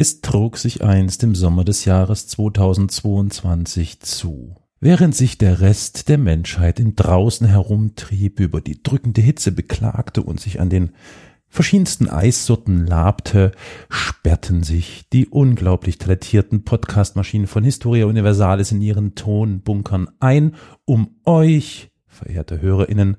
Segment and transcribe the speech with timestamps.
[0.00, 4.56] Es trug sich einst im Sommer des Jahres 2022 zu.
[4.80, 10.40] Während sich der Rest der Menschheit im Draußen herumtrieb, über die drückende Hitze beklagte und
[10.40, 10.92] sich an den
[11.48, 13.52] verschiedensten Eissorten labte,
[13.90, 20.54] sperrten sich die unglaublich talentierten Podcastmaschinen von Historia Universalis in ihren Tonbunkern ein,
[20.86, 23.18] um euch, verehrte HörerInnen,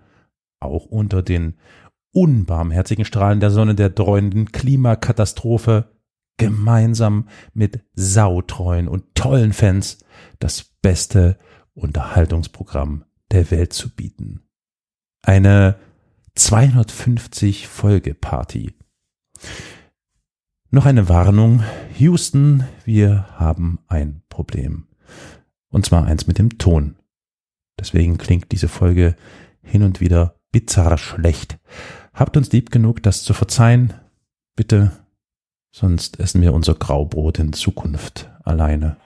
[0.59, 1.57] auch unter den
[2.11, 5.90] unbarmherzigen Strahlen der Sonne der dreuenden Klimakatastrophe
[6.41, 9.99] gemeinsam mit sautreuen und tollen Fans
[10.39, 11.37] das beste
[11.73, 14.41] Unterhaltungsprogramm der Welt zu bieten.
[15.21, 15.77] Eine
[16.35, 18.73] 250 Folge Party.
[20.71, 21.63] Noch eine Warnung.
[21.97, 24.87] Houston, wir haben ein Problem.
[25.69, 26.95] Und zwar eins mit dem Ton.
[27.79, 29.15] Deswegen klingt diese Folge
[29.61, 31.59] hin und wieder bizarr schlecht.
[32.13, 33.93] Habt uns lieb genug, das zu verzeihen.
[34.55, 34.91] Bitte
[35.71, 38.97] sonst essen wir unser Graubrot in Zukunft alleine.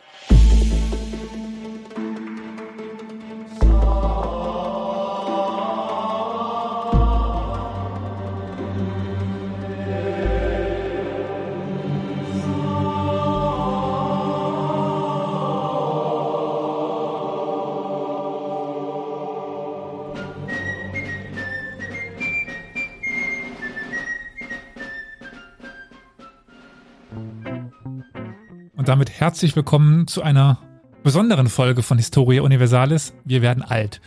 [28.85, 30.59] Und damit herzlich willkommen zu einer
[31.01, 33.15] besonderen Folge von Historia Universalis.
[33.23, 33.99] Wir werden alt.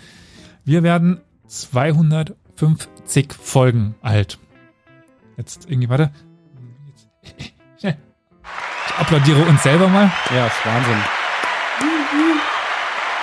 [0.65, 4.39] Wir werden 250 Folgen alt.
[5.37, 6.12] Jetzt irgendwie, warte.
[7.77, 7.93] Ich
[8.97, 10.12] applaudiere uns selber mal.
[10.33, 10.98] Ja, ist Wahnsinn.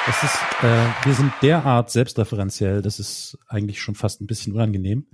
[0.08, 5.08] Das ist, äh, wir sind derart selbstreferenziell, das ist eigentlich schon fast ein bisschen unangenehm.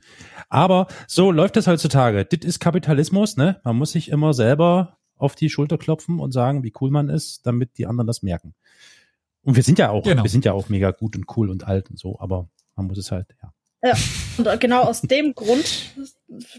[0.50, 2.26] Aber so läuft es heutzutage.
[2.26, 3.62] Dit ist Kapitalismus, ne?
[3.64, 7.46] Man muss sich immer selber auf die Schulter klopfen und sagen, wie cool man ist,
[7.46, 8.56] damit die anderen das merken.
[9.44, 10.24] Und wir sind ja auch, genau.
[10.24, 12.98] wir sind ja auch mega gut und cool und alt und so, aber man muss
[12.98, 13.54] es halt, ja.
[13.84, 13.96] Ja,
[14.38, 15.96] und genau aus dem Grund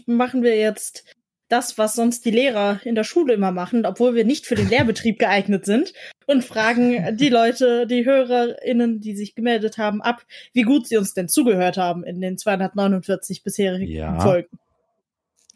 [0.05, 1.05] machen wir jetzt
[1.47, 4.67] das, was sonst die Lehrer in der Schule immer machen, obwohl wir nicht für den
[4.67, 5.93] Lehrbetrieb geeignet sind
[6.25, 11.13] und fragen die Leute, die HörerInnen, die sich gemeldet haben, ab, wie gut sie uns
[11.13, 14.57] denn zugehört haben in den 249 bisherigen ja, Folgen.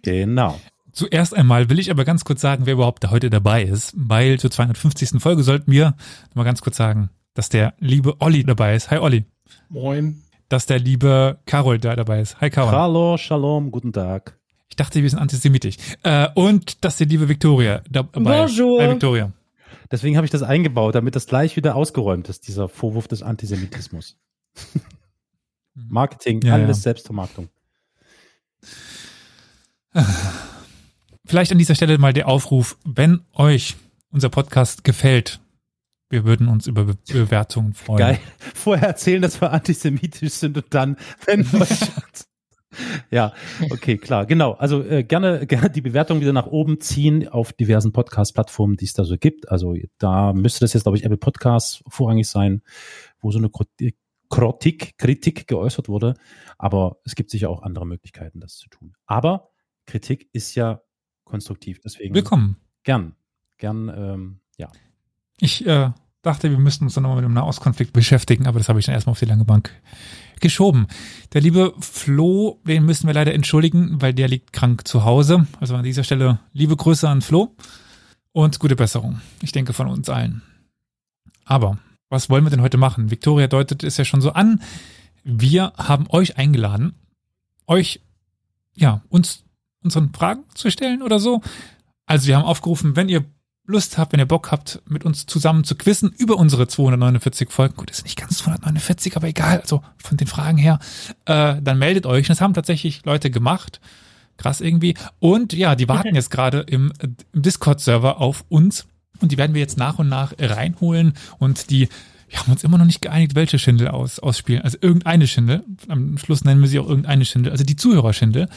[0.03, 0.59] Genau.
[0.97, 4.39] Zuerst einmal will ich aber ganz kurz sagen, wer überhaupt da heute dabei ist, weil
[4.39, 5.21] zur 250.
[5.21, 5.95] Folge sollten wir
[6.33, 8.89] mal ganz kurz sagen, dass der liebe Olli dabei ist.
[8.89, 9.25] Hi Olli.
[9.69, 10.23] Moin.
[10.49, 12.41] Dass der liebe Carol da dabei ist.
[12.41, 12.71] Hi Carol.
[12.71, 14.39] Hallo, Shalom, guten Tag.
[14.69, 15.77] Ich dachte, wir sind antisemitisch.
[16.01, 18.79] Äh, und dass die liebe Victoria dabei Bonjour.
[18.81, 18.87] ist.
[18.87, 19.31] Hi Victoria.
[19.91, 24.17] Deswegen habe ich das eingebaut, damit das gleich wieder ausgeräumt ist, dieser Vorwurf des Antisemitismus.
[25.75, 26.81] Marketing, ja, alles ja.
[26.81, 27.49] Selbstvermarktung.
[31.27, 33.75] Vielleicht an dieser Stelle mal der Aufruf, wenn euch
[34.11, 35.41] unser Podcast gefällt,
[36.09, 37.99] wir würden uns über Be Bewertungen freuen.
[37.99, 38.19] Geil.
[38.53, 40.95] Vorher erzählen, dass wir antisemitisch sind und dann,
[41.25, 41.45] wenn
[43.11, 43.33] ja,
[43.69, 44.53] okay, klar, genau.
[44.53, 48.93] Also äh, gerne, gerne die Bewertung wieder nach oben ziehen auf diversen Podcast-Plattformen, die es
[48.93, 49.49] da so gibt.
[49.51, 52.61] Also da müsste das jetzt, glaube ich, Apple Podcasts vorrangig sein,
[53.19, 53.49] wo so eine
[54.29, 56.13] Kritik, Kritik geäußert wurde.
[56.57, 58.93] Aber es gibt sicher auch andere Möglichkeiten, das zu tun.
[59.05, 59.49] Aber
[59.85, 60.81] Kritik ist ja
[61.27, 61.79] konstruktiv.
[61.83, 62.57] Deswegen willkommen.
[62.83, 63.15] Gern,
[63.57, 64.69] gern, ähm, ja.
[65.39, 68.79] Ich äh, dachte, wir müssten uns dann nochmal mit dem Nahostkonflikt beschäftigen, aber das habe
[68.79, 69.71] ich dann erstmal auf die lange Bank
[70.39, 70.87] geschoben.
[71.33, 75.47] Der liebe Flo, den müssen wir leider entschuldigen, weil der liegt krank zu Hause.
[75.59, 77.55] Also an dieser Stelle liebe Grüße an Flo
[78.31, 79.21] und gute Besserung.
[79.41, 80.41] Ich denke von uns allen.
[81.45, 83.11] Aber was wollen wir denn heute machen?
[83.11, 84.61] Victoria deutet es ja schon so an.
[85.23, 86.93] Wir haben euch eingeladen,
[87.65, 88.01] euch,
[88.75, 89.43] ja, uns
[89.83, 91.41] unseren Fragen zu stellen oder so.
[92.05, 93.25] Also wir haben aufgerufen, wenn ihr
[93.65, 97.75] Lust habt, wenn ihr Bock habt, mit uns zusammen zu quizzen über unsere 249 Folgen,
[97.75, 100.79] gut, ist nicht ganz 249, aber egal, also von den Fragen her,
[101.25, 102.27] äh, dann meldet euch.
[102.27, 103.81] Das haben tatsächlich Leute gemacht.
[104.37, 104.95] Krass irgendwie.
[105.19, 108.87] Und ja, die warten jetzt gerade im, im Discord-Server auf uns
[109.19, 111.89] und die werden wir jetzt nach und nach reinholen und die
[112.29, 114.61] wir haben uns immer noch nicht geeinigt, welche Schindel aus, ausspielen.
[114.61, 115.63] Also irgendeine Schindel.
[115.87, 117.53] Am Schluss nennen wir sie auch irgendeine Schindel.
[117.53, 118.49] Also die Zuhörerschindel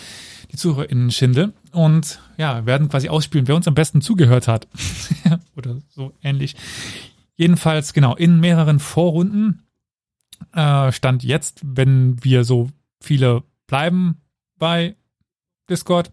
[0.51, 4.69] die ZuhörerInnen-Schindel und ja, werden quasi ausspielen, wer uns am besten zugehört hat.
[5.57, 6.57] Oder so ähnlich.
[7.37, 9.63] Jedenfalls, genau, in mehreren Vorrunden
[10.53, 12.71] äh, stand jetzt, wenn wir so
[13.01, 14.21] viele bleiben
[14.59, 14.97] bei
[15.69, 16.13] Discord,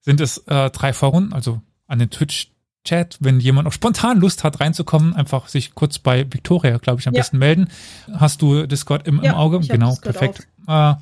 [0.00, 2.50] sind es äh, drei Vorrunden, also an den Twitch
[2.82, 7.06] Chat, wenn jemand auch spontan Lust hat reinzukommen, einfach sich kurz bei Victoria, glaube ich,
[7.06, 7.20] am ja.
[7.20, 7.68] besten melden.
[8.10, 9.60] Hast du Discord im, ja, im Auge?
[9.60, 10.48] Genau, perfekt.
[10.66, 10.94] Äh,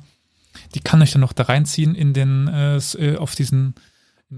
[0.75, 3.75] die kann euch dann noch da reinziehen in den, äh, äh, auf diesen,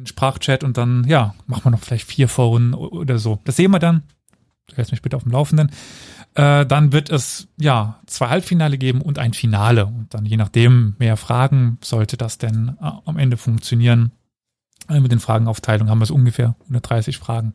[0.05, 3.39] Sprachchat und dann, ja, machen wir noch vielleicht vier Foren oder so.
[3.43, 4.03] Das sehen wir dann.
[4.67, 5.69] Du hältst mich bitte auf dem Laufenden.
[6.33, 9.85] Äh, dann wird es, ja, zwei Halbfinale geben und ein Finale.
[9.85, 14.11] Und dann je nachdem mehr Fragen sollte das denn äh, am Ende funktionieren.
[14.87, 17.53] Äh, mit den Fragenaufteilungen haben wir es ungefähr 130 Fragen.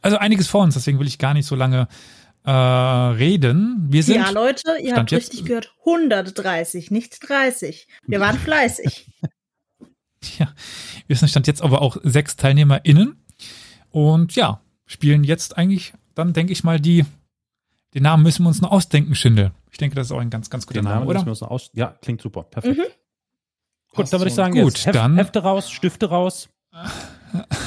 [0.00, 1.88] Also einiges vor uns, deswegen will ich gar nicht so lange
[2.44, 3.86] äh, reden.
[3.88, 4.16] Wir sind.
[4.16, 5.74] Ja, Leute, ihr habt richtig jetzt, gehört.
[5.80, 7.88] 130, nicht 30.
[8.06, 9.10] Wir waren fleißig.
[10.38, 10.52] ja,
[11.06, 13.24] wir sind stand jetzt aber auch sechs TeilnehmerInnen.
[13.90, 17.04] Und ja, spielen jetzt eigentlich, dann denke ich mal, die,
[17.94, 19.52] den Namen müssen wir uns noch ausdenken, Schindel.
[19.70, 21.24] Ich denke, das ist auch ein ganz, ganz guter den Name, oder?
[21.24, 22.42] Müssen wir uns ja, klingt super.
[22.42, 22.78] Perfekt.
[22.78, 22.84] Mhm.
[23.94, 26.48] Gut, dann würde ich sagen, gut, dann, Hefte raus, Stifte raus.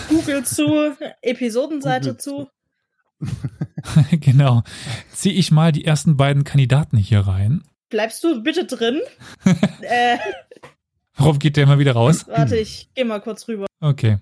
[0.10, 2.50] Google zu, Episodenseite Google zu.
[4.12, 4.64] genau.
[5.14, 7.64] Ziehe ich mal die ersten beiden Kandidaten hier rein.
[7.90, 9.02] Bleibst du bitte drin?
[9.82, 10.18] äh,
[11.16, 12.26] Warum geht der immer wieder raus?
[12.28, 13.66] Warte, ich geh mal kurz rüber.
[13.80, 14.18] Okay.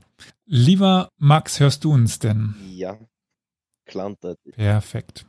[0.45, 2.56] Lieber Max, hörst du uns denn?
[2.69, 2.97] Ja.
[3.85, 4.39] Klantet.
[4.56, 5.25] Perfekt.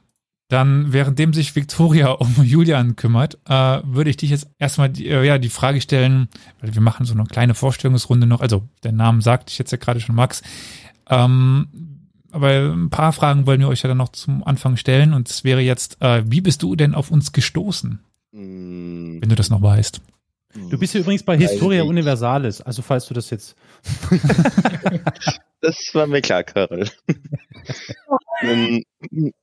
[0.48, 5.24] Dann, währenddem sich Victoria um Julian kümmert, äh, würde ich dich jetzt erstmal die, äh,
[5.24, 6.28] ja, die Frage stellen,
[6.60, 9.78] weil wir machen so eine kleine Vorstellungsrunde noch, also der Name sagt ich jetzt ja
[9.78, 10.42] gerade schon Max.
[11.08, 11.95] Ähm,
[12.36, 15.14] aber ein paar Fragen wollen wir euch ja dann noch zum Anfang stellen.
[15.14, 17.98] Und es wäre jetzt, äh, wie bist du denn auf uns gestoßen?
[18.32, 19.20] Mm.
[19.20, 20.00] Wenn du das noch weißt.
[20.70, 23.56] Du bist ja übrigens bei Historia Universalis, also falls du das jetzt.
[25.60, 26.88] das war mir klar, Karel.
[28.42, 28.84] Ähm,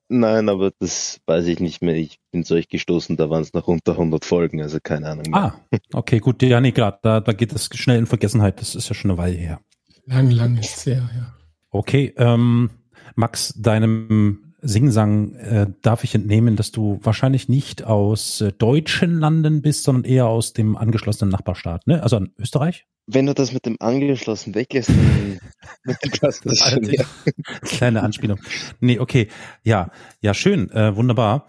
[0.07, 1.95] nein, aber das weiß ich nicht mehr.
[1.95, 5.25] Ich bin zu euch gestoßen, da waren es noch unter 100 Folgen, also keine Ahnung.
[5.30, 5.40] Mehr.
[5.40, 6.42] Ah, okay, gut.
[6.42, 8.60] Ja, nee, klar, da, da geht das schnell in Vergessenheit.
[8.60, 9.60] Das ist ja schon eine Weile her.
[10.06, 11.34] Lang, lang ist es her, ja.
[11.69, 12.69] Okay, ähm,
[13.15, 19.62] Max, deinem Singsang äh, darf ich entnehmen, dass du wahrscheinlich nicht aus äh, deutschen Landen
[19.62, 22.01] bist, sondern eher aus dem angeschlossenen Nachbarstaat, ne?
[22.01, 22.88] Also an Österreich?
[23.06, 25.39] Wenn du das mit dem angeschlossen weglässt, dann
[26.21, 27.04] das schon, ja.
[27.63, 28.39] Kleine Anspielung.
[28.80, 29.27] Nee, okay.
[29.63, 31.48] Ja, ja, schön, äh, wunderbar.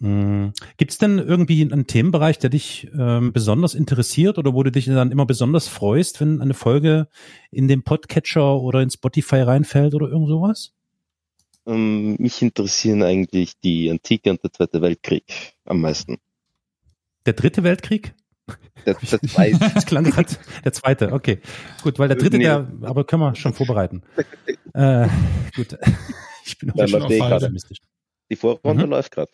[0.00, 0.52] Hm.
[0.76, 4.86] Gibt es denn irgendwie einen Themenbereich, der dich ähm, besonders interessiert oder wo du dich
[4.86, 7.08] dann immer besonders freust, wenn eine Folge
[7.50, 10.75] in den Podcatcher oder in Spotify reinfällt oder irgend sowas?
[11.66, 16.18] Ähm, mich interessieren eigentlich die Antike und der Zweite Weltkrieg am meisten.
[17.26, 18.14] Der Dritte Weltkrieg?
[18.86, 19.58] Der, der zweite.
[19.74, 21.40] Das klang grad, der zweite, okay.
[21.82, 22.44] Gut, weil der dritte, nee.
[22.44, 24.02] der, aber können wir schon vorbereiten.
[24.74, 25.08] äh,
[25.54, 25.76] gut.
[26.48, 27.78] Ich bin auch schon optimistisch.
[28.30, 28.90] Die Vorrunde mhm.
[28.90, 29.32] läuft gerade.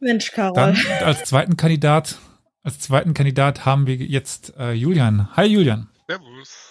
[0.00, 0.54] Mensch, Carol.
[0.56, 2.18] Dann als zweiten Kandidat,
[2.64, 5.28] als zweiten Kandidat haben wir jetzt äh, Julian.
[5.36, 5.88] Hi Julian.
[6.08, 6.63] Servus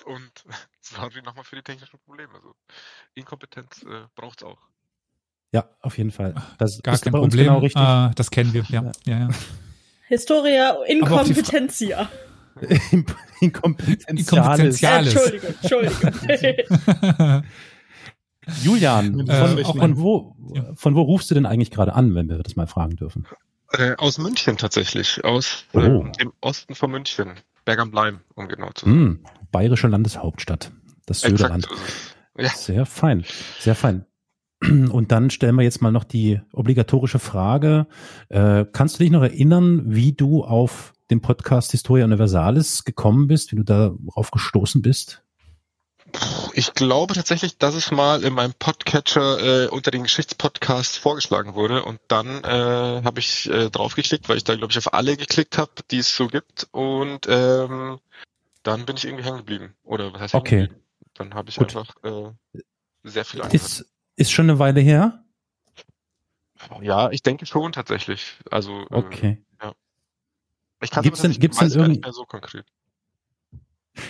[0.95, 2.33] sorry nochmal für die technischen Probleme.
[2.33, 2.53] Also
[3.15, 4.59] Inkompetenz äh, braucht es auch.
[5.51, 6.33] Ja, auf jeden Fall.
[6.57, 7.45] Das Gar kein Problem.
[7.45, 7.81] Genau richtig.
[7.81, 8.63] Ah, das kennen wir.
[8.69, 9.29] Ja, ja, ja.
[10.07, 12.09] Historia Inkompetentia.
[13.39, 15.15] Inkompetenziales.
[15.15, 17.43] Entschuldigung, Entschuldigung.
[18.61, 20.35] Julian, von, äh, von, wo,
[20.75, 23.25] von wo rufst du denn eigentlich gerade an, wenn wir das mal fragen dürfen?
[23.71, 25.79] Äh, aus München tatsächlich, aus oh.
[25.79, 27.33] äh, dem Osten von München,
[27.65, 28.95] Berg am Leim, um genau zu sein.
[28.95, 30.71] Mm, bayerische Landeshauptstadt,
[31.05, 31.67] das Söderland.
[32.37, 32.49] Ja.
[32.49, 33.25] Sehr fein,
[33.59, 34.05] sehr fein.
[34.61, 37.87] Und dann stellen wir jetzt mal noch die obligatorische Frage.
[38.29, 43.51] Äh, kannst du dich noch erinnern, wie du auf den Podcast Historia Universalis gekommen bist,
[43.51, 45.21] wie du darauf gestoßen bist?
[46.53, 51.83] Ich glaube tatsächlich, dass es mal in meinem Podcatcher äh, unter den Geschichtspodcasts vorgeschlagen wurde
[51.83, 55.57] und dann äh, habe ich äh, draufgeklickt, weil ich da glaube ich auf alle geklickt
[55.57, 57.99] habe, die es so gibt und ähm,
[58.61, 59.73] dann bin ich irgendwie hängen geblieben.
[59.83, 60.61] Oder was heißt okay.
[60.61, 60.83] geblieben?
[61.13, 61.75] Dann habe ich Gut.
[61.75, 62.31] einfach äh,
[63.03, 63.53] sehr viel angehört.
[63.53, 65.23] Ist, ist schon eine Weile her?
[66.81, 68.37] Ja, ich denke schon tatsächlich.
[68.49, 69.43] Also äh, okay.
[69.59, 69.73] Äh, ja.
[70.81, 71.89] Ich kann gibt's denn, gibt's denn irgend...
[71.89, 72.65] nicht mehr so konkret.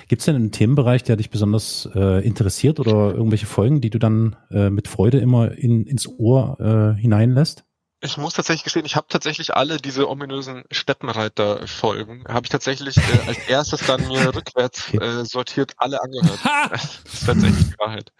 [0.08, 4.00] Gibt es denn einen Themenbereich, der dich besonders äh, interessiert oder irgendwelche Folgen, die du
[4.00, 7.66] dann äh, mit Freude immer in, ins Ohr äh, hineinlässt?
[8.04, 13.28] Ich muss tatsächlich gestehen, ich habe tatsächlich alle diese ominösen Steppenreiter-Folgen, habe ich tatsächlich äh,
[13.28, 16.40] als erstes dann mir rückwärts äh, sortiert alle angehört.
[16.70, 18.12] das ist tatsächlich die Wahrheit.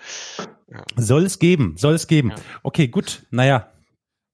[0.72, 0.84] Ja.
[0.96, 2.30] Soll es geben, soll es geben.
[2.30, 2.36] Ja.
[2.64, 3.68] Okay, gut, naja,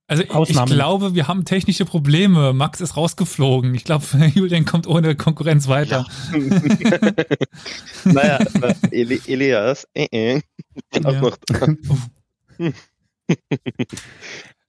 [0.09, 2.51] also ich, ich glaube, wir haben technische Probleme.
[2.51, 3.75] Max ist rausgeflogen.
[3.75, 6.07] Ich glaube, Julian kommt ohne Konkurrenz weiter.
[6.31, 7.11] Ja.
[8.05, 8.39] naja,
[8.89, 10.41] Eli Elias, äh, äh,
[11.03, 11.77] auch noch dran.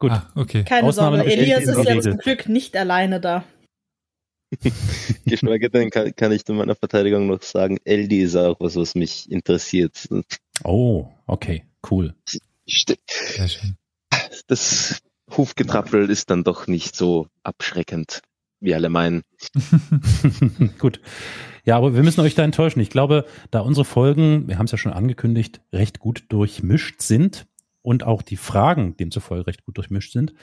[0.00, 0.12] Gut.
[0.12, 0.64] Ah, okay.
[0.64, 3.44] Keine Ausnahme Sorge, Elias ist ja zum Glück nicht alleine da.
[5.26, 8.94] Geschweige denn kann, kann ich zu meiner Verteidigung noch sagen, Eldi ist auch was, was
[8.94, 10.08] mich interessiert.
[10.64, 12.14] Oh, okay, cool.
[12.66, 13.76] Sehr schön.
[14.46, 15.00] Das
[15.36, 18.22] Hufgetrappel ist dann doch nicht so abschreckend.
[18.58, 19.22] wie alle meinen.
[20.78, 21.00] Gut.
[21.64, 22.80] Ja, aber wir müssen euch da enttäuschen.
[22.80, 27.46] Ich glaube, da unsere Folgen, wir haben es ja schon angekündigt, recht gut durchmischt sind
[27.82, 30.34] und auch die Fragen demzufolge recht gut durchmischt sind,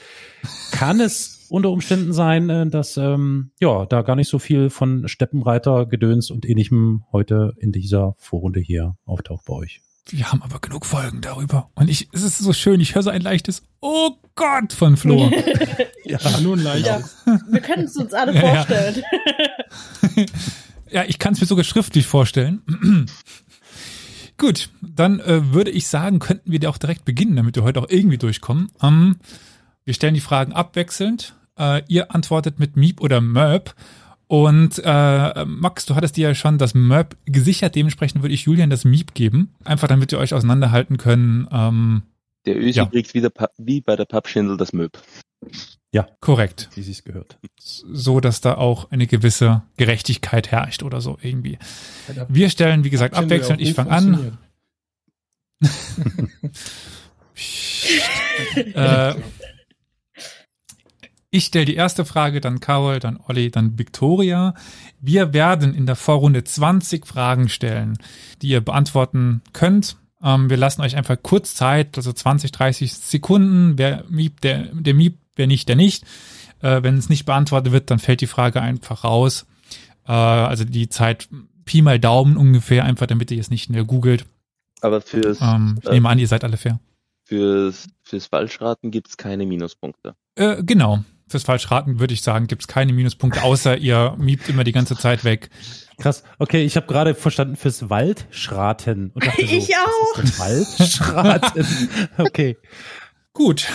[0.71, 5.07] kann es unter Umständen sein, äh, dass ähm, ja da gar nicht so viel von
[5.07, 9.81] Steppenreiter, Gedöns und ähnlichem heute in dieser Vorrunde hier auftaucht bei euch.
[10.09, 11.69] Wir haben aber genug Folgen darüber.
[11.75, 15.29] Und ich, es ist so schön, ich höre so ein leichtes Oh Gott von Flo.
[16.05, 17.17] Ja, nur ein leichtes.
[17.25, 18.55] Ja, wir können es uns alle Ja, ja.
[18.55, 19.03] vorstellen.
[20.89, 22.61] Ja, ich kann es mir sogar schriftlich vorstellen.
[24.37, 27.79] Gut, dann äh, würde ich sagen, könnten wir da auch direkt beginnen, damit wir heute
[27.79, 28.69] auch irgendwie durchkommen.
[28.81, 29.17] Ähm,
[29.83, 31.35] wir stellen die Fragen abwechselnd.
[31.57, 33.73] Äh, ihr antwortet mit Miep oder Möb.
[34.27, 37.75] Und äh, Max, du hattest dir ja schon das Möb gesichert.
[37.75, 39.55] Dementsprechend würde ich Julian das Miep geben.
[39.63, 41.47] Einfach damit ihr euch auseinanderhalten können.
[41.51, 42.03] Ähm,
[42.45, 42.85] Der Ösi Ja.
[42.85, 44.99] kriegt wieder wie bei der Pappschindel das Möb.
[46.19, 46.69] Korrekt.
[46.75, 47.39] Wie sie es gehört.
[47.57, 51.57] So, dass da auch eine gewisse Gerechtigkeit herrscht oder so irgendwie.
[52.27, 53.61] Wir stellen, wie gesagt, abwechselnd.
[53.61, 54.37] Ich fange an.
[58.73, 59.15] Äh,
[61.29, 64.53] ich stelle die erste Frage, dann Carol, dann Olli, dann Victoria.
[64.99, 67.97] Wir werden in der Vorrunde 20 Fragen stellen,
[68.41, 69.97] die ihr beantworten könnt.
[70.23, 73.77] Ähm, wir lassen euch einfach kurz Zeit, also 20, 30 Sekunden.
[73.77, 76.03] Wer miep, der, der miep, wer nicht, der nicht.
[76.61, 79.45] Äh, wenn es nicht beantwortet wird, dann fällt die Frage einfach raus.
[80.07, 81.29] Äh, also die Zeit
[81.65, 84.25] Pi mal Daumen ungefähr, einfach damit ihr es nicht mehr googelt.
[84.81, 86.79] Aber fürs, Ähm, ich nehme an, ihr seid alle fair.
[87.23, 90.15] fürs, fürs Falschraten gibt's keine Minuspunkte.
[90.35, 91.03] Äh, genau.
[91.29, 95.25] Fürs Falschraten würde ich sagen, gibt's keine Minuspunkte, außer ihr miebt immer die ganze Zeit
[95.25, 95.49] weg.
[95.97, 96.23] Krass.
[96.39, 99.11] Okay, ich habe gerade verstanden fürs Waldschraten.
[99.13, 100.17] Und dachte so, Ich auch.
[100.17, 101.67] Was ist das Waldschraten?
[102.17, 102.57] okay.
[103.33, 103.67] Gut.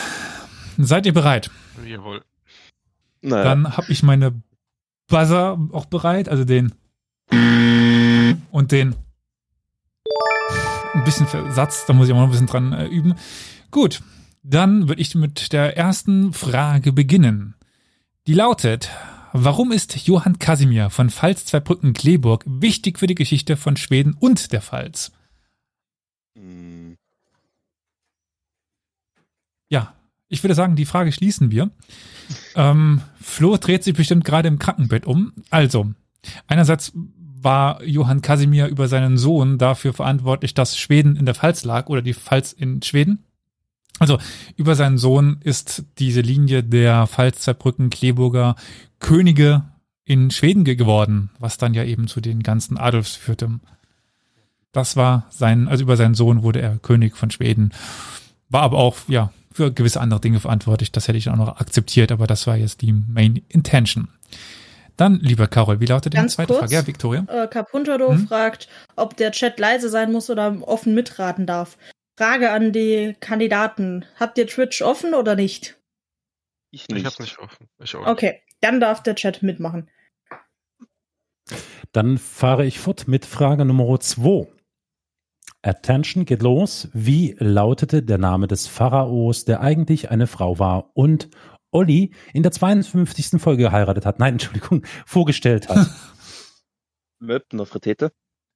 [0.78, 1.50] Seid ihr bereit?
[1.86, 2.22] Jawohl.
[3.20, 4.42] Naja, Dann habe ich meine
[5.06, 6.72] Buzzer auch bereit, also den
[8.50, 8.94] und den
[10.94, 13.14] ein bisschen Versatz, da muss ich auch noch ein bisschen dran äh, üben.
[13.70, 14.02] Gut,
[14.42, 17.54] dann würde ich mit der ersten Frage beginnen.
[18.26, 18.90] Die lautet,
[19.32, 24.60] warum ist Johann Casimir von Pfalz Zweibrücken-Kleeburg wichtig für die Geschichte von Schweden und der
[24.60, 25.12] Pfalz?
[26.36, 26.96] hm,
[29.68, 29.94] Ja,
[30.32, 31.70] ich würde sagen, die Frage schließen wir.
[32.54, 35.32] Ähm, Flo dreht sich bestimmt gerade im Krankenbett um.
[35.50, 35.92] Also,
[36.46, 36.92] einerseits
[37.40, 42.00] war Johann Casimir über seinen Sohn dafür verantwortlich, dass Schweden in der Pfalz lag oder
[42.00, 43.24] die Pfalz in Schweden.
[43.98, 44.18] Also
[44.56, 48.56] über seinen Sohn ist diese Linie der Pfalz-Zweibrücken Kleeburger
[49.00, 49.64] Könige
[50.04, 53.60] in Schweden ge- geworden, was dann ja eben zu den ganzen Adolfs führte.
[54.72, 57.72] Das war sein, also über seinen Sohn wurde er König von Schweden.
[58.48, 60.92] War aber auch, ja, für gewisse andere Dinge verantwortlich.
[60.92, 64.08] Das hätte ich auch noch akzeptiert, aber das war jetzt die Main Intention.
[64.96, 66.60] Dann, lieber Carol, wie lautet die Ganz zweite kurz.
[66.60, 66.74] Frage?
[66.74, 67.24] Ja, Victoria.
[67.28, 68.26] Äh, Capuntado Hm?
[68.28, 71.78] fragt, ob der Chat leise sein muss oder offen mitraten darf.
[72.18, 74.04] Frage an die Kandidaten.
[74.20, 75.78] Habt ihr Twitch offen oder nicht?
[76.70, 77.06] ich Ich nicht.
[77.06, 77.68] hab's nicht offen.
[77.82, 78.06] Ich auch.
[78.06, 79.90] Okay, dann darf der Chat mitmachen.
[81.92, 84.46] Dann fahre ich fort mit Frage Nummer 2.
[85.62, 86.88] Attention geht los.
[86.92, 91.28] Wie lautete der Name des Pharaos, der eigentlich eine Frau war und
[91.70, 93.40] Olli in der 52.
[93.40, 94.18] Folge geheiratet hat?
[94.18, 95.88] Nein, Entschuldigung, vorgestellt hat.
[97.20, 98.12] Möb, Nofretete.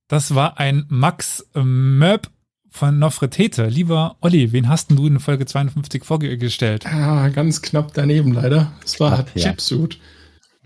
[0.09, 2.29] Das war ein Max Möb
[2.69, 3.67] von Nofretete.
[3.67, 6.87] Lieber Olli, wen hast denn du in Folge 52 vorgestellt?
[6.87, 8.73] Ah, ganz knapp daneben leider.
[8.85, 9.53] Es war Knapp, ja.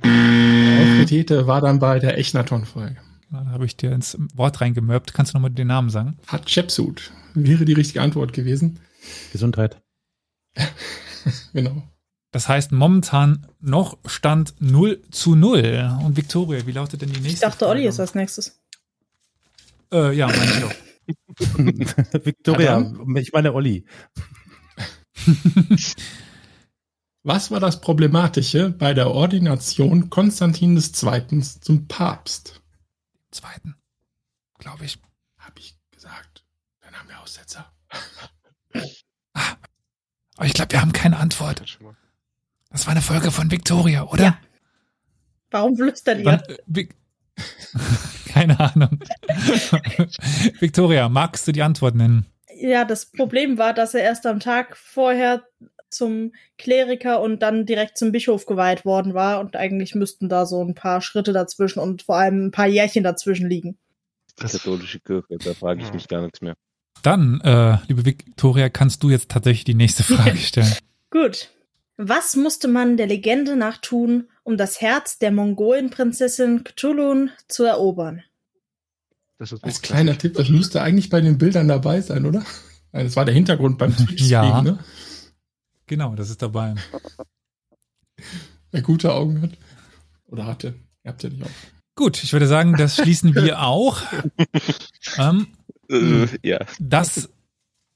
[0.03, 2.97] Aufgetete war dann bei der Echnaton-Folge.
[3.31, 5.15] Da habe ich dir ins Wort reingemöbt.
[5.15, 6.19] Kannst du nochmal den Namen sagen?
[6.27, 7.13] Hat Chapsuit.
[7.35, 8.81] Wäre die richtige Antwort gewesen.
[9.33, 9.81] Gesundheit.
[11.53, 11.83] Genau.
[12.31, 15.99] Das heißt, momentan noch Stand 0 zu 0.
[16.03, 18.59] Und Victoria, wie lautet denn die nächste Ich dachte, Olli ist als nächstes.
[19.93, 20.73] Äh, ja, meine ich auch.
[22.25, 23.85] Victoria, ich meine Olli.
[27.23, 31.43] Was war das Problematische bei der Ordination Konstantin II.
[31.43, 32.63] zum Papst?
[33.31, 33.77] Zweiten,
[34.59, 34.99] glaube ich.
[35.39, 36.45] Hab ich gesagt.
[36.81, 37.73] Dann haben wir Aussetzer.
[40.37, 41.79] Aber ich glaube, wir haben keine Antwort.
[42.71, 44.23] Das war eine Folge von Victoria, oder?
[44.25, 44.39] Ja.
[45.51, 46.43] Warum flüstert ihr?
[46.77, 46.89] äh,
[48.29, 49.01] keine Ahnung.
[50.61, 52.27] Victoria, magst du die Antwort nennen?
[52.57, 55.43] Ja, das Problem war, dass er erst am Tag vorher
[55.91, 60.63] zum Kleriker und dann direkt zum Bischof geweiht worden war und eigentlich müssten da so
[60.63, 63.77] ein paar Schritte dazwischen und vor allem ein paar Jährchen dazwischen liegen.
[64.39, 65.95] Die katholische Kirche, da frage ich Ja.
[65.95, 66.55] mich gar nichts mehr.
[67.03, 70.73] Dann, äh, liebe Victoria, kannst du jetzt tatsächlich die nächste Frage stellen.
[71.11, 71.51] Gut.
[71.97, 78.23] Was musste man der Legende nach tun, um das Herz der Mongolenprinzessin Cthulhun zu erobern?
[79.39, 82.43] Das ist Als kleiner Tipp, das müsste eigentlich bei den Bildern dabei sein, oder?
[82.93, 84.63] Nein, Das war der Hintergrund beim Twitch-Stream, Ja.
[84.63, 84.79] ne?
[85.91, 86.77] Genau, das ist dabei.
[88.71, 89.59] Wer gute Augen hat.
[90.27, 90.75] Oder hatte.
[91.03, 91.51] Ihr habt ja nicht auch.
[91.97, 94.01] Gut, ich würde sagen, das schließen wir auch.
[95.19, 95.49] Ähm,
[95.91, 96.65] Äh, ja.
[96.79, 97.29] das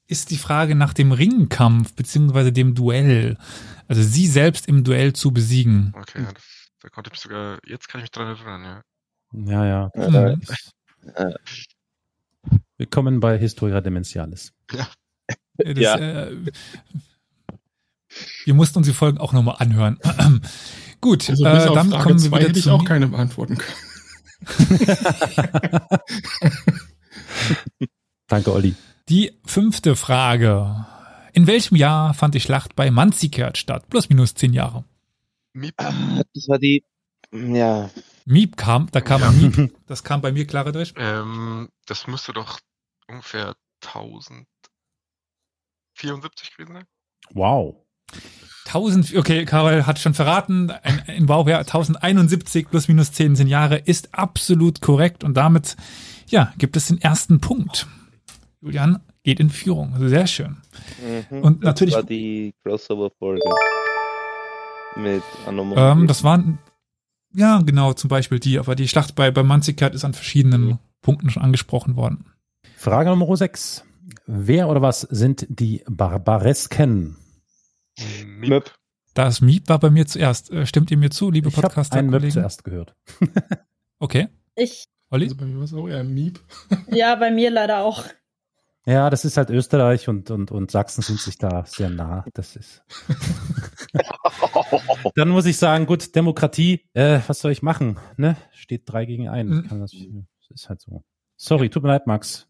[0.09, 3.39] ist die Frage nach dem Ringkampf beziehungsweise dem Duell.
[3.87, 5.95] Also sie selbst im Duell zu besiegen.
[5.97, 6.43] Okay, ja, das,
[6.81, 8.83] da konnte ich mich sogar, jetzt kann ich mich dran erinnern, ja.
[9.63, 9.91] Ja, ja.
[9.95, 10.37] Äh,
[11.07, 12.59] Mhm.
[12.77, 14.53] Willkommen bei Historia Dementialis.
[14.67, 14.89] Das,
[15.77, 15.97] Ja.
[15.97, 16.37] äh,
[18.45, 19.99] wir mussten uns die Folgen auch nochmal anhören.
[21.01, 23.09] Gut, Also äh, bis dann Frage kommen wir 2 wieder hätte ich zu auch keine
[23.09, 23.77] beantworten können.
[28.29, 28.75] Danke, Olli.
[29.09, 30.87] Die fünfte Frage.
[31.33, 33.89] In welchem Jahr fand die Schlacht bei Manzikert statt?
[33.91, 34.85] Plus minus zehn Jahre.
[35.53, 36.85] Miep, Ah, Das war die,
[37.33, 37.91] ja,
[38.25, 39.75] Miep kam, da kam ein Miep.
[39.87, 40.95] Das kam bei mir klarer durch.
[40.97, 42.59] ähm, das müsste doch
[43.09, 43.55] ungefähr
[43.85, 44.47] 1074
[46.57, 46.87] gewesen sein.
[47.31, 47.84] Wow.
[48.67, 53.77] 1000, okay, Karol hat schon verraten, ein, ein Baujahr 1071 plus minus 10 sind Jahre
[53.77, 55.77] ist absolut korrekt und damit,
[56.29, 57.87] ja, gibt es den ersten Punkt.
[58.61, 59.93] Julian geht in Führung.
[59.95, 60.57] Also sehr schön.
[61.31, 61.41] mhm.
[61.43, 63.43] Und das natürlich- war die Crossover-Folge
[64.97, 66.01] mit Anomaly.
[66.01, 66.59] Ähm, das waren,
[67.35, 71.31] ja, genau, zum Beispiel die, aber die Schlacht bei, bei Manzikert ist an verschiedenen Punkten
[71.31, 72.27] schon angesprochen worden.
[72.77, 73.85] Frage Nummer 6.
[74.27, 77.17] Wer oder was sind die Barbaresken?
[78.27, 78.73] Möp.
[79.15, 80.51] Das Miep war bei mir zuerst.
[80.51, 82.31] Äh, Stimmt ihr mir zu, liebe Ich habe einen Möb Podcaster-Kollegen?
[82.33, 82.95] zuerst gehört.
[84.01, 85.27] Okay, Ich, Olli?
[85.27, 86.41] Also bei mir war es auch eher ein Miep.
[86.91, 88.05] ja, bei mir leider auch.
[88.87, 92.25] Ja, das ist halt Österreich und, und, und Sachsen sind sich da sehr nah.
[92.35, 92.83] Das ist.
[95.15, 97.99] Dann muss ich sagen, gut, Demokratie, äh, was soll ich machen?
[98.17, 98.37] Ne?
[98.53, 99.59] Steht drei gegen einen.
[99.59, 99.69] Mhm.
[99.69, 101.05] Kann das, das ist halt so.
[101.37, 102.47] Sorry, tut mir leid, Max.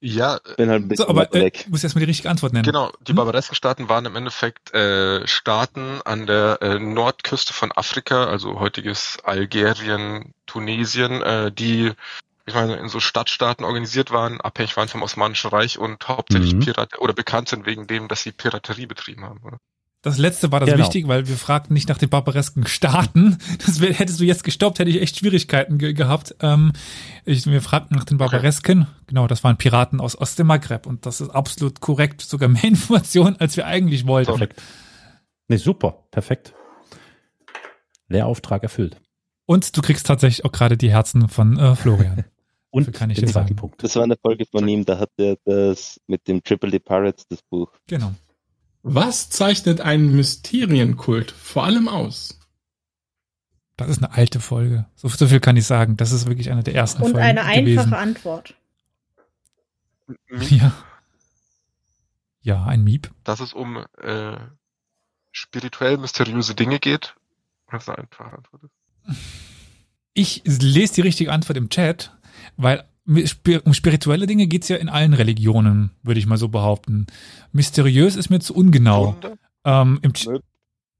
[0.00, 1.64] Ja, äh, bin halt ein bisschen So, aber äh, weg.
[1.64, 2.64] du musst erstmal die richtige Antwort nennen.
[2.64, 3.16] Genau, die Hm?
[3.16, 10.32] Barbaresken-Staaten waren im Endeffekt äh, Staaten an der äh, Nordküste von Afrika, also heutiges Algerien,
[10.46, 11.92] Tunesien, äh, die,
[12.46, 16.60] ich meine, in so Stadtstaaten organisiert waren, abhängig waren vom Osmanischen Reich und hauptsächlich Mhm.
[16.60, 19.40] Pirat oder bekannt sind wegen dem, dass sie Piraterie betrieben haben.
[19.44, 19.58] Oder?
[20.02, 20.82] Das letzte war das Genau.
[20.82, 23.36] wichtig, weil wir fragten nicht nach den barbaresken Staaten.
[23.66, 26.34] Das wär, hättest du jetzt gestoppt, hätte ich echt Schwierigkeiten ge gehabt.
[26.40, 26.72] Ähm,
[27.26, 28.86] ich, wir fragten nach den barbaresken.
[29.06, 30.86] Genau, das waren Piraten aus, aus dem Maghreb.
[30.86, 34.30] Und das ist absolut korrekt, sogar mehr Informationen, als wir eigentlich wollten.
[34.30, 34.62] Perfekt.
[35.48, 36.04] Nee, super.
[36.10, 36.54] Perfekt.
[38.08, 38.96] Lehrauftrag erfüllt.
[39.44, 42.24] Und du kriegst tatsächlich auch gerade die Herzen von äh, Florian.
[42.72, 43.56] Und Dafür kann ich den zweiten sagen.
[43.56, 43.82] Punkt.
[43.82, 47.26] Das war eine Folge von ihm, da hat er das mit dem Triple D Pirates,
[47.28, 47.72] das Buch.
[47.88, 48.14] Genau.
[48.82, 52.38] Was zeichnet einen Mysterienkult vor allem aus?
[53.76, 54.86] Das ist eine alte Folge.
[54.94, 55.96] So, so viel kann ich sagen.
[55.96, 57.94] Das ist wirklich eine der ersten Und Folgen eine einfache gewesen.
[57.94, 58.54] Antwort.
[60.28, 60.72] Miep, Ja.
[62.42, 63.10] Ja, ein Miep.
[63.24, 64.36] dass es um äh,
[65.30, 67.14] spirituell mysteriöse Dinge geht.
[67.70, 68.62] Das ist eine einfache Antwort.
[68.64, 69.16] ist.
[70.14, 72.16] Ich lese die richtige Antwort im Chat,
[72.56, 72.84] weil
[73.64, 77.06] um spirituelle Dinge geht's ja in allen Religionen, würde ich mal so behaupten.
[77.52, 79.16] Mysteriös ist mir zu ungenau.
[79.64, 80.28] Ähm, im, Ch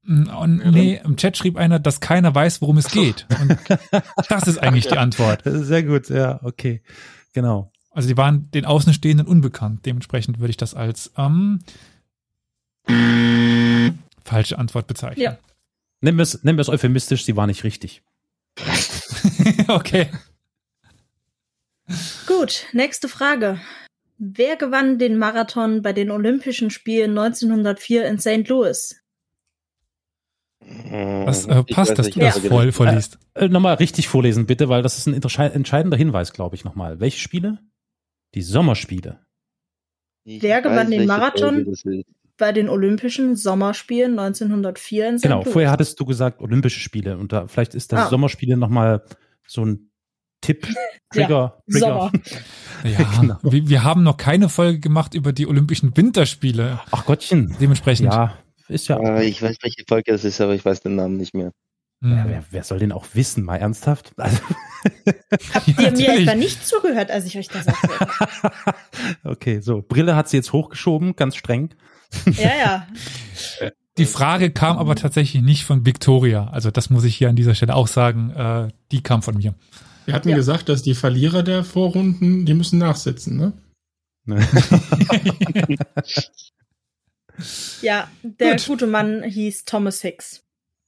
[0.03, 3.27] und, nee, Im Chat schrieb einer, dass keiner weiß, worum es geht.
[3.39, 3.57] Und
[4.29, 5.41] das ist eigentlich die Antwort.
[5.45, 6.81] Sehr gut, ja, okay.
[7.33, 7.71] Genau.
[7.91, 9.85] Also die waren den Außenstehenden unbekannt.
[9.85, 11.59] Dementsprechend würde ich das als ähm,
[14.23, 15.23] falsche Antwort bezeichnen.
[15.23, 15.37] Ja.
[16.01, 18.01] Nehmen wir es wir es euphemistisch, sie war nicht richtig.
[19.67, 20.07] okay.
[22.27, 23.59] Gut, nächste Frage.
[24.17, 28.47] Wer gewann den Marathon bei den Olympischen Spielen 1904 in St.
[28.47, 29.01] Louis?
[30.63, 31.53] Das Mhm.
[31.53, 33.17] äh, passt, dass du das voll vorliest.
[33.33, 36.99] Äh, nochmal richtig vorlesen, bitte, weil das ist ein entschei- entscheidender Hinweis, glaube ich, nochmal.
[36.99, 37.57] Welche Spiele?
[38.35, 39.19] Die Sommerspiele.
[40.23, 41.73] Wer gewann den Marathon?
[42.37, 45.23] Bei den Olympischen Sommerspielen 1904 in St.
[45.23, 45.51] Genau, Louis.
[45.53, 48.09] vorher hattest du gesagt Olympische Spiele und da vielleicht ist das Ah.
[48.09, 49.03] Sommerspiele nochmal
[49.47, 49.90] so ein
[50.41, 50.67] Tipp,
[51.13, 51.79] Trigger, Trigger.
[51.79, 52.11] Sommer.
[52.83, 53.37] Ja, Genau.
[53.43, 56.79] wir, wir haben noch keine Folge gemacht über die Olympischen Winterspiele.
[56.89, 57.55] Ach Gottchen.
[57.61, 58.07] Dementsprechend.
[58.11, 58.33] Ja,
[58.67, 58.97] ist ja.
[58.97, 61.51] Äh, ich weiß, welche Folge das ist, aber ich weiß den Namen nicht mehr.
[62.03, 62.17] hm.
[62.17, 64.13] ja wer, wer soll den auch wissen, mal ernsthaft?
[64.17, 64.37] Also,
[65.53, 66.21] Habt ihr mir natürlich.
[66.21, 68.53] etwa nicht zugehört, als ich euch das erzählt habe?
[69.25, 69.83] okay, so.
[69.87, 71.69] Brille hat sie jetzt hochgeschoben, ganz streng.
[72.25, 72.87] Ja, ja.
[73.99, 76.47] Die Frage kam aber tatsächlich nicht von Victoria.
[76.47, 78.31] Also das muss ich hier an dieser Stelle auch sagen.
[78.31, 79.53] Äh, die kam von mir.
[80.11, 80.35] Wir hatten Ja.
[80.35, 83.53] gesagt, dass die Verlierer der Vorrunden, die müssen nachsitzen, ne?
[87.81, 88.67] Ja, der Gut.
[88.67, 90.43] gute Mann hieß Thomas Hicks.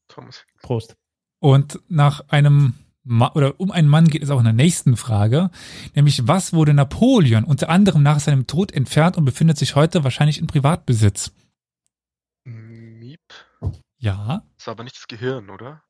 [0.09, 0.43] Thomas.
[0.61, 0.95] Prost.
[1.39, 2.73] Und nach einem
[3.05, 5.49] Ma oder um einen Mann geht es auch in der nächsten Frage,
[5.95, 10.37] nämlich was wurde Napoleon unter anderem nach seinem Tod entfernt und befindet sich heute wahrscheinlich
[10.39, 11.31] in Privatbesitz?
[12.43, 13.21] Miep.
[13.97, 15.81] Ja, Das war aber nicht das Gehirn, oder?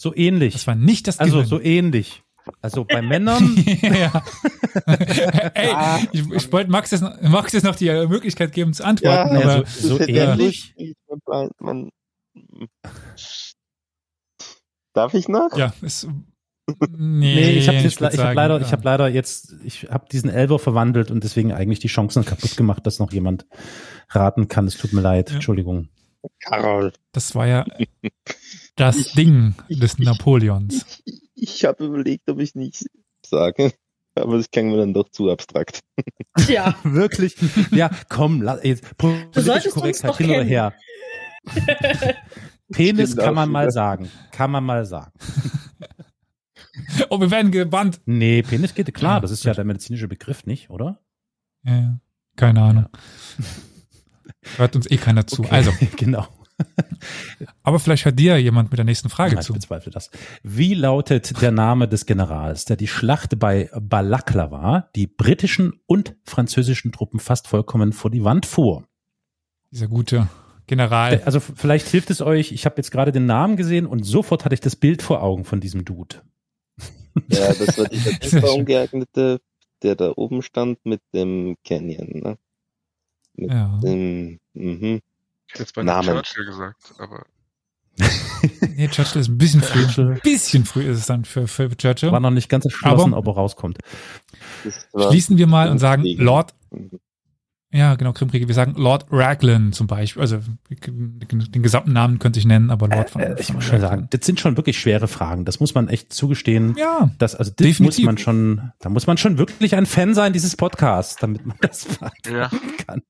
[0.00, 0.54] So ähnlich.
[0.54, 1.48] das war nicht das also Gehirn.
[1.48, 2.22] so ähnlich.
[2.62, 4.24] Also bei Männern, ja.
[5.54, 5.74] Ey,
[6.12, 9.40] ich, ich wollte Max jetzt, noch- Max jetzt noch die Möglichkeit geben zu antworten, Ja,
[9.42, 10.74] aber so- so hätte ähnlich.
[11.58, 11.90] Man,
[14.94, 15.56] Darf ich noch?
[15.56, 16.06] ja, es,
[16.66, 18.66] nee, nee, ich habe ich hab leider, ja.
[18.66, 22.56] ich habe leider jetzt, ich habe diesen Elber verwandelt und deswegen eigentlich die Chancen kaputt
[22.56, 23.46] gemacht, dass noch jemand
[24.08, 24.66] raten kann.
[24.66, 25.34] Es tut mir leid, Ja.
[25.36, 25.88] Entschuldigung.
[26.40, 26.92] Carol.
[27.12, 27.64] Das war ja
[28.80, 31.00] das Ich- Ding des ich- Napoleons.
[31.04, 32.84] Ich, ich habe überlegt, ob ich nicht
[33.24, 33.72] sage,
[34.14, 35.80] aber das klang mir dann doch zu abstrakt.
[36.38, 37.36] Tja, Wirklich?
[37.70, 40.74] Ja, komm, lass, jetzt, uns Korrektheit doch hin oder her.
[42.72, 44.10] Penis Stimmt kann man mal sagen.
[44.32, 45.12] Kann man mal sagen.
[47.08, 48.00] Oh, wir werden gebannt.
[48.06, 51.00] Nee, Penis geht klar, Ja, das ist ja der medizinische Begriff, nicht, oder?
[51.64, 52.00] Ja, ja.
[52.36, 52.86] keine Ahnung.
[54.56, 55.42] Hört uns eh keiner zu.
[55.42, 56.26] Okay, Also, genau.
[57.62, 59.52] Aber vielleicht hört dir jemand mit der nächsten Frage Nein, ich zu.
[59.52, 60.10] bezweifle das.
[60.42, 66.92] Wie lautet der Name des Generals, der die Schlacht bei Balaklava die britischen und französischen
[66.92, 68.86] Truppen fast vollkommen vor die Wand fuhr?
[69.70, 70.28] Dieser gute
[70.66, 71.22] General.
[71.24, 74.44] Also f- vielleicht hilft es euch, ich habe jetzt gerade den Namen gesehen und sofort
[74.44, 76.16] hatte ich das Bild vor Augen von diesem Dude.
[77.28, 79.40] Ja, das war dieser super ungeeignete,
[79.82, 82.38] der da oben stand mit dem Canyon, ne?
[83.34, 83.80] Mit Ja.
[83.82, 85.00] dem, mhm.
[85.52, 86.06] Ich hätte jetzt bei Namen.
[86.22, 87.24] Churchill gesagt, aber
[88.76, 89.84] Nee, Churchill ist ein bisschen früh.
[90.02, 92.12] Ein bisschen früh ist es dann für, für Churchill.
[92.12, 93.78] War noch nicht ganz erschlossen, Aber- ob er rauskommt.
[94.96, 96.04] Schließen wir mal und sagen.
[96.04, 96.54] Lord,
[97.72, 100.22] ja genau, Krimkriege, wir sagen Lord Raglan zum Beispiel.
[100.22, 103.74] Also den gesamten Namen könnte ich nennen, aber Lord von, Äh, ich von muss schon
[103.76, 103.90] Raglan.
[103.90, 105.44] sagen, das sind schon wirklich schwere Fragen.
[105.44, 106.74] Das muss man echt zugestehen.
[106.78, 107.98] Ja, Das, also das Definitiv.
[108.04, 111.56] muss man schon, da muss man schon wirklich ein Fan sein dieses Podcasts, damit man
[111.60, 112.48] das ja.
[112.48, 113.02] beantworten kann.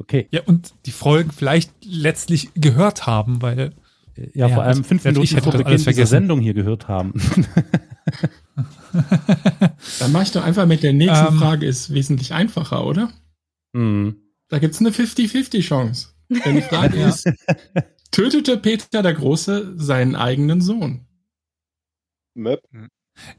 [0.00, 0.28] Okay.
[0.30, 3.72] ja, und die Folgen vielleicht letztlich gehört haben, weil
[4.34, 6.10] Ja, Ja, vor allem ich- fünf ich Minuten hätte vor Beginn alles dieser vergessen.
[6.10, 7.12] Sendung hier gehört haben.
[10.00, 11.38] Dann mache ich doch einfach mit der nächsten Ähm.
[11.38, 13.10] Frage, ist wesentlich einfacher, oder?
[13.74, 14.16] Hm.
[14.48, 16.08] Da gibt's eine 50-50-Chance.
[16.44, 17.08] Denn die Frage Ja.
[17.08, 17.30] ist,
[18.10, 21.06] tötete Peter der Große seinen eigenen Sohn?
[22.34, 22.62] Möp.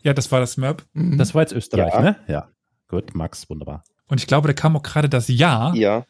[0.03, 0.85] ja, das war das Map.
[0.93, 1.17] Mhm.
[1.17, 2.01] Das war jetzt Österreich, Ja.
[2.01, 2.15] ne?
[2.27, 2.49] Ja.
[2.87, 3.83] Gut, Max, wunderbar.
[4.07, 5.73] Und ich glaube, da kam auch gerade das Ja.
[5.75, 6.05] Ja,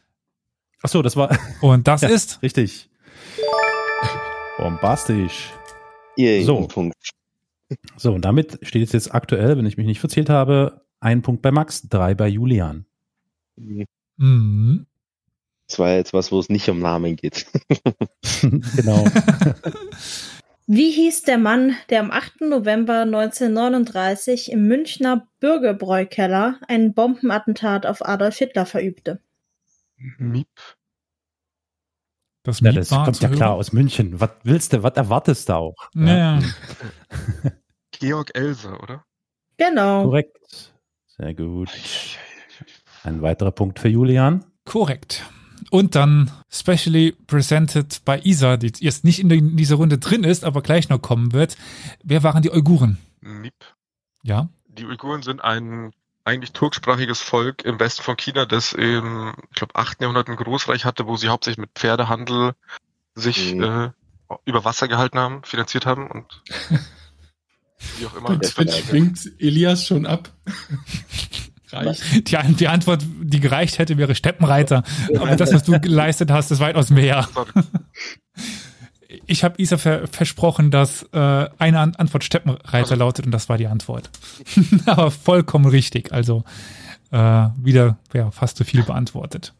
[0.82, 2.08] Ach so, das war Und das Ja.
[2.08, 2.88] ist richtig.
[4.58, 5.50] Bombastisch.
[6.16, 6.66] ihr So.
[6.66, 6.94] Punkt.
[7.96, 11.40] So, und damit steht es jetzt aktuell, wenn ich mich nicht verzählt habe, ein Punkt
[11.42, 12.84] bei Max, drei bei Julian.
[14.16, 14.86] Mhm.
[15.68, 17.46] Das war jetzt was, wo es nicht um Namen geht.
[18.76, 19.04] genau.
[20.66, 22.42] Wie hieß der Mann, der am 8.
[22.42, 29.20] November 1939 im Münchner Bürgerbräukeller ein Bombenattentat auf Adolf Hitler verübte?
[30.18, 30.48] Miep.
[32.42, 33.36] Das Ja, das kommt ja hören.
[33.36, 34.18] klar aus München.
[34.20, 35.76] Was willst du, was erwartest du auch?
[35.94, 36.40] Ja.
[37.92, 39.04] Georg Elser, oder?
[39.58, 40.04] Genau.
[40.04, 40.72] Korrekt.
[41.06, 41.70] Sehr gut.
[43.04, 44.44] Ein weiterer Punkt für Julian.
[44.64, 45.24] Korrekt.
[45.70, 50.62] Und dann specially presented bei Isa, die jetzt nicht in dieser Runde drin ist, aber
[50.62, 51.58] gleich noch kommen wird.
[52.02, 52.96] Wer waren die Uiguren?
[53.20, 53.54] Miep.
[54.22, 54.48] Ja.
[54.66, 55.92] Die Uiguren sind ein
[56.24, 60.00] eigentlich turksprachiges Volk im Westen von China, das im, ich glaube, 8.
[60.00, 62.52] Jahrhundert ein Großreich hatte, wo sie hauptsächlich mit Pferdehandel
[63.14, 63.62] sich Mhm.
[63.62, 63.90] äh,
[64.44, 66.42] über Wasser gehalten haben, finanziert haben und
[67.98, 68.28] wie auch immer.
[68.28, 70.30] Bei Twitch schwingt Elias schon ab.
[71.72, 72.28] Reicht.
[72.28, 74.82] Die, die Antwort, die gereicht hätte, wäre Steppenreiter.
[75.16, 77.28] Aber das, was du geleistet hast, ist weitaus mehr.
[79.26, 83.58] Ich habe Isa ver versprochen, dass äh, eine An Antwort Steppenreiter lautet und das war
[83.58, 84.10] die Antwort.
[84.86, 86.12] Aber vollkommen richtig.
[86.12, 86.44] Also
[87.10, 89.54] äh, wieder ja, fast zu viel beantwortet.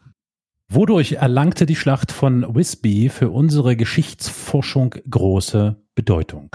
[0.69, 6.55] Wodurch erlangte die Schlacht von Wisby für unsere Geschichtsforschung große Bedeutung?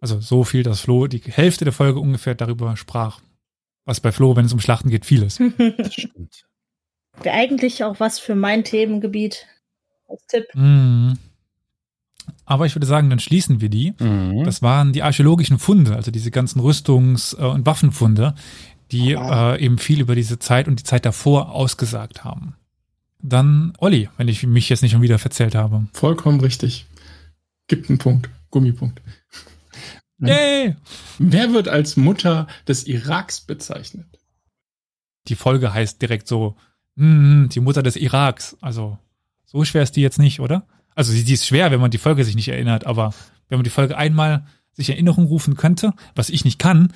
[0.00, 3.20] Also so viel, dass Flo die Hälfte der Folge ungefähr darüber sprach.
[3.86, 5.40] Was bei Flo, wenn es um Schlachten geht, vieles.
[5.78, 6.44] Das stimmt.
[7.24, 9.46] Eigentlich auch was für mein Themengebiet.
[10.08, 10.46] Als Tipp.
[10.54, 11.18] Mhm.
[12.44, 13.94] Aber ich würde sagen, dann schließen wir die.
[13.98, 14.44] Mhm.
[14.44, 18.34] Das waren die archäologischen Funde, also diese ganzen Rüstungs- äh, und Waffenfunde,
[18.90, 22.56] die äh, eben viel über diese Zeit und die Zeit davor ausgesagt haben.
[23.20, 25.86] Dann Olli, wenn ich mich jetzt nicht schon wieder verzählt habe.
[25.92, 26.86] Vollkommen richtig.
[27.66, 28.30] Gibt einen Punkt.
[28.50, 29.02] Gummipunkt.
[30.20, 30.74] Yay!
[31.18, 34.06] Wer wird als Mutter des Iraks bezeichnet?
[35.28, 36.56] Die Folge heißt direkt so,
[36.96, 38.56] mm, die Mutter des Iraks.
[38.60, 38.98] Also
[39.50, 40.66] So schwer ist die jetzt nicht, oder?
[40.94, 43.14] Also sie, die ist schwer, wenn man die Folge sich nicht erinnert, aber
[43.48, 46.92] wenn man die Folge einmal sich in Erinnerung rufen könnte, was ich nicht kann,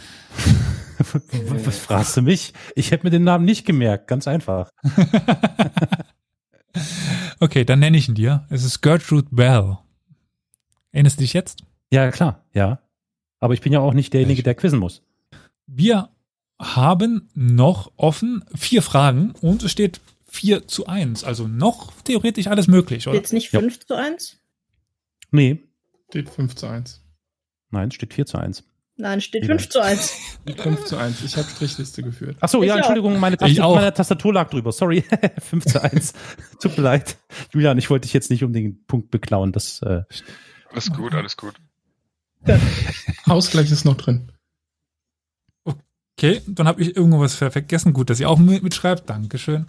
[1.64, 2.52] Was fragst du mich?
[2.74, 4.70] Ich hätte mir den Namen nicht gemerkt, ganz einfach.
[7.40, 8.46] okay, dann nenne ich ihn dir.
[8.50, 9.78] Es ist Gertrude Bell.
[10.92, 11.64] Erinnerst du dich jetzt?
[11.90, 12.80] Ja, klar, ja.
[13.40, 15.02] Aber ich bin ja auch nicht derjenige, der quizzen muss.
[15.66, 16.10] Wir
[16.60, 20.00] haben noch offen vier Fragen und es steht
[20.32, 21.24] 4 zu 1.
[21.24, 23.16] Also noch theoretisch alles möglich, oder?
[23.16, 23.60] Jetzt nicht Ja.
[23.60, 24.38] 5 zu 1?
[25.30, 25.62] Nee,
[26.10, 27.00] Steht 5 zu 1.
[27.70, 28.64] nein, steht 4 zu 1.
[28.96, 29.58] Nein, steht Wieder.
[29.58, 30.12] 5 zu 1.
[30.56, 31.22] 5 zu 1.
[31.22, 32.36] Ich habe Strichliste geführt.
[32.40, 32.76] Ach so, Ich ja.
[32.76, 34.70] Entschuldigung, meine, Tastatur, meine Tastatur lag drüber.
[34.72, 35.02] Sorry,
[35.38, 36.12] 5 zu 1.
[36.60, 37.16] Tut mir leid.
[37.52, 39.52] Julian, ich wollte dich jetzt nicht um den Punkt beklauen.
[39.52, 40.02] Das, äh,
[40.70, 41.54] Alles gut, alles gut.
[43.24, 44.30] Ausgleich ist noch drin.
[46.18, 47.92] Okay, dann habe ich irgendwo was ver- vergessen.
[47.94, 49.08] Gut, dass ihr auch mit- mitschreibt.
[49.08, 49.66] Dankeschön.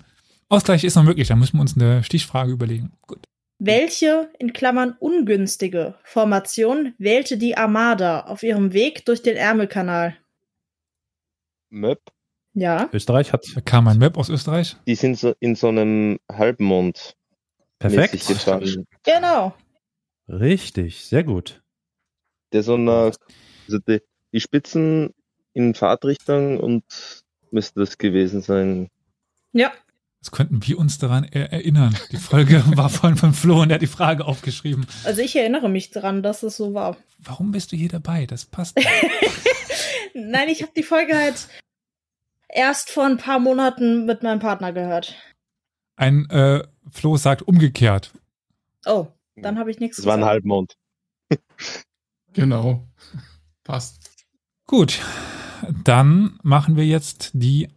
[0.50, 2.92] Ausgleich ist noch möglich, da müssen wir uns eine Stichfrage überlegen.
[3.08, 3.28] Gut.
[3.60, 10.18] Welche, in Klammern ungünstige, Formation wählte die Armada auf ihrem Weg durch den Ärmelkanal?
[11.70, 12.00] Möb,
[12.54, 12.90] Ja.
[12.94, 14.76] Österreich hat Da kam ein Web aus Österreich.
[14.86, 17.16] die sind so in so einem Halbmond
[17.80, 18.26] perfekt.
[19.04, 19.54] Genau.
[20.28, 21.62] Richtig, sehr gut.
[22.52, 23.12] Der so einer,
[23.68, 24.02] also die,
[24.32, 25.14] die Spitzen
[25.54, 26.84] in Fahrtrichtung und
[27.52, 28.90] müsste das gewesen sein.
[29.52, 29.72] Ja.
[30.24, 31.98] Das könnten wir uns daran er erinnern.
[32.14, 34.88] Die Folge war vorhin von Flo und er hat die Frage aufgeschrieben.
[35.04, 36.96] Also ich erinnere mich dran, dass es so war.
[37.20, 38.26] Warum bist du hier dabei?
[38.26, 38.78] Das passt.
[38.78, 38.88] nicht.
[40.14, 41.50] Nein, ich habe die Folge halt
[42.48, 45.14] erst vor ein paar Monaten mit meinem Partner gehört.
[45.98, 48.14] Ein äh, Flo sagt umgekehrt.
[48.86, 50.32] Oh, dann habe ich nichts Das war ein gesagt.
[50.32, 50.74] Halbmond.
[52.36, 52.88] Genau.
[53.64, 54.12] Passt.
[54.66, 55.02] Gut,
[55.84, 57.70] dann machen wir jetzt die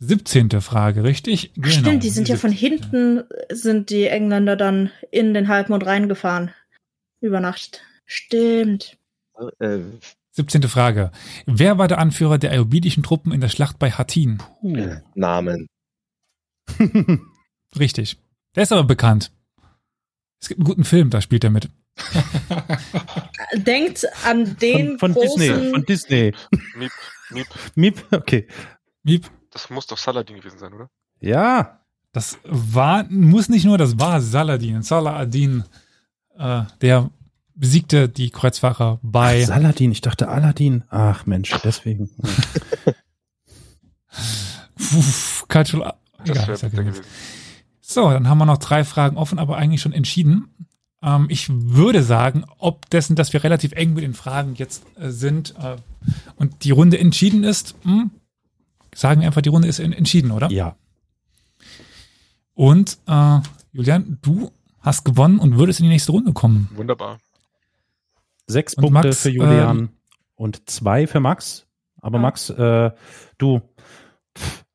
[0.00, 0.50] 17.
[0.60, 1.52] Frage, richtig?
[1.62, 2.68] Ach, Stimmt, die sind ja von 17..
[2.68, 6.52] hinten, sind die Engländer dann in den Halbmond reingefahren.
[7.20, 7.82] Über Nacht.
[8.06, 8.98] Stimmt.
[9.58, 9.78] Äh,
[10.32, 10.64] 17.
[10.64, 11.12] Frage.
[11.46, 14.38] Wer war der Anführer der ayubidischen Truppen in der Schlacht bei Hattin?
[14.60, 14.96] Puh.
[15.14, 15.68] Namen.
[17.78, 18.18] Richtig.
[18.54, 19.32] Der ist aber bekannt.
[20.40, 21.70] Es gibt einen guten Film, da spielt er mit.
[23.54, 26.32] Denkt an den von, von großen, Disney, von Disney.
[26.76, 26.92] Miep,
[27.30, 28.48] Miep, Miep, okay.
[29.04, 29.30] Miep.
[29.54, 30.90] Das muss doch Saladin gewesen sein, oder?
[31.20, 31.80] Ja,
[32.12, 34.82] Das war, muss nicht nur, das war Saladin.
[34.82, 35.64] Salah ad-Din,
[36.38, 37.10] äh, der
[37.56, 40.84] besiegte die Kreuzfahrer bei Ach, Saladin, ich dachte Aladdin.
[40.90, 42.10] Ach Mensch, deswegen.
[44.96, 45.94] Uff, Cultural.
[46.18, 47.02] Das Egal, wäre ist ja bitter gewesen.
[47.02, 47.14] gewesen.
[47.80, 50.54] So, dann haben wir noch drei Fragen offen, aber eigentlich schon entschieden.
[51.02, 55.10] Ähm, ich würde sagen, ob dessen, dass wir relativ eng mit den Fragen jetzt äh,
[55.10, 55.76] sind äh,
[56.36, 58.10] und die Runde entschieden ist, hm,
[58.94, 60.50] sagen wir einfach, die Runde ist en- entschieden, oder?
[60.50, 60.76] Ja,
[62.54, 63.40] Und äh,
[63.72, 66.68] Julian, du hast gewonnen und würdest in die nächste Runde kommen.
[66.74, 67.18] Wunderbar.
[68.46, 69.88] sechs Und Punkte Max, für Julian ähm,
[70.36, 71.66] und zwei für Max.
[72.00, 72.22] Aber Ah.
[72.22, 72.90] Max, äh,
[73.38, 73.60] du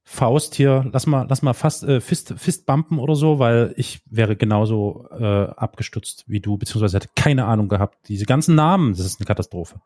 [0.04, 4.02] Faust hier, lass mal, lass mal fast äh, Fist, Fist bumpen oder so, weil ich
[4.10, 8.10] wäre genauso äh, abgestürzt wie du, beziehungsweise hätte keine Ahnung gehabt.
[8.10, 9.80] Diese ganzen Namen, das ist eine Katastrophe.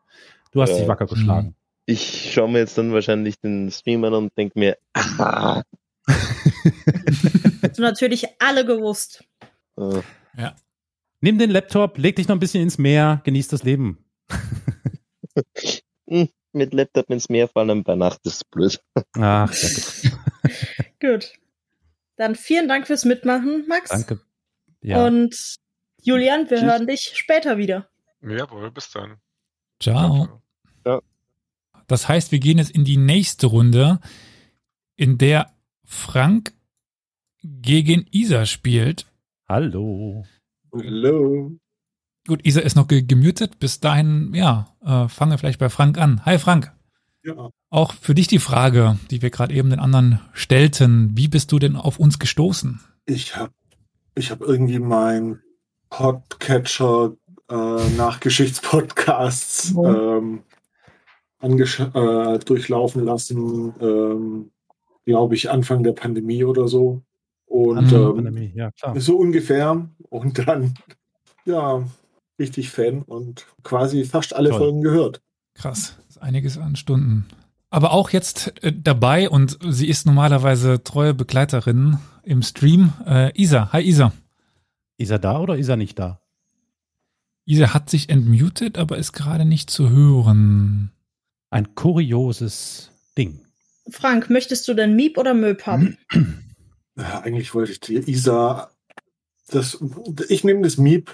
[0.52, 0.78] Du hast Ja.
[0.78, 1.54] dich wacker geschlagen.
[1.86, 5.62] Ich schaue mir jetzt dann wahrscheinlich den Stream an und denke mir, aha,
[6.06, 9.24] Hast du natürlich alle gewusst.
[9.76, 10.00] äh,
[11.20, 14.04] Nimm den Laptop, leg dich noch ein bisschen ins Meer, genieß das Leben.
[16.52, 18.80] mit Laptop ins Meer fallen bei Nacht ist blöd.
[19.18, 20.20] Ach, sehr gut.
[21.00, 21.32] Gut.
[22.16, 23.90] Dann vielen Dank fürs Mitmachen, Max.
[23.90, 24.20] danke.
[24.82, 25.56] Ja, Und
[26.02, 26.66] Julian, wir Tschüss.
[26.66, 27.88] hören dich später wieder.
[28.22, 29.16] Jawohl, bis dann.
[29.80, 30.24] Ciao.
[30.26, 30.43] ciao.
[31.86, 34.00] Das heißt, wir gehen jetzt in die nächste Runde,
[34.96, 35.52] in der
[35.84, 36.52] Frank
[37.42, 39.06] gegen Isa spielt.
[39.48, 40.24] hallo.
[40.72, 41.52] Hallo.
[42.26, 43.58] Gut, Isa ist noch ge gemutet.
[43.58, 46.24] Bis dahin, ja, äh, fangen wir vielleicht bei Frank an.
[46.24, 46.72] Hi Frank.
[47.22, 51.16] Ja, Auch für dich die Frage, die wir gerade eben den anderen stellten.
[51.16, 52.80] Wie bist du denn auf uns gestoßen?
[53.06, 53.52] ich habe
[54.14, 55.40] ich hab irgendwie mein
[55.90, 57.12] Podcatcher
[57.50, 60.42] äh, nach Geschichtspodcasts ähm,
[61.44, 64.50] äh, durchlaufen lassen, ähm,
[65.04, 67.02] glaube ich, Anfang der Pandemie oder so.
[67.46, 68.98] Und Anfang der ähm, Pandemie, ja, klar.
[69.00, 69.88] so ungefähr.
[70.08, 70.74] Und dann,
[71.44, 71.84] ja,
[72.38, 74.58] richtig Fan und quasi fast alle Toll.
[74.58, 75.22] Folgen gehört.
[75.54, 77.26] Krass, einiges an Stunden.
[77.70, 82.92] Aber auch jetzt äh, dabei und sie ist normalerweise treue Begleiterin im Stream.
[83.06, 84.12] Äh, Isa, hi Isa.
[84.96, 86.20] Er da oder ist er nicht da?
[87.46, 90.92] Isa hat sich entmutet, aber ist gerade nicht zu hören.
[91.54, 93.38] Ein kurioses Ding.
[93.88, 95.96] Frank, möchtest du denn Miep oder Möb haben?
[96.96, 98.70] Ja, eigentlich wollte ich die Isa
[99.48, 99.82] das,
[100.28, 101.10] ich nehme das Miep.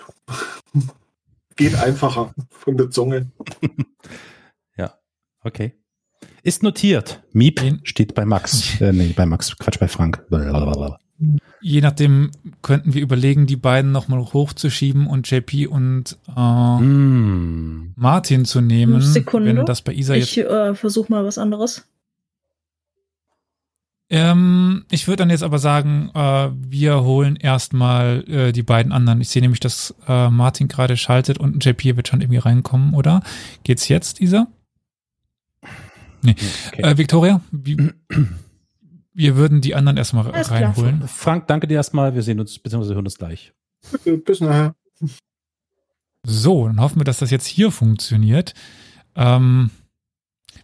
[1.57, 3.31] Geht einfacher von der Zunge.
[4.77, 4.99] ja,
[5.43, 5.73] okay.
[6.43, 7.23] Ist notiert.
[7.33, 8.79] Miep steht bei Max.
[8.79, 9.57] Äh, nee, bei Max.
[9.57, 10.27] Quatsch, bei Frank.
[10.29, 10.99] Blablabla.
[11.61, 12.31] Je nachdem
[12.63, 17.93] könnten wir überlegen, die beiden nochmal hochzuschieben und JP und äh, Mm.
[17.97, 19.03] Martin zu nehmen.
[19.03, 19.55] Sekunde.
[19.55, 21.87] Wenn das bei Isa jetzt Ich äh, versuche mal was anderes.
[24.13, 29.21] Ähm, ich würde dann jetzt aber sagen, äh, wir holen erstmal äh, die beiden anderen.
[29.21, 33.23] Ich sehe nämlich, dass äh, Martin gerade schaltet und JP wird schon irgendwie reinkommen, oder?
[33.63, 34.49] Geht's jetzt, Isa?
[36.23, 36.35] Nee.
[36.73, 36.83] Okay.
[36.83, 37.77] Äh, Victoria, wie,
[39.13, 40.61] wir würden die anderen erstmal Alles klar.
[40.63, 41.07] reinholen.
[41.09, 42.15] Frank, danke dir erstmal.
[42.15, 43.53] Wir sehen uns, beziehungsweise hören uns gleich.
[44.05, 44.75] Bis nachher.
[46.23, 48.53] So, dann hoffen wir, dass das jetzt hier funktioniert.
[49.17, 49.71] Ähm,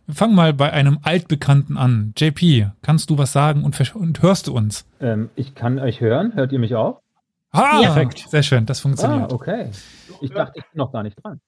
[0.05, 2.13] wir fangen mal bei einem Altbekannten an.
[2.17, 4.85] JP, kannst du was sagen und, und hörst du uns?
[5.01, 6.35] Ähm, ich kann euch hören.
[6.35, 7.01] Hört ihr mich auch?
[7.51, 7.95] Ah, Ja.
[7.95, 8.27] perfekt.
[8.29, 9.33] Sehr schön, das Ah, funktioniert.
[9.33, 9.71] okay.
[10.21, 11.41] Ich dachte, ich bin noch gar nicht dran.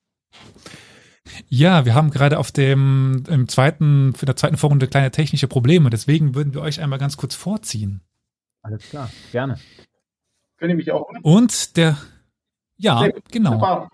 [1.49, 5.91] Ja, wir haben gerade auf dem im zweiten, für der zweiten Vorrunde kleine technische Probleme.
[5.91, 8.01] Deswegen würden wir euch einmal ganz kurz vorziehen.
[8.63, 9.59] Alles klar, gerne.
[10.59, 11.97] Könnt ihr mich auch Und der,
[12.77, 13.23] ja, gut.
[13.31, 13.53] genau.
[13.53, 13.91] Super.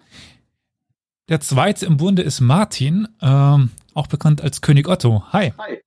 [1.28, 5.24] Der zweite im Bunde ist Martin, ähm, auch bekannt als König Otto.
[5.32, 5.52] Hi.
[5.58, 5.80] Hi.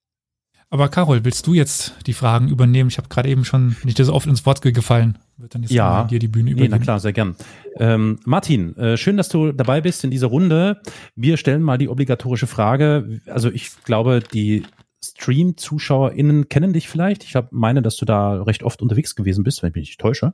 [0.69, 2.89] Aber Carol, willst du jetzt die Fragen übernehmen?
[2.89, 5.17] Ich habe gerade eben schon nicht so oft ins Wort gefallen.
[5.37, 6.03] Wird dann jetzt Ja.
[6.05, 6.71] dir die Bühne Nee, übergeben.
[6.71, 7.35] na klar, sehr gern.
[7.75, 10.81] Ähm, Martin, äh, schön, dass du dabei bist in dieser Runde.
[11.15, 13.21] Wir stellen mal die obligatorische Frage.
[13.27, 14.63] Also ich glaube, die
[15.03, 17.23] Stream-ZuschauerInnen kennen dich vielleicht.
[17.23, 19.99] Ich hab, meine, dass du da recht oft unterwegs gewesen bist, wenn ich mich nicht
[20.01, 20.33] täusche.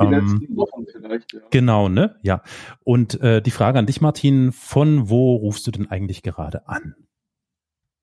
[0.00, 1.40] Die Ähm, letzten Wochen vielleicht, ja.
[1.50, 2.16] genau, ne?
[2.22, 2.42] Ja.
[2.84, 6.94] Und äh, die Frage an dich, Martin, von wo rufst du denn eigentlich gerade an?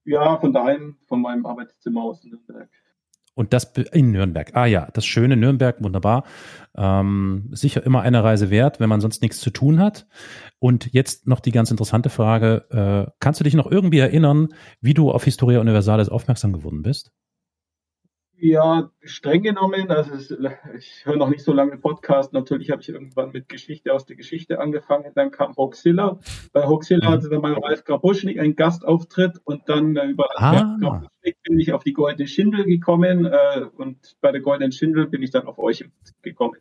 [0.06, 2.70] Ja, von daheim, von meinem Arbeitszimmer aus in Nürnberg.
[3.40, 4.52] Und das in Nürnberg.
[4.54, 6.26] Ah ja, das schöne Nürnberg, wunderbar.
[6.76, 10.08] Ähm, sicher immer eine Reise wert, wenn man sonst nichts zu tun hat.
[10.60, 12.66] Und jetzt noch die ganz interessante Frage.
[12.70, 14.50] Äh, kannst du dich noch irgendwie erinnern,
[14.82, 17.14] wie du auf Historia Universalis aufmerksam geworden bist?
[18.42, 20.32] Ja, streng genommen, also es,
[20.78, 22.32] ich höre noch nicht so lange Podcast.
[22.32, 25.12] Natürlich habe ich irgendwann mit Geschichte aus der Geschichte angefangen.
[25.14, 26.20] Dann kam Hoaxilla.
[26.54, 27.14] Bei Hoaxilla Mhm.
[27.14, 30.52] hatte dann mal Ralf Grabuschnik einen Gastauftritt und dann über Ah.
[30.52, 35.08] Ralf Grabuschnik bin ich auf die Goldene Schindel gekommen äh, und bei der Goldenen Schindel
[35.08, 35.84] bin ich dann auf euch
[36.22, 36.56] gekommen.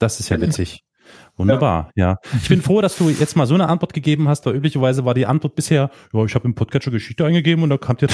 [0.00, 0.82] Das ist ja witzig.
[1.36, 2.18] Wunderbar, ja.
[2.42, 5.14] Ich bin froh, dass du jetzt mal so eine Antwort gegeben hast, weil üblicherweise war
[5.14, 8.06] die Antwort bisher, ja, ich habe im Podcatcher Geschichte eingegeben und da kam dir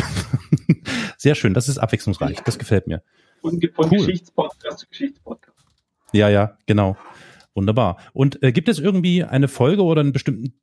[1.19, 1.53] sehr schön.
[1.53, 2.41] Das ist abwechslungsreich.
[2.45, 3.03] Das gefällt mir.
[3.43, 3.99] Von, von Cool.
[3.99, 5.67] Geschichtspodcast zu Geschichtspodcast.
[6.13, 6.97] Ja, ja, genau.
[7.55, 7.99] Wunderbar.
[8.13, 10.55] Und äh, gibt es irgendwie eine Folge oder einen bestimmten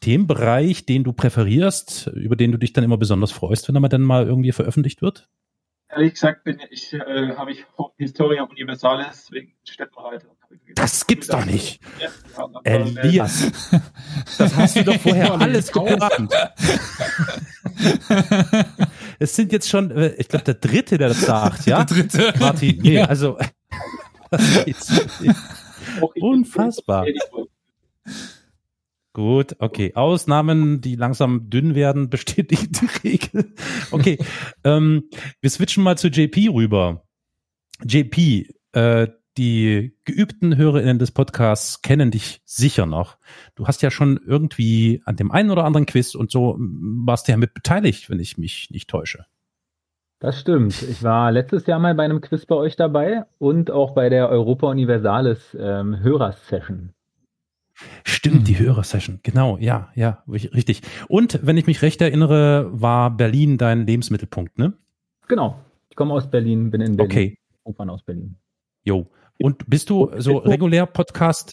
[0.00, 3.88] Themenbereich, den du präferierst, über den du dich dann immer besonders freust, wenn er mal
[3.88, 5.30] dann mal irgendwie veröffentlicht wird?
[5.88, 7.64] Ehrlich gesagt bin ich, äh, habe ich
[7.96, 10.35] Historia Universalis wegen Steppenreiter.
[10.74, 11.80] Das gibt's doch nicht.
[12.36, 13.50] Aber, äh, Elias,
[14.36, 16.32] das hast du doch vorher alles geplant.
[19.18, 21.84] Es sind jetzt schon, äh, ich glaube, der dritte, der das sagt, ja?
[21.84, 22.34] Der dritte.
[22.38, 23.06] Martin, nee, Ja.
[23.06, 23.38] also
[26.20, 27.06] Unfassbar.
[29.12, 29.92] Gut, okay.
[29.94, 33.54] Ausnahmen, die langsam dünn werden, bestätigen die Regel.
[33.90, 34.18] Okay,
[34.64, 35.04] ähm,
[35.40, 37.02] wir switchen mal zu JP rüber.
[37.82, 43.18] JP, äh, die geübten HörerInnen des Podcasts kennen dich sicher noch.
[43.54, 47.32] Du hast ja schon irgendwie an dem einen oder anderen Quiz und so warst du
[47.32, 49.26] ja mit beteiligt, wenn ich mich nicht täusche.
[50.18, 50.80] Das stimmt.
[50.82, 54.30] Ich war letztes Jahr mal bei einem Quiz bei euch dabei und auch bei der
[54.30, 56.92] Europa Universalis ähm, Hörersession.
[58.04, 58.44] Stimmt, Hm.
[58.44, 59.20] die Hörersession.
[59.22, 60.80] Genau, ja, ja, ri- richtig.
[61.08, 64.72] Und wenn ich mich recht erinnere, war Berlin dein Lebensmittelpunkt, ne?
[65.28, 65.60] Genau.
[65.90, 67.10] Ich komme aus Berlin, bin in Berlin.
[67.12, 68.36] Okay, Irgendwann aus Berlin.
[68.84, 69.06] jo.
[69.38, 71.52] Und bist du so regulär Podcast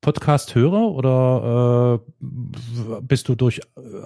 [0.00, 3.60] Podcast-Hörer oder äh, bist du durch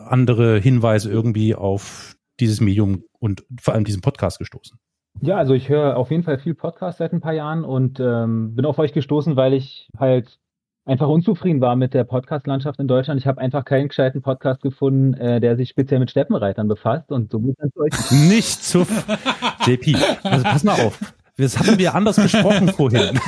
[0.06, 4.78] andere Hinweise irgendwie auf dieses Medium und vor allem diesen Podcast gestoßen?
[5.20, 8.54] Ja, also ich höre auf jeden Fall viel Podcast seit ein paar Jahren und ähm,
[8.54, 10.38] bin auf euch gestoßen, weil ich halt
[10.84, 13.20] einfach unzufrieden war mit der Podcast-Landschaft in Deutschland.
[13.20, 17.30] Ich habe einfach keinen gescheiten Podcast gefunden, äh, der sich speziell mit Steppenreitern befasst und
[17.30, 18.10] so bin ich euch.
[18.10, 18.80] Nicht zu
[19.66, 19.96] JP.
[20.24, 20.98] Also pass mal auf.
[21.36, 23.18] Das hatten wir anders besprochen vorhin.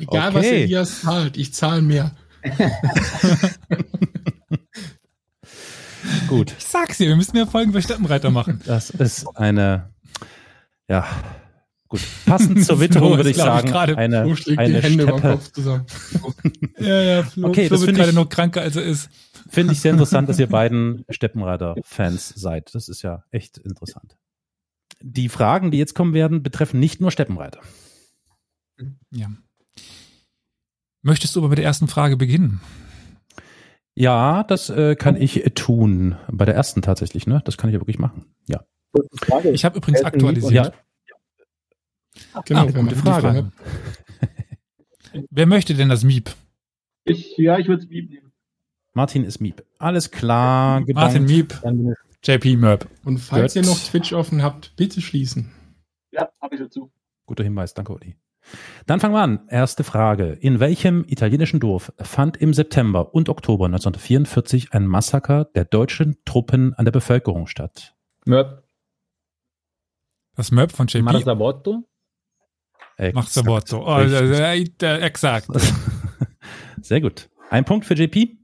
[0.00, 0.62] Egal, was Okay.
[0.64, 2.12] Elias zahlt, ich zahle mehr.
[6.28, 6.54] Gut.
[6.58, 8.60] Ich sag's dir, wir müssen mehr Folgen über Steppenreiter machen.
[8.66, 9.90] Das ist eine,
[10.88, 11.06] ja,
[11.88, 12.00] gut.
[12.26, 15.02] Passend zur Witterung würde ich glaub ich, sagen, gerade- eine, Flo schlägt die eine Hände
[15.04, 15.20] Steppe.
[15.20, 15.86] Kopf zusammen.
[16.78, 19.08] Ja, ja, Flo, Okay, Flo das wird finde gerade ich- noch kranker, als er ist.
[19.48, 22.74] Finde ich sehr interessant, dass ihr beiden Steppenreiter-Fans seid.
[22.74, 24.16] Das ist ja echt interessant.
[25.02, 27.60] Die Fragen, die jetzt kommen werden, betreffen nicht nur Steppenreiter.
[29.10, 29.28] Ja.
[31.02, 32.60] Möchtest du aber mit der ersten Frage beginnen?
[33.94, 36.16] Ja, das äh, kann ich äh, tun.
[36.30, 37.42] Bei der ersten tatsächlich, ne?
[37.44, 38.26] Das kann ich ja wirklich machen.
[38.46, 38.64] Ja.
[39.14, 39.50] Frage.
[39.50, 40.66] Ich habe übrigens aktualisiert.
[40.66, 40.72] Ja,
[42.44, 43.52] Genau, Ah, gute die Frage.
[45.30, 46.30] Wer möchte denn das Miep?
[47.04, 48.32] Ich, ja, ich würde es nehmen.
[48.92, 49.64] Martin ist Miep.
[49.78, 51.24] Alles klar, Martin.
[51.24, 52.88] Miep, Dann bin ich JP Merp.
[53.04, 53.62] Und falls Gut.
[53.62, 55.52] ihr noch Twitch offen habt, bitte schließen.
[56.12, 56.92] Ja, habe ich dazu.
[57.26, 58.16] Guter Hinweis, danke Uli.
[58.86, 59.46] Dann fangen wir an.
[59.48, 60.32] Erste Frage.
[60.32, 66.74] In welchem italienischen Dorf fand im September und Oktober 1944 ein Massaker der deutschen Truppen
[66.74, 67.94] an der Bevölkerung statt?
[68.26, 68.64] Möp.
[70.36, 71.02] Das Merp von JP.
[71.02, 71.84] Marzabotto.
[73.14, 73.82] Macht Sabotto.
[73.86, 74.82] Oh, Richtig.
[74.82, 75.48] äh, äh, exakt.
[76.82, 77.30] Sehr gut.
[77.48, 78.39] Ein Punkt für JP.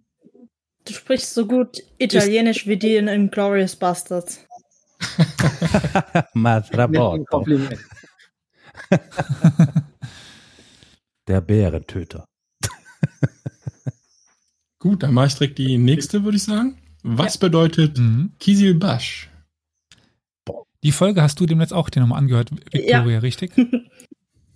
[0.86, 4.44] Du sprichst so gut Italienisch wie die in Inglourious Bastards.
[7.28, 7.78] Kompliment.
[11.28, 12.24] Der Bärentöter.
[14.78, 16.78] Gut, dann mache ich direkt die nächste, würde ich sagen.
[17.02, 18.32] Was bedeutet Mhm.
[18.38, 19.28] Kisilbash?
[20.84, 23.50] Die Folge hast du dem jetzt auch dir nochmal angehört, Victoria, richtig?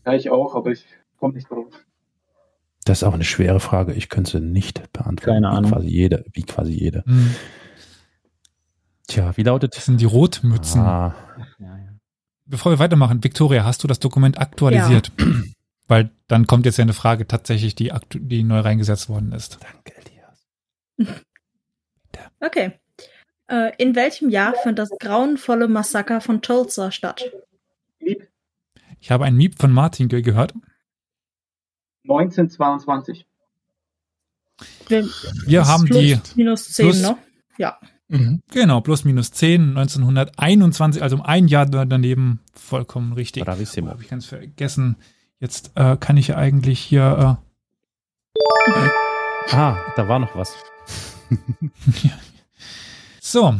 [0.06, 0.84] Ja, ich auch, aber ich
[1.16, 1.72] komme nicht drauf.
[2.90, 3.92] Das ist auch eine schwere Frage.
[3.92, 5.44] Ich könnte sie nicht beantworten.
[5.44, 5.70] Keine wie Ahnung.
[5.70, 7.04] Quasi jede, wie quasi jede.
[7.06, 7.36] Mhm.
[9.06, 10.80] Tja, wie lautet Das sind die Rotmützen.
[10.80, 11.14] Ah,
[11.60, 11.88] Ja, ja.
[12.46, 15.12] Bevor wir weitermachen, Victoria, hast du das Dokument aktualisiert?
[15.86, 19.60] Weil dann kommt jetzt ja eine Frage tatsächlich, die, aktu die neu reingesetzt worden ist.
[19.62, 19.94] danke,
[20.98, 21.20] Elias.
[22.40, 22.72] Okay.
[23.46, 27.30] Äh, in welchem Jahr fand das grauenvolle Massaker von Tulsa statt?
[28.98, 30.54] Ich habe ein Miep von Martin ge gehört.
[32.04, 33.26] 1922.
[34.88, 35.06] Wir,
[35.46, 37.16] Wir haben plus, die, Minus 10, plus- ne?
[37.58, 37.78] Ja.
[38.08, 38.42] Mhm.
[38.50, 43.44] genau, plus minus 10, 1921, also um ein Jahr da- daneben, vollkommen richtig.
[43.44, 43.90] Bravissimo.
[43.90, 44.96] Habe ich ganz vergessen.
[45.38, 47.38] Jetzt äh, kann ich ja eigentlich hier,
[49.52, 50.54] Ah, da war noch was.
[51.30, 51.36] äh,
[53.20, 53.54] so,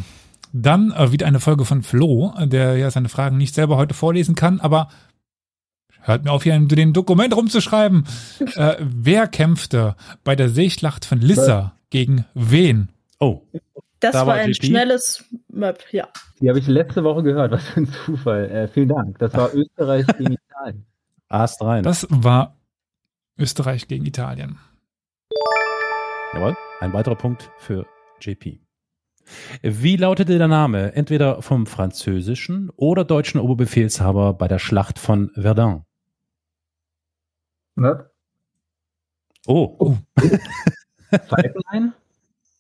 [0.53, 4.35] dann äh, wieder eine Folge von Flo, der ja seine Fragen nicht selber heute vorlesen
[4.35, 4.89] kann, aber
[6.03, 8.05] hört mir auf, hier in dem Dokument rumzuschreiben.
[8.57, 12.89] äh, wer kämpfte bei der Seeschlacht von Lissa gegen wen?
[13.19, 13.43] Oh,
[14.01, 14.67] Das Da war war ein GP.
[14.67, 16.09] schnelles Möp, ja.
[16.41, 17.53] Die habe ich letzte Woche gehört.
[17.53, 18.51] Was für ein Zufall.
[18.51, 19.19] Äh, vielen Dank.
[19.19, 20.87] Das war Österreich gegen Italien.
[21.29, 21.83] Ast rein.
[21.83, 22.57] Das war
[23.39, 24.59] Österreich gegen Italien.
[26.35, 26.57] Jawohl.
[26.81, 27.87] Ein weiterer Punkt für
[28.21, 28.61] JP.
[29.63, 35.85] Wie lautete der Name entweder vom französischen oder deutschen Oberbefehlshaber bei der Schlacht von Verdun?
[37.77, 38.11] Möp.
[39.47, 39.97] Oh,
[41.29, 41.93] Falkenhayn?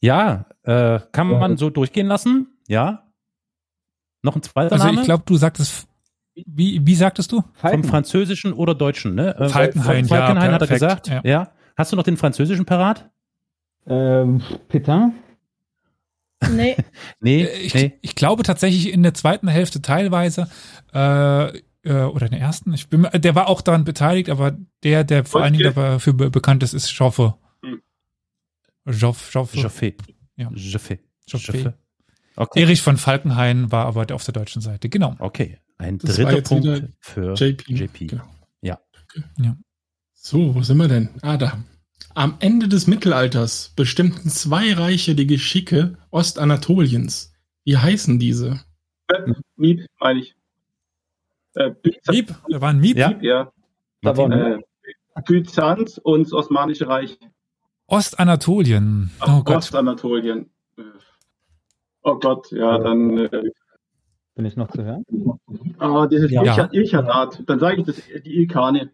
[0.00, 2.48] ja, äh, kann man so durchgehen lassen?
[2.68, 3.06] Ja.
[4.22, 5.00] Noch ein zweiter Also Name?
[5.00, 5.86] ich glaube, du sagtest,
[6.34, 7.42] wie, wie sagtest du?
[7.54, 9.36] vom französischen oder deutschen, ne?
[9.36, 11.08] Äh, Falkenhayn, Fal- Falkenhayn ja, hat er gesagt.
[11.08, 11.20] ja.
[11.24, 11.52] Ja.
[11.76, 13.08] Hast du noch den französischen parat?
[13.86, 15.14] Ähm, Petain?
[16.52, 16.76] Nee,
[17.20, 17.98] Nee, Äh, Ich, nee.
[18.02, 20.48] ich glaube tatsächlich in der zweiten Hälfte teilweise
[20.92, 22.72] äh, äh, oder der ersten.
[22.72, 26.30] Ich bin, der war auch daran beteiligt, aber der, der vor allen Dingen dafür be
[26.30, 27.34] bekannt ist, ist Schoffe.
[27.62, 27.82] Hm.
[28.86, 29.94] Joff, Joff, Joffé.
[30.36, 30.48] Ja.
[30.48, 30.98] Joffé.
[31.28, 31.52] Joffé.
[31.52, 31.74] Joffé.
[32.36, 32.62] Okay.
[32.62, 34.88] Erich von Falkenhayn war aber auf der deutschen Seite.
[34.88, 35.16] Genau.
[35.18, 35.58] Okay.
[35.78, 37.72] Ein Das dritter Punkt für JP.
[37.72, 38.06] JP.
[38.06, 38.24] Genau.
[38.60, 38.78] Ja.
[39.38, 39.56] Ja.
[40.14, 41.08] So, wo sind wir denn?
[41.22, 41.64] Ah, da.
[42.14, 47.32] Am Ende des Mittelalters bestimmten zwei Reiche die Geschicke Ostanatoliens.
[47.64, 48.60] Wie heißen diese?
[49.56, 50.34] Miep, meine ich.
[51.54, 52.96] Äh, Byzanz, Miep, da war ein Miep.
[52.96, 53.12] Ja.
[53.20, 53.52] ja.
[54.02, 54.32] Savon.
[54.32, 54.58] Äh,
[55.26, 57.18] Byzanz und das Osmanische Reich.
[57.86, 59.10] Ostanatolien.
[59.20, 59.56] Oh Ach, Gott.
[59.58, 60.50] Ostanatolien.
[60.76, 60.82] Äh,
[62.02, 63.18] Oh Gott, ja, dann.
[63.18, 63.50] Äh,
[64.34, 65.04] Bin ich noch zu hören?
[65.78, 66.42] ah, dieses Ja.
[66.44, 66.68] ja.
[66.72, 67.42] Ilchanat.
[67.46, 68.90] Dann sage ich das, die Ilkane.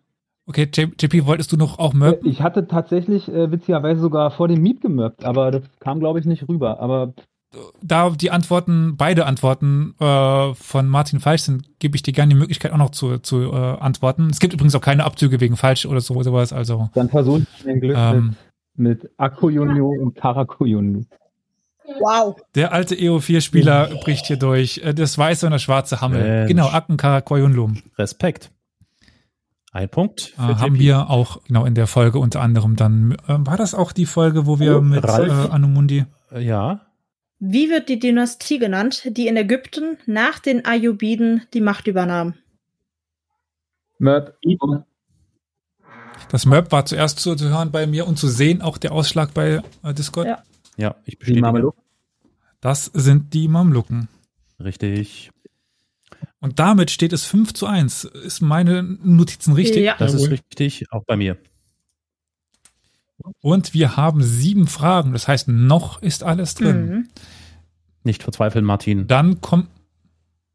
[0.46, 2.24] Okay, JP, wolltest du noch auch Möp?
[2.24, 6.24] Ich hatte tatsächlich äh, witzigerweise sogar vor dem Miep gemöppt, aber das kam, glaube ich,
[6.24, 6.80] nicht rüber.
[6.80, 7.14] Aber
[7.82, 12.38] da die Antworten, beide Antworten äh, von Martin falsch sind, gebe ich dir gerne die
[12.38, 14.28] Möglichkeit auch noch zu, zu äh, antworten.
[14.30, 16.52] Es gibt übrigens auch keine Abzüge wegen falsch oder so sowas.
[16.52, 18.36] Also dann versuche ich mein Glück ähm,
[18.74, 21.04] mit, mit Akoyunlu und Karakoyunlu.
[22.00, 22.36] wow.
[22.54, 24.78] der alte EO4-Spieler bricht hier durch.
[24.78, 26.22] Äh, das weiße und das schwarze Hammel.
[26.22, 26.48] Mensch.
[26.48, 27.82] Genau, Akenkara Koyunlum.
[27.96, 28.50] Respekt.
[29.72, 33.12] Ein Punkt für Äh, haben wir auch genau in der Folge unter anderem dann.
[33.28, 35.48] Äh, war das auch die Folge, wo wir Oh, mit Ralf.
[35.48, 36.04] äh, Anumundi?
[36.38, 36.80] Ja.
[37.38, 42.34] Wie wird die Dynastie genannt, die in Ägypten nach den Ayyubiden die Macht übernahm?
[43.98, 44.34] Möp.
[46.30, 49.34] Das Möp war zuerst zu, zu hören bei mir und zu sehen auch der Ausschlag
[49.34, 50.26] bei äh, Discord.
[50.26, 50.42] Ja.
[50.76, 51.42] Ja, ich Die bestätige.
[51.42, 51.82] Mamelucken.
[52.60, 54.08] Das sind die Mamluken.
[54.58, 55.30] Richtig.
[56.40, 58.04] Und damit steht es 5 zu 1.
[58.04, 59.84] Ist meine Notizen richtig?
[59.84, 59.96] Ja.
[59.98, 61.38] Das ist richtig, auch bei mir.
[63.40, 65.12] Und wir haben sieben Fragen.
[65.12, 66.86] Das heißt, noch ist alles drin.
[66.88, 67.08] Mhm.
[68.04, 69.06] Nicht verzweifeln, Martin.
[69.06, 69.68] Dann kommt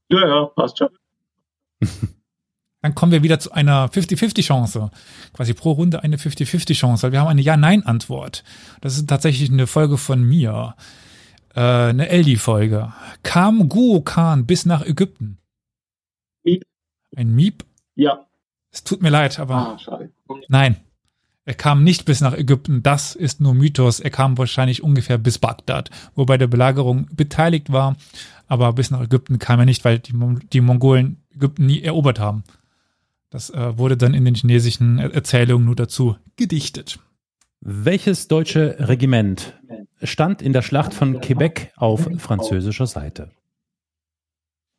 [0.10, 0.90] Ja, ja, passt schon.
[2.84, 4.90] Dann kommen wir wieder zu einer 50-50-Chance.
[5.34, 7.04] Quasi pro Runde eine 50-50-Chance.
[7.04, 8.44] weil Wir haben eine Ja-Nein-Antwort.
[8.82, 10.76] Das ist tatsächlich eine Folge von mir.
[11.54, 12.92] Äh, eine Eldi-Folge.
[13.24, 15.38] Kam Guo Khan bis nach Ägypten?
[16.44, 16.64] Miep.
[17.16, 17.66] Ein Miep?
[17.96, 18.26] Ja.
[18.72, 20.12] Es tut mir leid, aber Ah, schade.
[20.48, 20.78] nein.
[21.44, 22.84] Er kam nicht bis nach Ägypten.
[22.84, 24.00] Das ist nur Mythos.
[24.00, 27.96] Er kam wahrscheinlich ungefähr bis Bagdad, wo bei der Belagerung beteiligt war.
[28.48, 30.14] Aber bis nach Ägypten kam er nicht, weil die,
[30.54, 32.44] die Mongolen Ägypten nie erobert haben.
[33.30, 37.00] Das äh, wurde dann in den chinesischen Er- Erzählungen nur dazu gedichtet.
[37.62, 39.54] Welches deutsche Regiment
[40.04, 43.32] stand in der Schlacht von Quebec auf französischer Seite?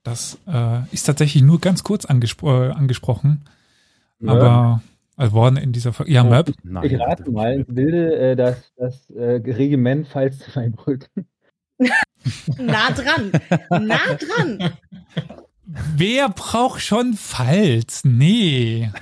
[0.03, 3.45] Das äh, ist tatsächlich nur ganz kurz angespro äh, angesprochen.
[4.27, 4.83] Aber
[5.17, 6.13] also worden in dieser Folge.
[6.13, 6.53] Ja, Möb.
[6.63, 6.85] Nein.
[6.85, 11.27] Ich rate mal ins Wilde, äh, dass das äh, Regiment Pfalz-Zweibrücken.
[12.57, 13.33] Nah dran.
[13.69, 14.73] nah dran.
[15.97, 18.05] Wer braucht schon Pfalz?
[18.05, 18.93] Nee.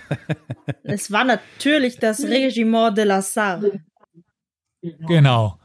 [0.85, 3.81] Es war natürlich das Regiment de la Sarre.
[4.81, 5.59] Genau.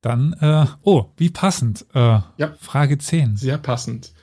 [0.00, 1.84] Dann, äh, oh, wie passend.
[1.94, 2.54] Äh, Ja.
[2.58, 3.36] Frage 10.
[3.36, 4.14] Sehr passend.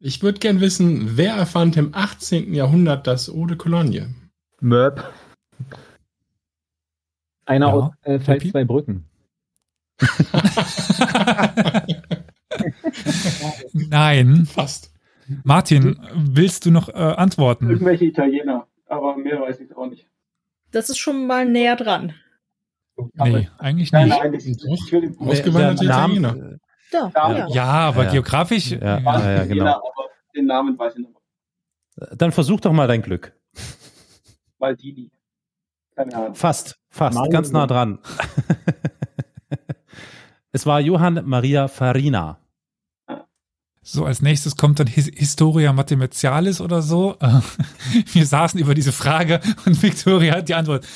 [0.00, 2.54] Ich würde gern wissen, wer erfand im 18.
[2.54, 4.14] Jahrhundert das Eau de Cologne?
[4.60, 5.02] Möb.
[7.46, 8.24] Einer Ja, aus äh, Pippi?
[8.50, 9.04] Pfalz-Zweibrücken.
[13.72, 14.46] Nein.
[14.46, 14.92] Fast.
[15.42, 17.68] Martin, willst du noch äh, antworten?
[17.68, 20.06] Irgendwelche Italiener, aber mehr weiß ich auch nicht.
[20.70, 22.14] Das ist schon mal näher dran.
[23.14, 24.18] Nee, eigentlich Nein, nicht.
[24.22, 24.74] nein, ich, Doch.
[24.74, 26.58] ich will den Ausgewanderte Italiener.
[26.90, 27.46] Da, Ja.
[27.48, 27.64] ja.
[27.64, 28.10] Aber Ja.
[28.12, 28.70] geografisch.
[28.72, 28.96] Ja.
[28.98, 29.76] äh, ja, ja, genau.
[29.76, 31.14] aber den Namen weiß ich nicht.
[32.16, 33.32] Dann versuch doch mal dein Glück.
[34.58, 35.10] Maldini.
[35.96, 36.34] Keine Ahnung.
[36.34, 37.98] Fast, fast, Mario ganz nah dran.
[40.52, 42.38] es war Johann Maria Farina.
[43.82, 47.16] So, als nächstes kommt dann His Historia Mathematialis oder so.
[48.12, 50.86] Wir saßen über diese Frage und Victoria hat die Antwort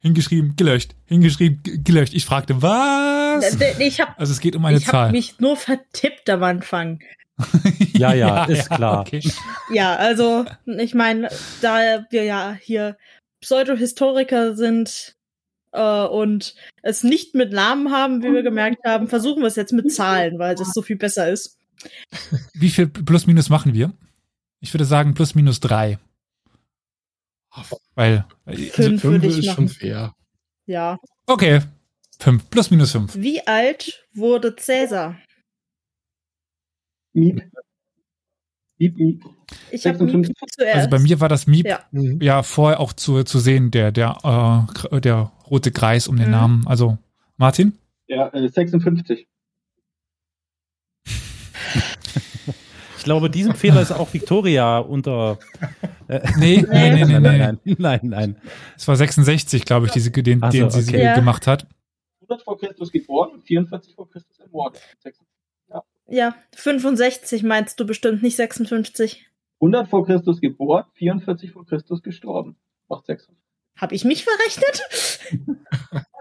[0.00, 2.14] hingeschrieben, gelöscht, hingeschrieben, ge- gelöscht.
[2.14, 3.56] Ich fragte, was?
[3.58, 5.12] D- Ich habe Also es geht um eine ich hab Zahl.
[5.12, 7.00] mich nur vertippt am Anfang.
[7.94, 9.00] Ja, ja, ist klar.
[9.00, 9.22] Okay.
[9.72, 11.28] Ja, also ich meine,
[11.62, 12.96] da wir ja hier
[13.40, 15.16] Pseudohistoriker sind
[15.72, 19.72] äh, und es nicht mit Namen haben, wie wir gemerkt haben, versuchen wir es jetzt
[19.72, 21.56] mit Zahlen, weil das so viel besser ist.
[22.54, 23.92] Wie viel plus minus machen wir?
[24.60, 25.98] Ich würde sagen plus minus drei.
[27.94, 29.68] Weil, also, Fünf würde ist ich schon machen.
[29.68, 30.14] fair.
[30.66, 30.98] Ja.
[31.26, 31.60] okay,
[32.18, 33.14] fünf, plus minus fünf.
[33.16, 35.16] Wie alt wurde Cäsar?
[37.12, 37.42] Miep.
[38.78, 39.24] Miep, Miep.
[39.72, 40.34] Ich habe 56.
[40.56, 40.76] zuerst.
[40.76, 41.84] Also bei mir war das Miep Ja.
[41.92, 46.30] ja vorher auch zu, zu sehen, der, der, äh, der rote Kreis um den Mhm.
[46.32, 46.66] Namen.
[46.66, 46.98] Also,
[47.36, 47.76] Martin?
[48.06, 49.26] Ja, äh, 56.
[53.00, 55.38] Ich glaube, diesem Fehler ist auch Victoria unter.
[56.06, 57.18] Äh, Nee, nee, nee, nee, nee.
[57.20, 58.36] nein, nein, nein.
[58.76, 61.02] Es war 66, glaube ich, diese, den, so, den sie okay.
[61.02, 61.14] Ja.
[61.14, 61.66] gemacht hat.
[62.20, 64.82] 100 vor Christus geboren und 44 vor Christus ermordet.
[66.08, 69.24] ja, 65 meinst du bestimmt, nicht 56.
[69.60, 72.56] 100 vor Christus geboren, 44 vor Christus gestorben.
[72.88, 73.28] Macht 6.
[73.76, 75.18] Habe ich mich verrechnet?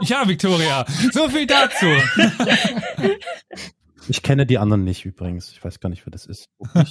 [0.01, 1.85] Ja, Victoria, so viel dazu.
[4.07, 5.51] Ich kenne die anderen nicht übrigens.
[5.51, 6.49] Ich weiß gar nicht, wer das ist.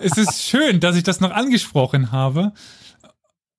[0.00, 2.52] Es ist schön, dass ich das noch angesprochen habe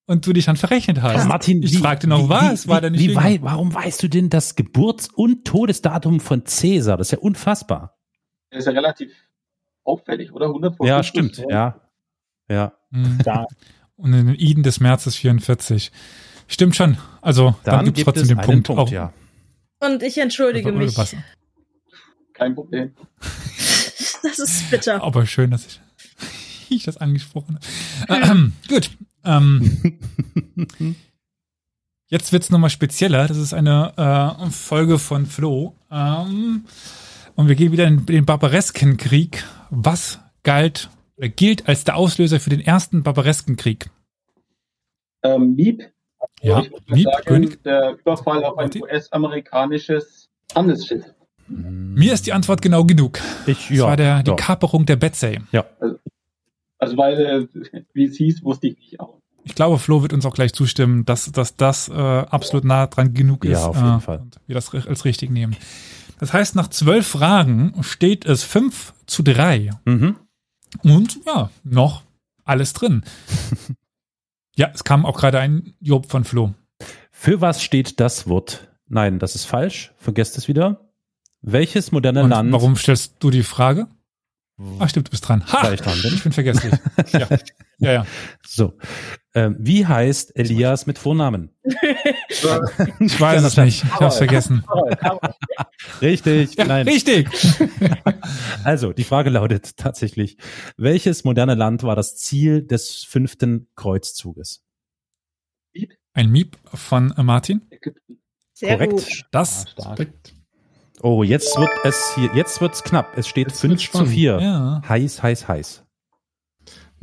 [0.08, 1.28] und du dich dann verrechnet hast.
[1.28, 4.02] Martin, ich wie- fragte noch, wie, was wie, war denn wie, nicht wei Warum weißt
[4.04, 6.98] du denn das Geburts- und Todesdatum von Cäsar?
[6.98, 7.98] Das ist ja unfassbar.
[8.52, 9.12] Der ist ja relativ
[9.84, 10.48] auffällig, oder?
[10.48, 11.44] 100 vor Ja, stimmt.
[11.50, 11.82] Ja.
[12.50, 12.74] Ja.
[12.92, 13.20] Hm.
[13.24, 13.46] Da.
[13.96, 15.92] Und in den Iden des Märzes 44.
[16.48, 16.98] Stimmt schon.
[17.22, 18.68] Also, dann, Dann, gibt's gibt trotzdem es den einen Punkt.
[18.68, 19.14] Punkt, auch, ja.
[19.80, 20.96] Und ich entschuldige mich.
[22.42, 22.92] Kein Problem.
[24.24, 25.02] Das ist bitter.
[25.02, 25.82] Aber schön, dass ich,
[26.70, 27.58] ich das angesprochen
[28.08, 28.22] habe.
[28.24, 28.92] Ähm, gut.
[29.26, 29.98] Ähm,
[32.08, 33.28] jetzt wird's nochmal spezieller.
[33.28, 35.76] Das ist eine äh, Folge von Flo.
[35.90, 36.66] Ähm,
[37.36, 39.44] und wir gehen wieder in den Barbareskenkrieg.
[39.72, 43.90] Was galt oder gilt als der Auslöser für den ersten Barbareskenkrieg?
[45.24, 45.92] Ähm, Miep.
[46.42, 47.64] Ja, Miep, sagen, König.
[47.64, 48.70] der Überfall auf ein?
[48.82, 51.06] US-amerikanisches Handelsschiff.
[51.52, 53.20] Mir ist die Antwort genau genug.
[53.46, 54.36] Ich, Das ja, war der, die ja.
[54.38, 55.40] Kaperung der Betsy.
[56.80, 57.48] Also weil, äh,
[57.94, 59.20] wie es hieß, wusste ich nicht auch.
[59.44, 63.14] Ich glaube, Flo wird uns auch gleich zustimmen, dass, dass das äh, absolut nah dran
[63.14, 63.64] genug Ja, ist.
[63.66, 64.20] auf jeden äh, Fall.
[64.20, 65.56] Und wir das als richtig nehmen.
[66.20, 69.72] Das heißt, nach zwölf Fragen steht es 5 zu 3.
[69.86, 70.16] Mhm.
[70.84, 72.04] Und ja, noch
[72.44, 73.04] alles drin.
[74.56, 76.54] ja, es kam auch gerade ein Job von Flo.
[77.12, 78.68] Für was steht das Wort?
[78.88, 79.94] Nein, das ist falsch.
[79.98, 80.91] Vergesst es wieder.
[81.42, 82.52] Welches moderne Und Land?
[82.52, 83.88] warum stellst du die Frage?
[84.80, 85.44] Ach stimmt, du bist dran.
[85.52, 86.14] Ha, ich dran bin.
[86.14, 86.74] ich bin vergesslich.
[87.14, 87.28] ja.
[87.80, 88.06] ja, ja.
[88.46, 88.78] So.
[89.34, 91.50] Ähm, wie heißt Elias mit Vornamen?
[93.00, 93.84] Ich weiß es nicht.
[93.84, 94.64] Ich hab's vergessen.
[96.02, 96.56] Richtig.
[96.56, 96.88] Ja, Nein.
[96.88, 97.28] richtig.
[98.64, 100.38] Also, die Frage lautet tatsächlich,
[100.78, 104.64] welches moderne Land war das Ziel des fünften Kreuzzuges?
[106.14, 107.62] Ein Miep von Martin.
[107.70, 108.20] Ägypten.
[108.54, 108.94] Sehr Korrekt.
[108.94, 109.26] gut.
[109.32, 110.08] Das, Stark.
[111.04, 113.18] Oh, jetzt wird es hier, jetzt wird's knapp.
[113.18, 114.10] Es steht Jetzt 5 wird's zu spannend.
[114.10, 114.40] 4.
[114.40, 114.82] ja.
[114.88, 115.84] Heiß, heiß, heiß.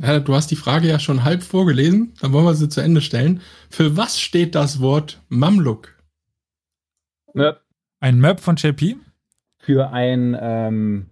[0.01, 3.01] Ja, du hast die Frage ja schon halb vorgelesen, dann wollen wir sie zu Ende
[3.01, 3.41] stellen.
[3.69, 5.97] Für was steht das Wort Mamluk?
[7.33, 7.57] Ja,
[7.99, 8.95] Ein Map von JP.
[9.57, 11.07] Für ein, ähm,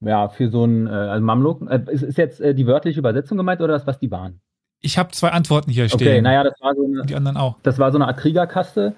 [0.00, 1.62] ja, für so ein, äh, also Mamluk.
[1.70, 4.40] Äh, ist, ist jetzt äh, die wörtliche Übersetzung gemeint oder das, was die waren?
[4.82, 6.24] Ich habe zwei Antworten hier Okay, stehen.
[6.24, 7.56] naja, das war so eine, die anderen auch.
[7.62, 8.94] das war so eine Art Kriegerkaste,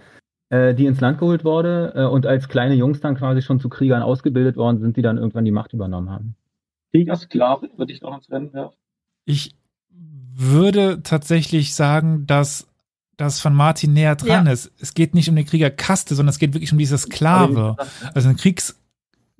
[0.51, 3.69] äh, die ins Land geholt wurde äh, und als kleine Jungs dann quasi schon zu
[3.69, 6.35] Kriegern ausgebildet worden sind, die dann irgendwann die Macht übernommen haben.
[6.93, 8.77] Kriegersklave würde ich noch ins Rennen werfen.
[9.25, 9.55] Ich
[9.91, 12.69] würde tatsächlich sagen, dass
[13.17, 14.53] das von Martin näher dran Ja.
[14.53, 14.71] ist.
[14.79, 17.77] Es geht nicht um eine Kriegerkaste, sondern es geht wirklich um diese Sklave.
[18.15, 18.79] Also ein Kriegs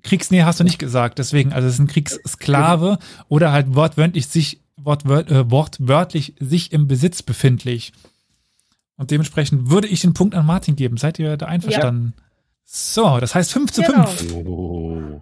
[0.03, 2.99] Kriegsnähe hast du nicht gesagt, deswegen, also es ist ein Kriegssklave
[3.29, 7.93] oder halt wortwörtlich sich, wortwör äh, wortwörtlich sich im Besitz befindlich.
[8.97, 10.97] Und dementsprechend würde ich den Punkt an Martin geben.
[10.97, 12.15] Seid ihr da einverstanden?
[12.65, 14.07] So, das heißt 5 zu Genau.
[14.07, 14.33] 5.
[14.35, 15.21] Oh.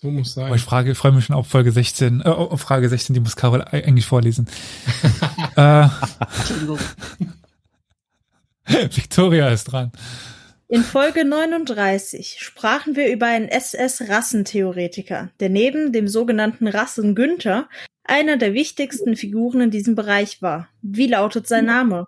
[0.00, 0.46] So muss sein.
[0.46, 3.36] Aber ich frage, freue mich schon auf Folge 16, äh, auf Frage 16, die muss
[3.36, 4.48] Carol e- eigentlich vorlesen.
[5.56, 5.88] äh,
[8.66, 9.92] Victoria ist dran.
[10.68, 17.68] In Folge 39 sprachen wir über einen SS-Rassentheoretiker, der neben dem sogenannten Rassen Günther
[18.04, 20.68] einer der wichtigsten Figuren in diesem Bereich war.
[20.80, 22.06] Wie lautet sein Name?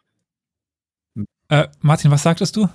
[1.49, 2.69] Äh, Martin, was sagtest du?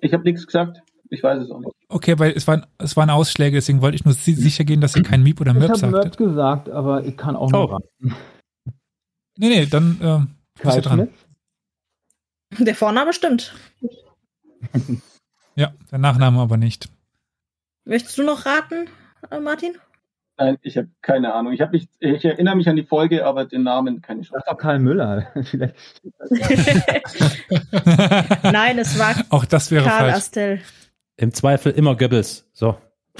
[0.00, 0.80] Ich habe nichts gesagt.
[1.10, 1.72] Ich weiß es auch nicht.
[1.88, 4.94] Okay, weil es waren, es waren Ausschläge, deswegen wollte ich nur si sicher gehen, dass
[4.94, 7.72] ihr kein Miep oder Ich Möb habe Möb gesagt, aber ich kann auch noch Oh.
[7.72, 8.14] raten.
[9.38, 11.08] Nee, nee, dann äh, bist du dran.
[12.58, 13.54] Der Vorname stimmt.
[15.54, 16.88] Ja, der Nachname aber nicht.
[17.84, 18.88] Möchtest du noch raten,
[19.28, 19.72] äh, Martin?
[20.38, 21.52] Nein, ich habe keine Ahnung.
[21.52, 24.44] Ich, hab mich, ich erinnere mich an die Folge, aber den Namen keine Das Chance.
[24.46, 25.26] ist doch Karl Müller.
[25.42, 25.74] Vielleicht.
[28.44, 30.14] Nein, es war Auch das wäre Karl falsch.
[30.14, 30.60] Astel.
[31.16, 32.48] Im Zweifel immer Goebbels.
[32.52, 32.76] So.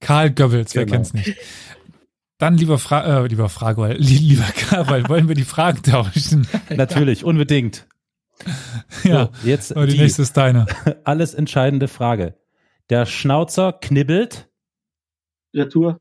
[0.00, 0.96] Karl Goebbels, wer Genau.
[0.96, 1.36] kennt's nicht?
[2.38, 6.46] Dann lieber Fra äh, lieber Frage, lieber Karl, wollen wir die Fragen tauschen?
[6.70, 7.86] Natürlich, unbedingt.
[9.02, 10.66] ja, So, jetzt die, die nächste ist deine.
[11.02, 12.34] alles entscheidende Frage.
[12.90, 14.47] Der Schnauzer knibbelt.
[15.54, 16.00] Retour.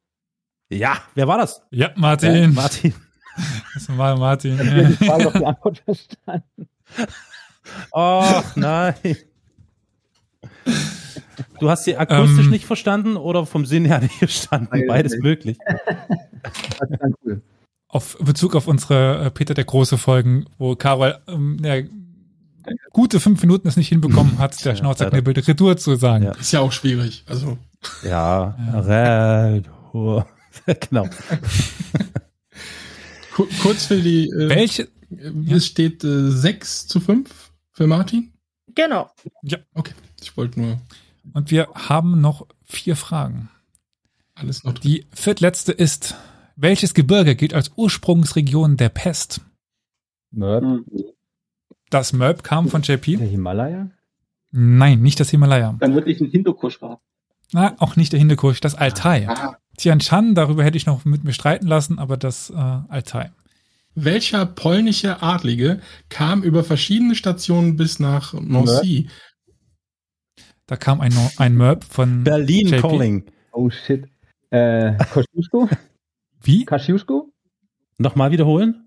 [0.69, 1.61] Ja, wer war das?
[1.71, 2.53] Ja, Martin.
[2.53, 2.93] Martin.
[3.75, 4.59] Das war Martin.
[4.59, 6.67] Ich habe die Frage auf die Antwort verstanden.
[7.91, 8.95] Oh, nein.
[11.59, 12.49] Du hast sie akustisch Ähm.
[12.49, 14.87] nicht verstanden oder vom Sinn her nicht verstanden?
[14.87, 15.23] Beides nicht.
[15.23, 15.57] möglich.
[17.23, 17.41] Cool.
[17.89, 21.81] Auf Bezug auf unsere äh, Peter der Große Folgen, wo Karol ähm, ja,
[22.91, 25.17] gute fünf Minuten es nicht hinbekommen hat, der Ja, Schnauzer leider.
[25.17, 26.23] knibbelt Retour zu sagen.
[26.25, 26.31] Ja.
[26.33, 27.23] Ist ja auch schwierig.
[27.27, 27.57] Also,
[28.03, 29.69] Ja, Red.
[30.89, 31.07] genau.
[33.33, 34.87] ku kurz für die, äh, Welche?
[35.49, 38.33] es steht äh, 6 zu 5 für Martin.
[38.75, 39.09] Genau.
[40.21, 40.81] Ich wollte nur
[41.33, 43.49] Und wir haben noch vier Fragen.
[44.35, 46.15] alles noch Die viertletzte ist,
[46.55, 49.41] welches Gebirge gilt als Ursprungsregion der Pest?
[50.31, 50.63] Möb.
[50.63, 50.85] Hm.
[51.89, 53.17] Das Möb kam von JP?
[53.17, 53.89] Der Himalaya?
[54.51, 55.75] Nein, nicht das Himalaya.
[55.79, 57.01] Dann würde ich einen Hindukusch raten.
[57.53, 59.27] Na, auch nicht der Hindukusch, das Altai.
[59.29, 63.31] Ah, Tian Shan, darüber hätte ich noch mit mir streiten lassen, aber das äh, Altai.
[63.95, 65.79] Welcher polnische Adlige
[66.09, 69.09] kam über verschiedene Stationen bis nach Nancy?
[70.67, 72.81] Da kam ein, ein Möb von Berlin JP.
[72.81, 73.25] Calling.
[73.53, 74.07] Oh shit.
[74.49, 75.69] Äh, Kosciuszko?
[76.41, 76.65] Wie?
[76.65, 77.31] Kosciuszko?
[77.97, 78.83] Nochmal wiederholen?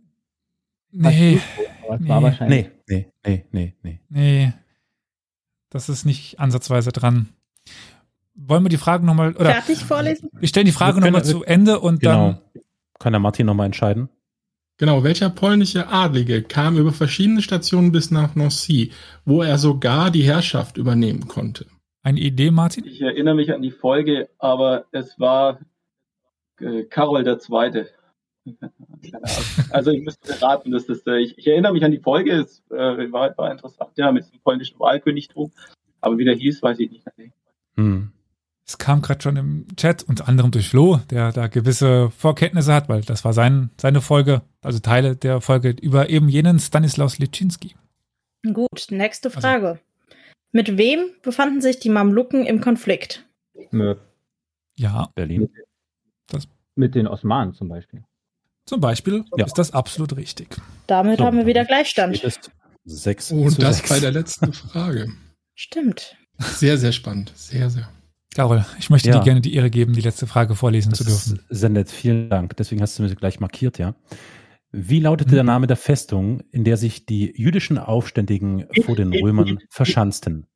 [0.93, 1.41] Nee,
[1.85, 2.09] Aber es Nee.
[2.09, 2.71] war wahrscheinlich.
[2.89, 4.01] Nee, nee, nee, nee, nee.
[4.09, 4.53] nee.
[5.71, 7.31] Das ist nicht ansatzweise dran.
[8.47, 10.31] Wollen wir die Fragen nochmal, oder Fertig vorlesen?
[10.33, 12.33] wir stellen die Frage nochmal zu Ende und Genau.
[12.55, 12.63] dann,
[12.99, 14.09] Kann der Martin nochmal entscheiden?
[14.79, 18.93] Genau, welcher polnische Adlige kam über verschiedene Stationen bis nach Nancy,
[19.27, 21.67] wo er sogar die Herrschaft übernehmen konnte?
[22.03, 22.87] eine Idee, Martin?
[22.87, 25.61] ich erinnere mich an die Folge, aber es war
[26.59, 27.91] äh, Karol der Zweite.
[28.47, 28.59] Keine
[29.13, 29.45] Ahnung.
[29.71, 32.63] Also ich müsste raten, dass das der, ich, ich erinnere mich an die Folge, es
[32.71, 35.53] äh, war, war interessant, ja, mit dem polnischen Wahlkönigtum.
[36.01, 37.07] Aber wie der hieß, weiß ich nicht.
[37.77, 38.13] Hm.
[38.71, 42.89] Es kam gerade schon im Chat, unter anderem durch Flo, der da gewisse Vorkenntnisse hat,
[42.89, 47.75] weil das war sein, seine Folge, also Teile der Folge über eben jenen Stanislaus Liczynski.
[48.55, 49.81] Gut, nächste Frage.
[50.53, 53.27] Mit wem befanden sich die Mamluken im Konflikt?
[53.73, 53.97] Nö.
[54.77, 55.49] Ja, Berlin.
[56.77, 58.05] Mit den Osmanen zum Beispiel.
[58.67, 59.47] zum Beispiel Ja.
[59.47, 60.47] ist das absolut richtig.
[60.87, 62.23] Damit So, haben wir wieder Gleichstand.
[62.85, 63.89] sechs Und zu das sechs.
[63.89, 65.13] bei der letzten Frage.
[65.57, 66.17] Stimmt.
[66.39, 67.33] Sehr, sehr spannend.
[67.35, 67.89] Sehr, sehr.
[68.35, 69.19] Carol, ich möchte Ja.
[69.19, 71.41] dir gerne die Ehre geben, die letzte Frage vorlesen Das zu dürfen.
[71.49, 72.57] ist sehr nett, vielen Dank.
[72.57, 73.95] Deswegen hast du mir gleich markiert, ja.
[74.73, 75.35] Wie lautete Mhm.
[75.35, 80.47] der Name der Festung, in der sich die jüdischen Aufständigen vor den Römern verschanzten?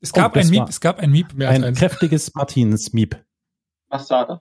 [0.00, 1.34] Es gab Oh, ein Miep, es gab ein Miep.
[1.34, 1.78] Mehr als Ein eins.
[1.78, 3.22] kräftiges Martins-Miep.
[3.90, 4.40] Masada.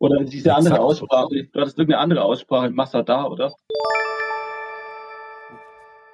[0.00, 0.90] Oder diese andere Exakt.
[0.90, 1.28] Aussprache.
[1.52, 2.70] Du hattest irgendeine andere Aussprache.
[2.70, 3.54] Masada, oder?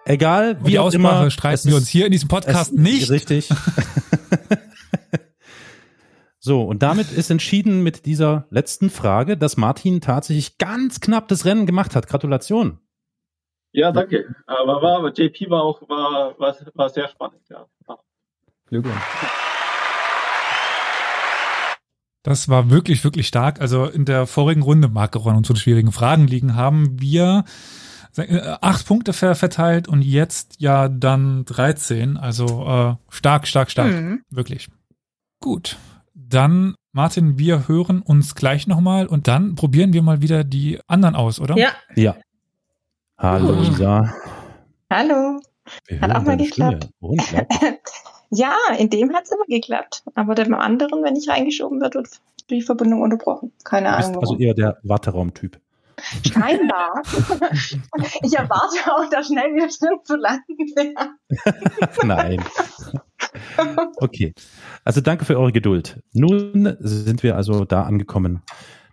[0.05, 1.31] Egal, Und wie die Aussprache immer.
[1.31, 3.11] streiten wir uns hier in diesem Podcast nicht.
[3.11, 3.49] Richtig.
[6.47, 11.45] so, und damit ist entschieden mit dieser letzten Frage, dass Martin tatsächlich ganz knapp das
[11.45, 12.07] Rennen gemacht hat.
[12.07, 12.79] Gratulation.
[13.73, 14.33] Ja, danke.
[14.47, 17.67] Aber war, aber JP war auch, war, war, war sehr spannend, ja.
[18.67, 18.95] Glückwunsch.
[22.23, 23.61] Das war wirklich, wirklich stark.
[23.61, 27.43] Also in der vorigen Runde, mag auch an unseren schwierigen Fragen liegen, haben wir
[28.17, 32.17] äh, acht Punkte ver verteilt und jetzt ja dann 13.
[32.17, 33.91] Also äh, stark, stark, stark.
[33.91, 34.23] Mhm.
[34.31, 34.69] Wirklich.
[35.41, 35.77] Gut.
[36.29, 41.15] Dann, Martin, wir hören uns gleich nochmal und dann probieren wir mal wieder die anderen
[41.15, 41.57] aus, oder?
[41.57, 42.17] Ja, Ja.
[43.19, 43.69] Hallo, Gut.
[43.69, 44.13] Lisa.
[44.91, 45.41] Hallo.
[45.87, 46.89] Wir Hat auch mal geklappt.
[48.31, 50.03] Ja, in dem hat es immer geklappt.
[50.17, 52.09] Aber beim anderen, wenn ich reingeschoben wird, wird
[52.51, 53.53] die Verbindung unterbrochen.
[53.63, 54.21] Keine Du bist Ahnung.
[54.21, 55.61] also eher der Warteraumtyp.
[56.25, 57.03] Scheinbar.
[58.23, 60.57] ich erwarte auch, da schnell wieder drin zu landen.
[62.07, 62.45] Nein.
[63.97, 64.35] Okay.
[64.85, 66.03] Also danke für eure Geduld.
[66.13, 68.43] Nun sind wir also da angekommen,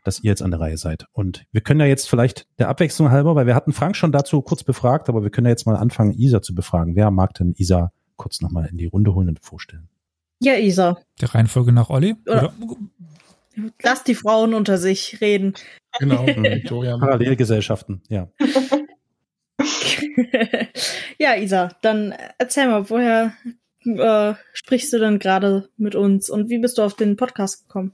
[0.04, 1.06] dass ihr jetzt an der Reihe seid.
[1.14, 4.42] Und wir können ja jetzt vielleicht der Abwechslung halber, weil wir hatten Frank schon dazu
[4.42, 6.96] kurz befragt, aber wir können ja jetzt mal anfangen, Isa zu befragen.
[6.96, 9.90] Wer mag denn Isa kurz nochmal in die Runde holen und vorstellen?
[10.40, 10.98] ja, Isa.
[11.22, 12.16] Der Reihenfolge nach Olli?
[12.28, 12.76] Oder- Oder?
[13.82, 15.54] Lass die Frauen unter sich reden.
[16.00, 16.98] Genau, Victoria.
[16.98, 18.28] Parallelgesellschaften, ja.
[21.20, 23.34] ja, Isa, dann erzähl mal, woher
[23.86, 27.94] äh, sprichst du denn gerade mit uns und wie bist du auf den Podcast gekommen?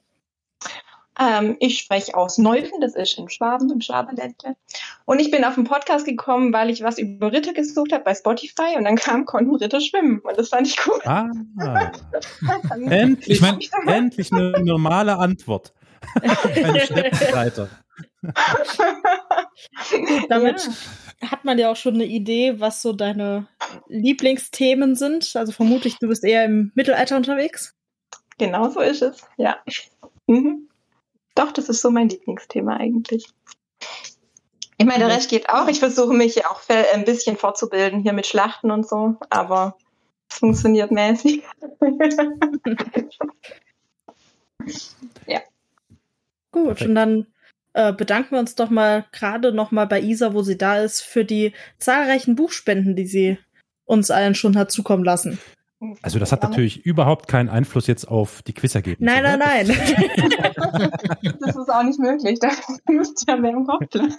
[1.22, 4.56] Ähm, ich spreche aus Neufen, das ist in Schwaben, im Schwabenländle.
[5.04, 8.16] Und ich bin auf den Podcast gekommen, weil ich was über Ritter gesucht habe bei
[8.16, 10.20] Spotify und dann kam, konnten Ritter schwimmen.
[10.20, 11.00] Und das fand ich cool.
[11.04, 11.28] Ah,
[12.90, 15.74] endlich, Ich mein- endlich eine normale Antwort.
[16.22, 17.68] Ein Steppenreiter.
[20.30, 20.70] Damit
[21.22, 23.48] hat man ja auch schon eine Idee, was so deine
[23.88, 25.36] Lieblingsthemen sind.
[25.36, 27.76] Also vermute ich, du bist eher im Mittelalter unterwegs.
[28.38, 29.58] Genau so ist es, ja.
[30.28, 30.70] Mhm.
[31.36, 33.28] Doch, das ist so mein Lieblingsthema eigentlich.
[34.78, 35.68] Ich meine, der Rest geht auch.
[35.68, 39.78] Ich versuche mich ja auch ein bisschen fortzubilden hier mit Schlachten und so, aber
[40.30, 41.44] es funktioniert mäßig.
[46.52, 46.90] Gut, Perfekt.
[46.90, 47.28] und dann
[47.74, 51.02] äh, bedanken wir uns doch mal gerade noch mal bei Isa, wo sie da ist,
[51.02, 53.38] für die zahlreichen Buchspenden, die sie
[53.86, 55.40] uns allen schon hat zukommen lassen.
[56.02, 59.12] Also das hat natürlich überhaupt keinen Einfluss jetzt auf die Quizergebnisse.
[59.12, 59.76] Nein, nein, ne?
[59.76, 60.92] nein.
[61.40, 62.38] Das ist auch nicht möglich.
[62.40, 62.50] Da
[62.92, 64.16] müsst ihr mehr im Kopf bleiben.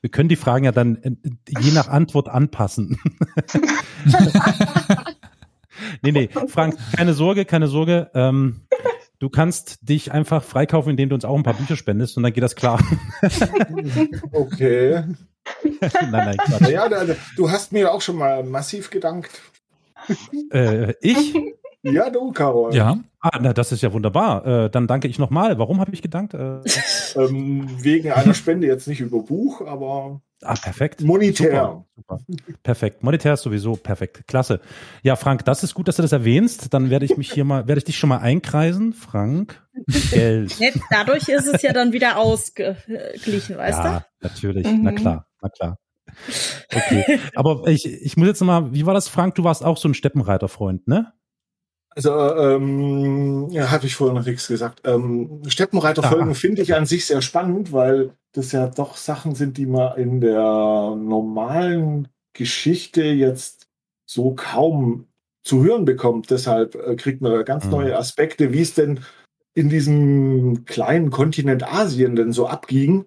[0.00, 1.12] Wir können die Fragen ja dann äh,
[1.60, 2.98] je nach Antwort anpassen.
[6.02, 8.10] nee, nee, Frank, keine Sorge, keine Sorge.
[8.14, 8.62] Ähm,
[9.20, 12.32] du kannst dich einfach freikaufen, indem du uns auch ein paar Bücher spendest und dann
[12.32, 12.80] geht das klar.
[14.32, 15.04] Okay.
[15.80, 16.68] nein, nein, Quatsch.
[16.68, 16.88] Ja,
[17.36, 19.40] du hast mir auch schon mal massiv gedankt.
[20.50, 21.34] Äh, ich?
[21.82, 22.74] Ja, du, Carol.
[22.74, 24.46] Ja, Ah, na, das ist ja wunderbar.
[24.46, 25.58] Äh, dann danke ich nochmal.
[25.58, 26.32] Warum habe ich gedankt?
[26.32, 26.60] Äh,
[27.16, 31.02] Ähm, wegen einer Spende jetzt nicht über Buch, aber ah, perfekt.
[31.02, 31.84] monetär.
[31.96, 32.54] Super, super.
[32.62, 33.02] Perfekt.
[33.02, 34.26] Monetär ist sowieso perfekt.
[34.26, 34.60] Klasse.
[35.02, 36.72] Ja, Frank, das ist gut, dass du das erwähnst.
[36.72, 38.92] Dann werde ich mich hier mal, werde ich dich schon mal einkreisen.
[38.92, 39.62] Frank,
[40.10, 40.58] Geld.
[40.58, 44.66] Jetzt, dadurch ist es ja dann wieder ausgeglichen, weißt ja, natürlich.
[44.66, 44.82] Mhm.
[44.82, 45.78] Na klar, na klar.
[46.74, 47.20] Okay.
[47.34, 49.36] Aber ich, ich muss jetzt mal, wie war das, Frank?
[49.36, 51.12] Du warst auch so ein Steppenreiterfreund, ne?
[51.90, 54.82] Also, ähm, ja, habe ich vorhin noch nichts gesagt.
[54.84, 59.66] Ähm, Steppenreiterfolgen finde ich an sich sehr spannend, weil das ja doch Sachen sind, die
[59.66, 60.40] man in der
[60.96, 63.66] normalen Geschichte jetzt
[64.06, 65.08] so kaum
[65.42, 66.30] zu hören bekommt.
[66.30, 67.70] Deshalb äh, kriegt man da ganz Mhm.
[67.72, 69.00] neue Aspekte, wie es denn
[69.54, 73.06] in diesem kleinen Kontinent Asien denn so abging.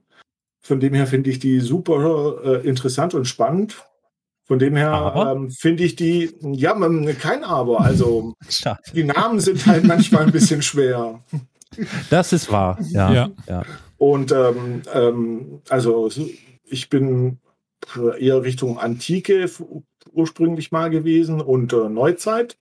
[0.61, 3.85] Von dem her finde ich die super äh, interessant und spannend.
[4.45, 6.73] Von dem her ähm, finde ich die, ja,
[7.19, 7.81] kein Aber.
[7.81, 8.81] Also Schade.
[8.93, 11.23] die Namen sind halt manchmal ein bisschen schwer.
[12.09, 12.77] Das ist wahr.
[12.91, 13.13] Ja.
[13.13, 13.31] Ja.
[13.47, 13.63] ja.
[13.97, 16.11] Und ähm, ähm, also
[16.65, 17.39] ich bin
[18.17, 19.49] eher Richtung Antike
[20.11, 22.57] ursprünglich mal gewesen und äh, Neuzeit.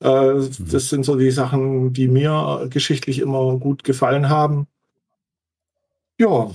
[0.00, 4.66] Äh, das sind so die Sachen, die mir geschichtlich immer gut gefallen haben.
[6.18, 6.50] Ja.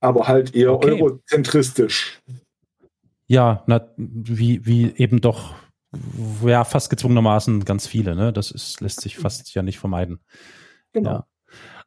[0.00, 0.92] Aber halt eher Okay.
[0.92, 2.20] eurozentristisch.
[3.26, 5.54] Ja, na, wie, wie eben doch,
[6.44, 8.32] ja, fast gezwungenermaßen ganz viele, ne?
[8.32, 10.20] Das ist, lässt sich fast ja nicht vermeiden.
[10.92, 11.10] Genau.
[11.10, 11.26] Ja.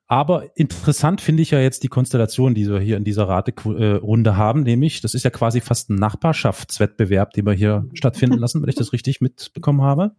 [0.07, 4.63] Aber interessant finde ich ja jetzt die Konstellation, die wir hier in dieser Raterunde haben,
[4.63, 8.75] nämlich, das ist ja quasi fast ein Nachbarschaftswettbewerb, den wir hier stattfinden lassen, wenn ich
[8.75, 10.11] das richtig mitbekommen habe.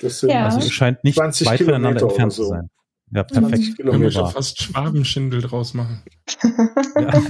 [0.00, 0.46] Das sind Ja.
[0.46, 2.44] Also ihr scheint nicht 20 weit voneinander entfernt so.
[2.44, 2.70] zu sein.
[3.12, 3.78] Ja, 20 perfekt.
[3.90, 6.02] Können wir schon fast Schwabenschindel draus machen.
[6.42, 7.12] Ja.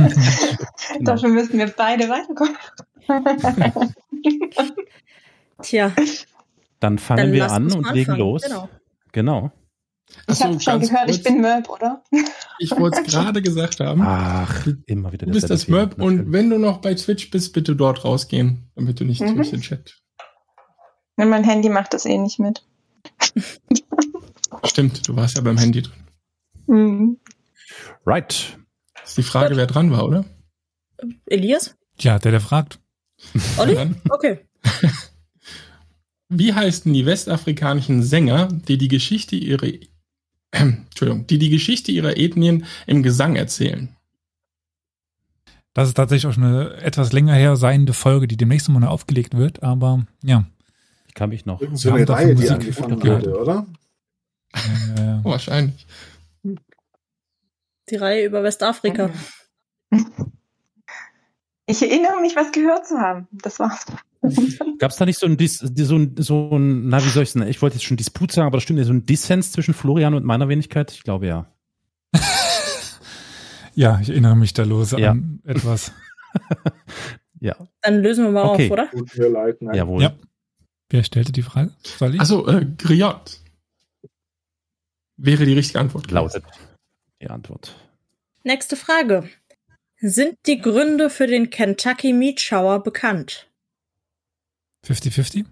[0.98, 1.12] Genau.
[1.12, 2.56] Dafür müssen wir beide weiterkommen.
[5.62, 5.92] Tja,
[6.80, 8.42] Dann fangen dann wir an und legen los.
[8.42, 8.68] Genau.
[9.12, 9.52] Genau.
[10.28, 11.16] Ich Achso, habe schon gehört, kurz.
[11.16, 12.02] ich bin Möb, oder?
[12.60, 14.00] Ich wollte es gerade gesagt haben.
[14.02, 17.74] Ach, immer wieder Du bist das Thema, und wenn du noch bei Twitch bist, bitte
[17.74, 19.34] dort rausgehen, damit du nicht Mhm.
[19.36, 19.98] durch den Chat.
[21.16, 22.64] Und mein Handy macht das eh nicht mit.
[24.64, 26.04] Stimmt, du warst ja beim Handy drin.
[26.66, 27.18] Mhm.
[28.04, 28.58] Right.
[29.04, 30.24] Ist die Frage, wer dran war, oder?
[31.26, 31.76] Elias?
[31.98, 32.80] Tja, der, der fragt.
[33.56, 33.76] Olli?
[34.10, 34.40] Okay.
[36.28, 39.68] Wie heißen die westafrikanischen Sänger, die die Geschichte ihrer
[40.50, 43.94] Entschuldigung, die die Geschichte ihrer Ethnien im Gesang erzählen?
[45.72, 48.86] Das ist tatsächlich auch schon eine etwas länger her seiende Folge, die demnächst mal neu
[48.86, 50.46] aufgelegt wird, aber ja.
[51.06, 51.60] Ich kann mich noch.
[51.60, 53.66] Irgend so Wir eine Reihe, die angefangen wurde, oder?
[54.56, 55.86] Äh, Oh, wahrscheinlich.
[57.90, 59.10] Die Reihe über Westafrika.
[61.68, 63.26] Ich erinnere mich, was gehört zu haben.
[63.32, 63.84] Das war's.
[64.78, 67.30] Gab es da nicht so ein, Dis, so ein, so ein, na wie soll ich
[67.32, 69.74] sagen, ich wollte jetzt schon Disput sagen, aber das stimmt ja, so ein Dissens zwischen
[69.74, 70.92] Florian und meiner Wenigkeit?
[70.92, 71.46] Ich glaube ja.
[73.74, 75.10] ja, ich erinnere mich da lose Ja.
[75.10, 75.90] an etwas.
[77.40, 78.66] Ja, Dann lösen wir mal Okay.
[78.66, 78.88] auf, oder?
[78.90, 79.74] Tut mir leid, nein.
[79.74, 80.02] jawohl.
[80.02, 80.12] Ja.
[80.88, 81.72] Wer stellte die Frage?
[81.82, 82.20] Soll ich?
[82.20, 83.40] Achso, äh, Griot.
[85.16, 86.10] Wäre die richtige Antwort.
[86.10, 86.44] Lautet
[87.20, 87.74] die Antwort.
[88.44, 89.28] Nächste Frage.
[89.98, 93.50] Sind die Gründe für den Kentucky Meat Shower bekannt?
[94.86, 95.46] 50-50?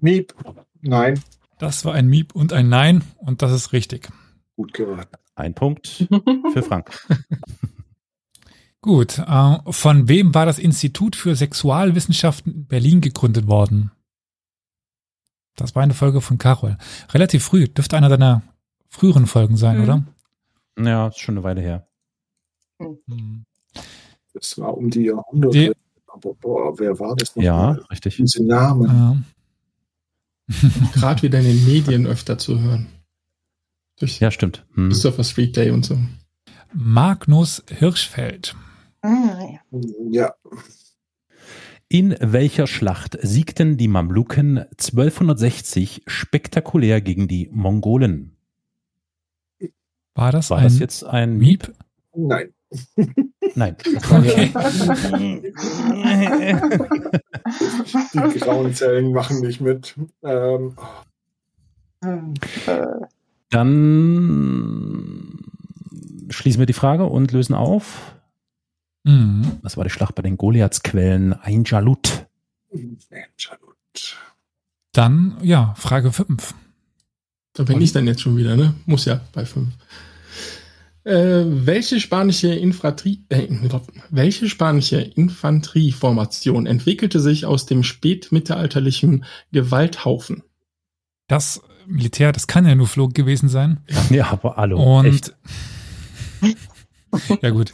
[0.00, 0.34] Miep.
[0.80, 1.20] Nein.
[1.58, 4.08] Das war ein Miep und ein Nein und das ist richtig.
[4.56, 5.16] Gut geraten.
[5.34, 6.06] Ein Punkt
[6.52, 6.90] für Frank.
[8.80, 9.18] Gut.
[9.18, 13.90] Äh, von wem war das Institut für Sexualwissenschaften in Berlin gegründet worden?
[15.56, 16.78] Das war eine Folge von Carol.
[17.12, 17.66] Relativ früh.
[17.68, 18.42] Dürfte einer deiner
[18.88, 19.82] früheren Folgen sein, Mhm.
[19.84, 20.04] oder?
[20.78, 21.88] Ja, ist schon eine Weile her.
[22.78, 23.44] Mhm.
[24.34, 25.58] Das war um die Jahrhunderte.
[25.58, 25.72] Die-
[26.06, 27.42] Aber boah, wer war das noch?
[27.42, 27.80] Ja, mal?
[27.90, 28.16] richtig.
[28.16, 29.24] Diese Namen.
[30.48, 30.48] Ähm,
[30.94, 32.86] Gerade wieder in den Medien öfter zu hören.
[33.98, 34.64] Durch Ja, stimmt.
[34.74, 34.88] Hm.
[34.88, 35.98] Christopher Street Day und so.
[36.72, 38.54] Magnus Hirschfeld.
[39.02, 39.38] Ah,
[39.70, 39.80] ja.
[40.10, 40.34] Ja.
[41.88, 48.36] In welcher Schlacht siegten die Mamluken 1260 spektakulär gegen die Mongolen?
[50.18, 51.68] War das War ein das jetzt ein Miep?
[51.68, 51.76] Miep?
[52.16, 52.48] Nein.
[53.54, 53.76] Nein.
[54.10, 54.50] Okay.
[58.12, 59.94] Die grauen Zellen machen nicht mit.
[60.24, 60.74] Ähm,
[63.50, 65.38] Dann
[66.30, 68.16] schließen wir die Frage und lösen auf.
[69.04, 69.60] Mhm.
[69.62, 72.26] Das war die Schlacht bei den Goliathsquellen Ein Jalut.
[73.36, 74.16] Chalut.
[74.92, 76.54] Dann, ja, Frage 5.
[77.54, 78.74] Da bin ich dann jetzt schon wieder, ne?
[78.84, 79.68] Muss ja bei fünf.
[81.08, 83.48] Äh, welche spanische Infanterie, äh,
[84.10, 90.42] welche spanische Infanterieformation entwickelte sich aus dem spätmittelalterlichen Gewalthaufen?
[91.26, 93.80] Das Militär, das kann ja nur Flug gewesen sein.
[94.10, 94.98] Ja, aber hallo.
[94.98, 95.34] Und echt.
[97.42, 97.72] ja gut.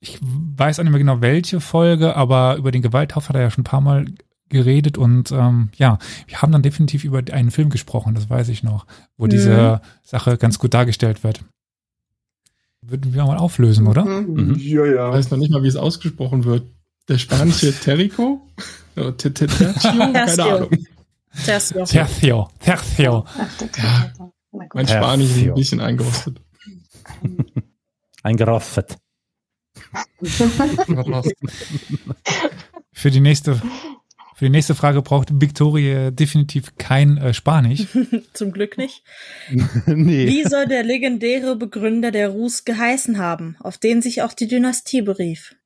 [0.00, 3.50] Ich weiß auch nicht mehr genau welche Folge, aber über den Gewalthaufen hat er ja
[3.50, 4.04] schon ein paar Mal
[4.50, 8.62] geredet und ähm, ja, wir haben dann definitiv über einen Film gesprochen, das weiß ich
[8.62, 9.30] noch, wo Mhm.
[9.30, 11.40] diese Sache ganz gut dargestellt wird.
[12.88, 14.04] Würden wir mal auflösen, oder?
[14.04, 14.54] Mhm.
[14.58, 15.10] Ja, Ich ja.
[15.10, 16.64] weiß noch nicht mal, wie es ausgesprochen wird.
[17.08, 18.46] Der spanische Terrico?
[18.94, 20.44] Keine Tercio.
[20.44, 20.70] Ahnung.
[21.44, 21.84] Tercio.
[21.84, 23.24] Tercio, Tercio.
[23.76, 24.12] Ja.
[24.72, 26.40] Mein Spanisch ist ein bisschen eingerostet.
[28.22, 28.96] Eingerostet.
[32.92, 33.60] Für die nächste,
[34.36, 37.86] für die nächste Frage braucht Victoria definitiv kein äh, Spanisch.
[38.34, 39.02] Zum Glück nicht.
[39.86, 40.26] nee.
[40.26, 45.00] Wie soll der legendäre Begründer der Rus geheißen haben, auf den sich auch die Dynastie
[45.00, 45.56] berief?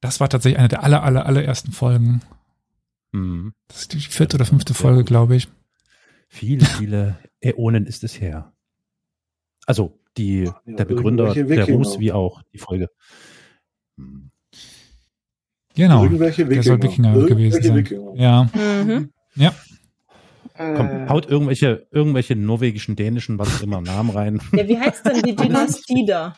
[0.00, 2.22] Das war tatsächlich eine der aller, aller, allerersten Folgen.
[3.12, 3.54] Mhm.
[3.68, 5.46] Das ist die vierte oder fünfte Folge, glaube ich.
[6.26, 8.52] Viele, viele Äonen ist es her.
[9.64, 11.68] Also die, der Begründer der.
[11.68, 12.88] Ruß wie auch die Folge.
[15.74, 16.04] Genau.
[16.04, 17.76] Irgendwelche Der soll Wikinger gewesen sein.
[17.76, 18.14] Wikinger.
[18.14, 18.44] Ja.
[18.54, 19.10] Mhm.
[20.56, 24.40] Komm, Äh, haut irgendwelche, irgendwelche norwegischen, dänischen, was auch immer, Namen rein.
[24.52, 26.36] Ja, wie heißt denn die Dynastie da?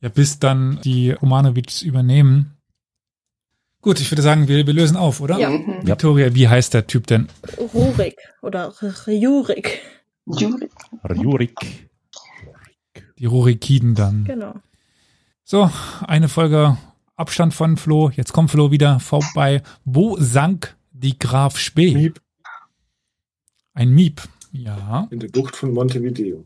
[0.00, 2.54] Ja, bis dann die Romanovics übernehmen.
[3.80, 5.38] Gut, ich würde sagen, wir, wir lösen auf, oder?
[5.38, 5.50] Ja.
[5.50, 5.86] mhm.
[5.86, 7.28] Victoria, wie heißt der Typ denn?
[7.72, 8.74] Rurik oder
[9.06, 9.80] Jurik.
[10.26, 10.68] Juri.
[11.14, 11.88] Jurik.
[13.18, 14.24] Die Rurikiden dann.
[14.24, 14.54] Genau.
[15.50, 15.70] So,
[16.06, 16.76] eine Folge
[17.16, 18.10] Abstand von Flo.
[18.10, 19.62] Jetzt kommt Flo wieder vorbei.
[19.86, 21.94] Wo sank die Graf Spee?
[21.94, 22.20] Miep
[23.72, 24.20] Ein Miep.
[24.52, 26.44] Ja, in der Bucht von Montevideo.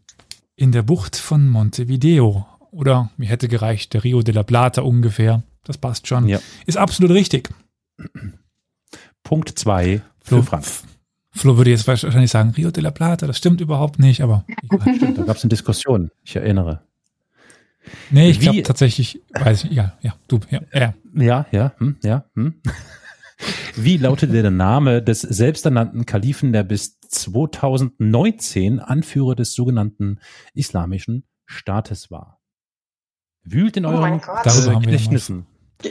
[0.54, 2.46] in der Bucht von Montevideo.
[2.70, 5.42] Oder mir hätte gereicht, der Rio de la Plata ungefähr.
[5.64, 6.28] Das passt schon.
[6.28, 6.38] Ja.
[6.66, 7.50] Ist absolut richtig.
[9.24, 10.62] Punkt zwei Flo, für Frank.
[10.64, 10.84] F-
[11.32, 15.12] Flo würde jetzt wahrscheinlich sagen, Rio de la Plata, das stimmt überhaupt nicht, aber egal.
[15.14, 16.82] Da gab es eine Diskussion, ich erinnere.
[18.10, 20.94] Nee, ich Wie- glaube tatsächlich, weiß ich, ja, ja, du, ja, ja.
[21.14, 22.24] Ja, ja, hm, ja.
[22.34, 22.60] Hm.
[23.76, 30.20] Wie lautete der Name des selbsternannten Kalifen, der bis 2019 Anführer des sogenannten
[30.54, 32.38] Islamischen Staates war?
[33.44, 34.38] Wühlt in Oh euren mein Gott.
[34.44, 35.46] Darüber haben wir ja mal- Gedächtnissen.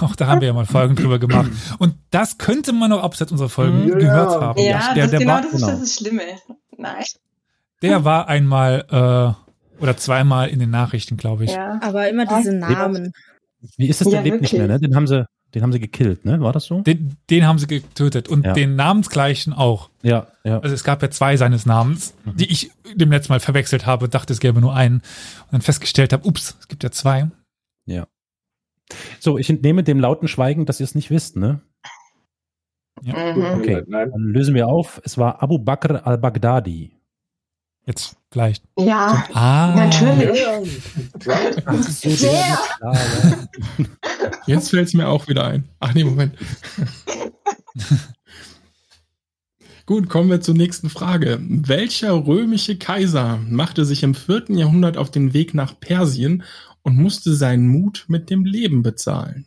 [0.00, 1.50] Auch da haben wir ja mal Folgen drüber gemacht.
[1.80, 3.96] Und das könnte man auch abseits unserer Folgen Ja.
[3.96, 4.60] gehört haben.
[4.60, 5.78] Ja, der, das, der, genau war, das ist genau.
[5.80, 6.22] das Schlimme.
[6.76, 7.04] Nein.
[7.82, 8.84] der war einmal
[9.36, 9.47] äh,
[9.80, 11.52] oder zweimal in den Nachrichten, glaube ich.
[11.52, 11.78] Ja.
[11.82, 13.12] Aber immer diese Namen.
[13.76, 14.08] Wie ist es?
[14.08, 14.78] Der Ja, lebt nicht mehr, ne?
[14.78, 16.40] Den haben sie, den haben sie gekillt, ne?
[16.40, 16.80] War das so?
[16.82, 18.52] Den, den haben sie getötet und Ja.
[18.52, 19.90] den namensgleichen auch.
[20.02, 20.60] Ja, ja.
[20.60, 22.36] Also es gab ja zwei seines Namens, Mhm.
[22.36, 26.12] die ich dem letzten Mal verwechselt habe, dachte es gäbe nur einen und dann festgestellt
[26.12, 27.30] habe, ups, es gibt ja zwei.
[27.86, 28.06] Ja.
[29.20, 31.60] So, ich entnehme dem lauten Schweigen, dass ihr es nicht wisst, ne?
[33.02, 33.14] Mhm.
[33.56, 33.84] Okay.
[33.88, 35.00] Dann lösen wir auf.
[35.04, 36.92] Es war Abu Bakr al-Baghdadi.
[37.86, 38.64] Jetzt vielleicht.
[38.78, 40.38] Ja, Ah, natürlich.
[40.40, 42.32] So, Sehr.
[42.32, 42.96] der war klar,
[43.78, 43.84] ja.
[44.46, 45.64] Jetzt fällt es mir auch wieder ein.
[45.80, 46.34] Ach nee, Moment.
[49.86, 51.38] Gut, kommen wir zur nächsten Frage.
[51.40, 56.42] Welcher römische Kaiser machte sich im vierten Jahrhundert auf den Weg nach Persien
[56.82, 59.46] und musste seinen Mut mit dem Leben bezahlen?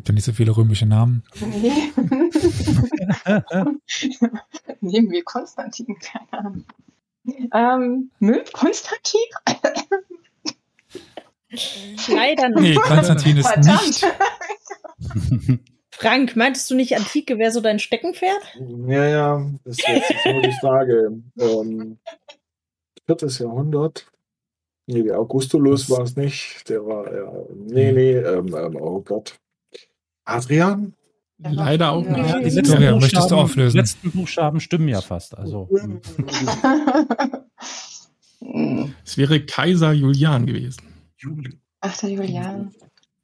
[0.00, 1.22] Gibt ja nicht so viele römische Namen.
[1.40, 1.92] Nee.
[4.80, 6.64] Nehmen wir Konstantin, keine Ahnung.
[7.52, 8.42] Ähm, Müll?
[8.50, 9.20] Konstantin?
[12.08, 12.80] Leider Nee, nicht.
[12.80, 13.86] Konstantin ist Verdammt.
[13.88, 14.06] nicht.
[15.90, 18.56] Frank, meintest du nicht, Antike wäre so dein Steckenpferd?
[18.86, 21.12] Ja, ja, das ist jetzt nur die Frage.
[21.38, 21.98] Ähm,
[23.04, 24.10] viertes Jahrhundert.
[24.86, 26.70] Nee, der Augustulus war es nicht.
[26.70, 29.38] Der war, ja, nee, nee, ähm, ähm, oh Gott.
[30.30, 30.94] Adrian?
[31.38, 32.10] Leider auch Ja.
[32.10, 32.28] nicht.
[32.28, 33.72] Ja, die Ja, letzten, du Buchstaben, auflösen?
[33.72, 35.36] die letzten Buchstaben stimmen ja fast.
[35.36, 35.68] Also.
[39.04, 40.82] Es wäre Kaiser Julian gewesen.
[41.80, 42.74] Ach, der Julian.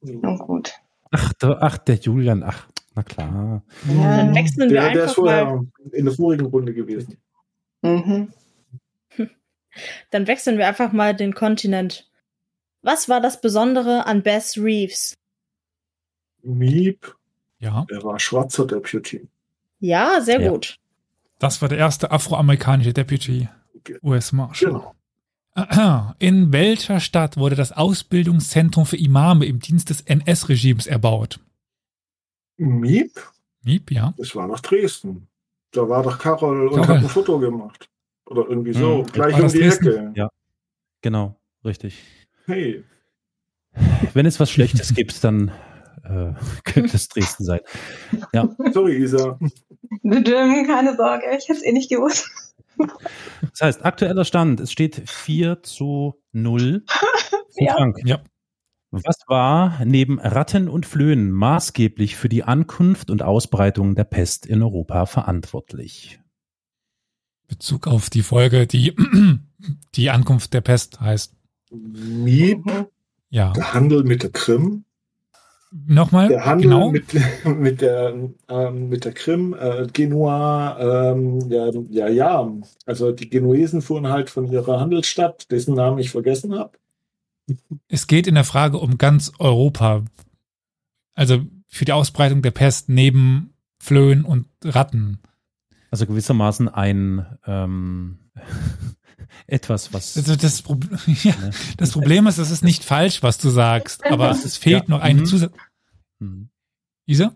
[0.02, 0.72] Nun gut.
[1.10, 3.62] ach, der, ach, der Julian, ach, na klar.
[3.88, 4.16] Ja.
[4.18, 5.44] Dann wechseln wir Der, der ist einfach mal.
[5.46, 7.16] vorher in der vorigen Runde gewesen.
[7.82, 8.32] Mhm.
[10.10, 12.10] Dann wechseln wir einfach mal den Kontinent.
[12.82, 15.14] Was war das Besondere an Bess Reeves?
[16.46, 17.14] Miep,
[17.58, 19.28] Ja, der war schwarzer Deputy.
[19.80, 20.50] Ja, sehr Ja.
[20.50, 20.78] gut.
[21.38, 23.48] das war der erste afroamerikanische Deputy
[24.02, 24.72] US Marshal.
[24.72, 26.14] Genau.
[26.18, 31.40] In welcher Stadt wurde das Ausbildungszentrum für Imame im Dienst des NS-Regimes erbaut?
[32.58, 33.12] Miep,
[33.62, 34.14] Miep, ja.
[34.16, 35.28] das war nach Dresden.
[35.72, 36.88] Da war doch Carol und Carol.
[36.96, 37.88] hat ein Foto gemacht.
[38.26, 39.06] Oder irgendwie so, Mhm.
[39.06, 39.86] gleich War um die Dresden?
[39.88, 40.12] Ecke.
[40.14, 40.28] Ja.
[41.02, 42.02] Genau, richtig.
[42.46, 42.82] Hey,
[44.14, 45.50] Wenn es was Schlechtes gibt, dann
[46.08, 46.34] äh,
[46.64, 47.60] könnte es Dresden sein.
[48.32, 49.38] Ja, sorry, Isa.
[50.02, 52.28] Keine Sorge, ich hätte es eh nicht gewusst.
[53.50, 57.74] das heißt, aktueller Stand, es steht 4 zu 0 für Ja.
[57.74, 57.98] Frank.
[58.04, 58.22] Ja.
[58.90, 64.62] Was war neben Ratten und Flöhen maßgeblich für die Ankunft und Ausbreitung der Pest in
[64.62, 66.20] Europa verantwortlich?
[67.48, 68.94] Bezug auf die Folge, die
[69.94, 71.34] die Ankunft der Pest heißt.
[71.72, 72.64] Miep.
[73.28, 73.52] Ja.
[73.52, 74.84] der Handel mit der Krim.
[75.72, 76.90] Nochmal, Der Handel genau.
[76.90, 77.04] mit,
[77.44, 78.14] mit, der,
[78.48, 82.52] ähm, mit der Krim, äh, Genua, ähm, ja, ja, ja.
[82.86, 86.78] Also die Genuesen fuhren halt von ihrer Handelsstadt, dessen Namen ich vergessen habe.
[87.88, 90.04] Es geht in der Frage um ganz Europa.
[91.14, 95.18] Also für die Ausbreitung der Pest neben Flöhen und Ratten.
[95.90, 98.18] Also gewissermaßen ein, ähm,
[99.46, 100.16] etwas, was.
[100.16, 100.78] Also das, Pro
[101.22, 101.34] ja,
[101.76, 104.90] das Problem ist, es ist nicht falsch, was du sagst, aber es fehlt Ja.
[104.96, 105.26] noch eine Mhm.
[105.26, 105.52] Zusatz.
[106.20, 106.48] Hm.
[107.06, 107.34] Isa?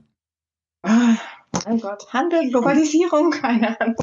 [0.83, 1.15] Ah,
[1.67, 3.97] mein Gott, Handel, Globalisierung, keine Ahnung.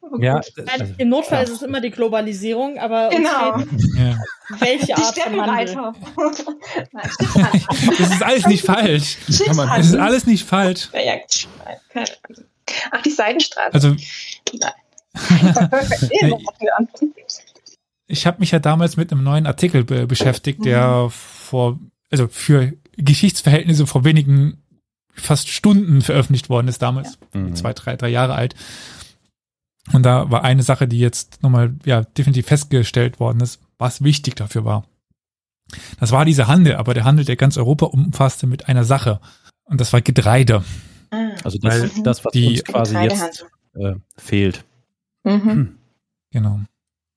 [0.00, 0.68] Oh Ja, Gott.
[0.72, 1.44] also, Im Notfall ja.
[1.44, 3.58] ist es immer die Globalisierung, aber uns Genau.
[3.58, 4.18] fehlt, Ja.
[4.58, 5.68] welche Die Art von Handel.
[5.68, 6.56] Schiffshandel.
[7.98, 9.18] Das ist alles nicht falsch.
[9.46, 10.88] Kann man- Das ist alles nicht falsch.
[12.90, 13.72] Ach, die Seidenstraße.
[13.74, 14.72] Also Nein.
[18.06, 21.78] Ich habe mich ja damals mit einem neuen Artikel be beschäftigt, der vor,
[22.10, 24.62] also für Geschichtsverhältnisse vor wenigen
[25.12, 27.18] fast Stunden veröffentlicht worden ist damals.
[27.32, 27.56] Mhm.
[27.56, 28.54] Zwei, drei, drei Jahre alt.
[29.92, 34.34] Und da war eine Sache, die jetzt nochmal, ja, definitiv festgestellt worden ist, was wichtig
[34.36, 34.84] dafür war.
[35.98, 39.20] Das war dieser Handel, aber der Handel, der ganz Europa umfasste mit einer Sache.
[39.64, 40.64] Und das war Getreide.
[41.10, 41.30] Ah.
[41.44, 44.64] Also das, Weil das was die uns quasi jetzt äh, fehlt.
[45.26, 45.78] Mhm.
[46.30, 46.60] Genau.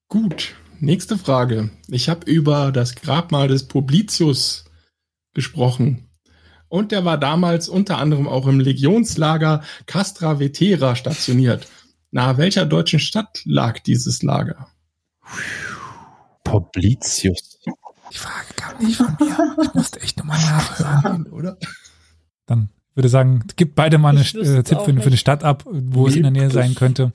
[0.09, 1.69] Gut, nächste Frage.
[1.87, 4.65] Ich habe über das Grabmal des Publicius
[5.33, 6.09] gesprochen.
[6.69, 11.67] Und der war damals unter anderem auch im Legionslager Castra Vetera stationiert.
[12.11, 14.67] Nahe welcher deutschen Stadt lag dieses Lager?
[16.43, 17.59] Publicius.
[18.11, 19.55] Die Frage kam nicht von mir.
[19.63, 21.27] Ich musste echt nochmal nachhören.
[21.27, 21.57] Oder?
[22.47, 25.17] Dann würde sagen, gib beide mal eine äh, Tipp für, eine- für eine.
[25.17, 27.11] Stadt ab, wo es in der Nähe sein könnte.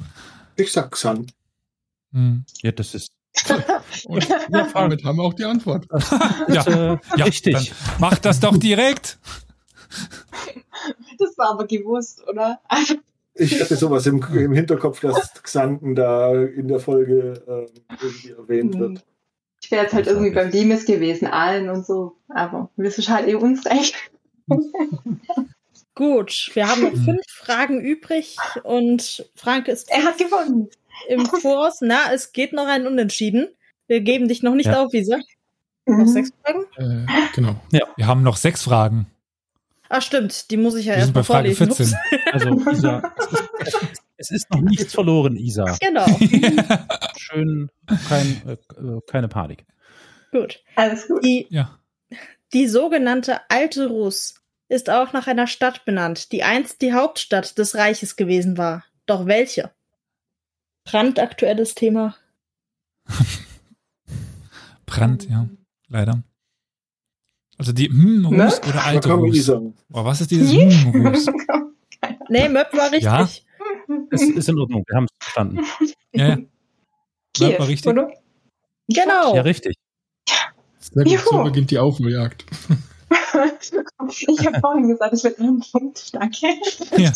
[0.57, 1.27] Ich sag Xan.
[2.13, 2.45] Hm.
[2.63, 3.13] Ja, das ist,
[4.07, 4.29] Und
[4.75, 5.87] damit haben wir auch die Antwort.
[6.49, 7.73] Ja, äh, ja, richtig.
[7.99, 9.19] Mach das doch direkt.
[11.19, 12.61] Das war aber gewusst, oder?
[13.35, 17.67] Ich hatte sowas im, im Hinterkopf, dass Xanten da in der Folge ähm,
[18.01, 19.05] irgendwie erwähnt wird.
[19.63, 22.17] Ich wäre jetzt halt irgendwie beim Limes gewesen, allen und so.
[22.29, 23.95] Aber wir sind halt eh unrecht.
[25.95, 27.05] Gut, wir haben noch Hm.
[27.05, 30.69] fünf Fragen übrig und Frank ist Er hat gewonnen.
[31.09, 31.79] im Voraus.
[31.81, 33.49] Na, es geht noch ein Unentschieden.
[33.87, 34.83] Wir geben dich noch nicht Ja.
[34.85, 35.19] auf, Lisa.
[35.87, 36.09] Noch Mhm.
[36.09, 36.65] sechs Fragen?
[36.77, 37.57] Äh, genau.
[37.71, 39.07] Wir haben noch sechs Fragen.
[39.91, 41.97] Ah, stimmt, die muss ich ja Wir sind erst bei mal Frage vorlesen.
[42.33, 42.33] 14.
[42.33, 43.15] Also, Isa,
[43.61, 45.77] es ist, es ist noch nichts verloren, Isa.
[45.81, 46.07] Genau,
[47.17, 47.71] Schön,
[48.09, 49.65] kein, äh, äh, keine Panik.
[50.33, 50.61] gut.
[50.75, 51.23] Alles gut.
[51.25, 51.79] Die, ja.
[52.55, 54.37] die sogenannte Alte Russ
[54.69, 58.85] ist auch nach einer Stadt benannt, die einst die Hauptstadt des Reiches gewesen war.
[59.07, 59.71] Doch welche?
[60.85, 62.17] Brandaktuelles Thema.
[64.87, 65.49] Brand, ja.
[65.89, 66.23] Leider.
[67.57, 68.53] Also die hm, Ne?
[68.69, 69.09] oder alte.
[69.33, 69.61] Isa.
[69.93, 71.27] Oh, was ist dieses hm, Rus?
[72.29, 73.03] Nee, Möb war richtig.
[73.05, 73.29] Ja?
[74.11, 75.61] Es ist in Ordnung, wir haben es verstanden.
[76.13, 76.39] Ja, ja.
[77.35, 77.93] Kiew, war richtig.
[77.93, 78.13] oder?
[78.89, 79.35] Genau.
[79.35, 79.77] Ja, richtig.
[80.79, 81.31] Sehr gut, Juhu.
[81.31, 82.45] so beginnt die Aufholjagd.
[84.11, 86.15] Ich habe vorhin gesagt, ich will einen Punkt.
[86.15, 86.47] Danke.
[86.97, 87.13] Ja.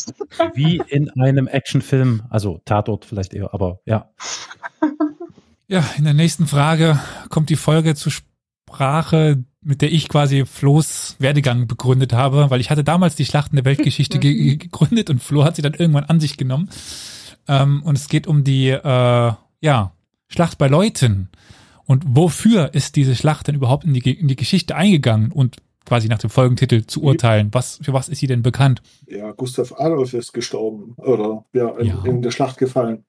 [0.55, 4.11] Wie in einem Actionfilm, also Tatort vielleicht eher, aber ja.
[5.69, 11.17] ja, in der nächsten Frage kommt die Folge zur Sprache, mit der ich quasi Flo's
[11.19, 15.45] Werdegang begründet habe, weil ich hatte damals die Schlachten der Weltgeschichte ge gegründet und Flo
[15.45, 16.71] hat sie dann irgendwann an sich genommen.
[17.49, 19.93] Ähm, und es geht um die äh, ja,
[20.29, 21.29] Schlacht bei Leuten.
[21.85, 25.57] Und wofür ist diese Schlacht denn überhaupt in die, in die Geschichte eingegangen und
[25.89, 27.49] quasi nach dem Folgentitel zu urteilen?
[27.53, 28.83] Was, für was ist sie denn bekannt?
[29.07, 30.95] Ja, Gustav Adolf ist gestorben.
[30.99, 32.05] Oder ja, in, Ja.
[32.05, 33.05] in der Schlacht gefallen.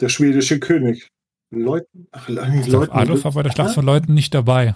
[0.00, 1.10] Der schwedische König.
[1.50, 2.08] Leuten.
[2.12, 2.92] Ach, eigentlich Leuten.
[2.92, 4.74] Adolf war bei der Schlacht von Leuten nicht dabei.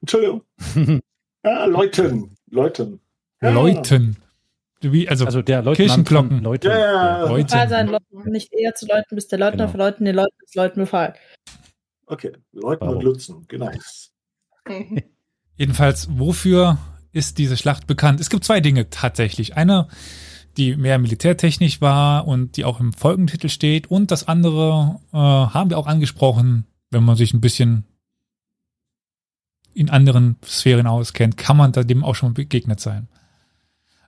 [0.00, 0.42] Entschuldigung.
[1.42, 2.34] Ah, Leuten.
[2.50, 3.00] Leuten.
[3.40, 3.48] Ja.
[3.48, 4.18] Leuten.
[4.82, 6.42] Wie, also, Also der Leutnant Kirchenglocken.
[6.42, 6.68] Leute.
[6.68, 7.28] Ja, ja.
[7.28, 7.48] Leute.
[7.66, 9.70] Sein Leuten nicht eher zu Leuten, bis der Leutnant Genau.
[9.72, 11.14] für Leuten den Leuten des Leuten befahl.
[12.04, 12.96] Okay, Leuten Warum?
[12.98, 13.70] und Lutzen, genau.
[15.60, 16.78] Jedenfalls, wofür
[17.12, 18.18] ist diese Schlacht bekannt?
[18.18, 19.58] Es gibt zwei Dinge tatsächlich.
[19.58, 19.88] Eine,
[20.56, 23.90] die mehr militärtechnisch war und die auch im Folgentitel steht.
[23.90, 27.84] Und das andere äh, haben wir auch angesprochen, wenn man sich ein bisschen
[29.74, 33.08] in anderen Sphären auskennt, kann man da dem auch schon begegnet sein.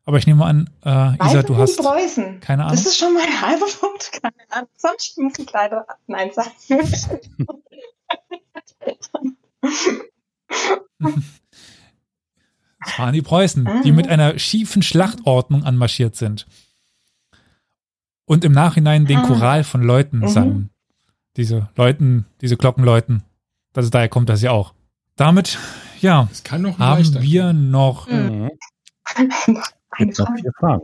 [0.06, 2.40] Aber ich nehme an, äh, Isa, du hast Preußen.
[2.40, 2.76] keine Ahnung.
[2.76, 4.10] Das ist schon mal ein halber Punkt.
[4.22, 4.70] Keine Ahnung.
[4.78, 6.50] Sonst muss ich leider Nein sagen.
[12.84, 13.94] Das waren die Preußen, die Ah.
[13.94, 16.46] mit einer schiefen Schlachtordnung anmarschiert sind.
[18.24, 19.26] Und im Nachhinein den Ah.
[19.26, 20.28] Choral von Leuten Mhm.
[20.28, 20.70] sangen.
[21.36, 23.22] Diese Leuten, diese Glockenläuten.
[23.72, 24.74] Das ist, daher kommt das ja auch.
[25.16, 25.58] Damit,
[26.00, 28.50] ja, Es kann noch ein haben wir noch, Mhm.
[29.14, 29.28] Eine
[29.98, 30.82] Gibt noch vier Fragen.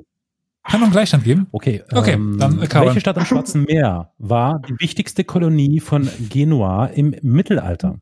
[0.64, 1.46] kann noch einen Gleichstand geben?
[1.52, 6.08] Okay, Okay, ähm, dann, äh, welche Stadt am Schwarzen Meer war die wichtigste Kolonie von
[6.28, 7.98] Genua im Mittelalter?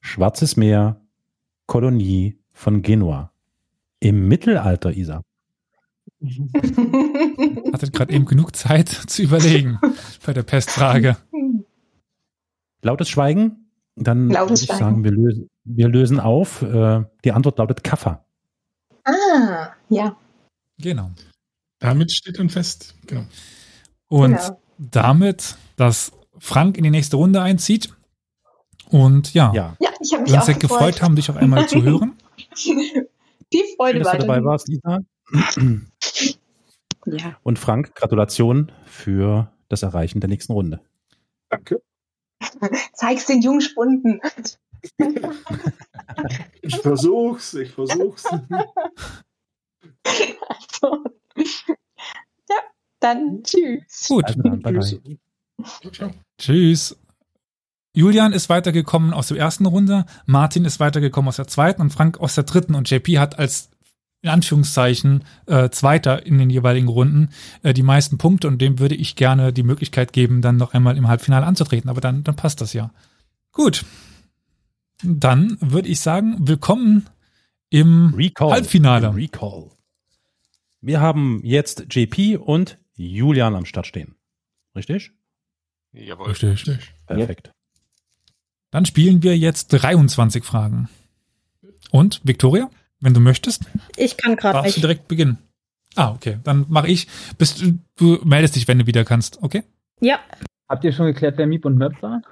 [0.00, 1.00] Schwarzes Meer,
[1.66, 3.32] Kolonie von Genua.
[4.00, 5.22] Im Mittelalter, Isa.
[7.72, 9.78] Hattet gerade eben genug Zeit zu überlegen
[10.24, 11.16] bei der Pestfrage.
[12.82, 13.68] Lautes Schweigen.
[13.96, 14.80] Dann würde Lautes ich Schweigen.
[14.80, 16.62] sagen, wir lösen, wir lösen auf.
[16.62, 18.24] Äh, die Antwort lautet Kaffer.
[19.04, 20.16] Ah, ja.
[20.78, 21.10] Genau.
[21.78, 22.94] Damit steht dann fest.
[23.06, 23.24] Genau.
[24.08, 24.60] Und Genau.
[24.78, 27.94] damit, dass Frank in die nächste Runde einzieht.
[28.92, 31.82] Und ja, Ja, Ja, ich habe mich auch sehr gefreut haben, dich auf einmal zu
[31.82, 32.16] hören.
[32.56, 35.00] Die schön, Freude dass du dabei warst, Lisa.
[37.04, 37.36] Ja.
[37.42, 40.80] Und Frank, Gratulation für das Erreichen der nächsten Runde.
[41.48, 41.82] Danke.
[42.92, 44.20] Zeig's den Jungspunden.
[46.60, 48.24] Ich versuch's, ich versuch's.
[50.04, 51.04] Also.
[52.48, 52.56] Ja,
[53.00, 54.06] dann tschüss.
[54.08, 56.08] Gut, Also dann, bye bye.
[56.38, 56.96] Tschüss.
[57.94, 62.18] Julian ist weitergekommen aus der ersten Runde, Martin ist weitergekommen aus der zweiten und Frank
[62.18, 63.70] aus der dritten und JP hat als
[64.22, 67.30] in Anführungszeichen äh, Zweiter in den jeweiligen Runden
[67.62, 70.96] äh, die meisten Punkte und dem würde ich gerne die Möglichkeit geben, dann noch einmal
[70.96, 71.90] im Halbfinale anzutreten.
[71.90, 72.92] Aber dann, dann passt das ja.
[73.50, 73.84] Gut.
[75.02, 77.08] Dann würde ich sagen, willkommen
[77.68, 78.52] im Recall.
[78.52, 79.14] Halbfinale.
[79.14, 79.70] Recall.
[80.80, 84.14] Wir haben jetzt JP und Julian am Start stehen.
[84.76, 85.10] Richtig?
[85.92, 86.30] Jawohl.
[86.30, 86.94] Richtig.
[87.06, 87.52] Perfekt.
[88.72, 90.88] Dann spielen wir jetzt 23 Fragen.
[91.92, 92.68] Und, Victoria,
[92.98, 93.66] wenn du möchtest,
[93.96, 94.82] Ich kann gerade darfst du nicht.
[94.82, 95.38] direkt beginnen.
[95.94, 96.38] Ah, okay.
[96.42, 97.06] Dann mache ich.
[97.38, 99.62] Bist du, du meldest dich, wenn du wieder kannst, okay?
[100.00, 100.18] Ja,
[100.68, 102.22] Habt ihr schon geklärt, wer Miep und Möb war?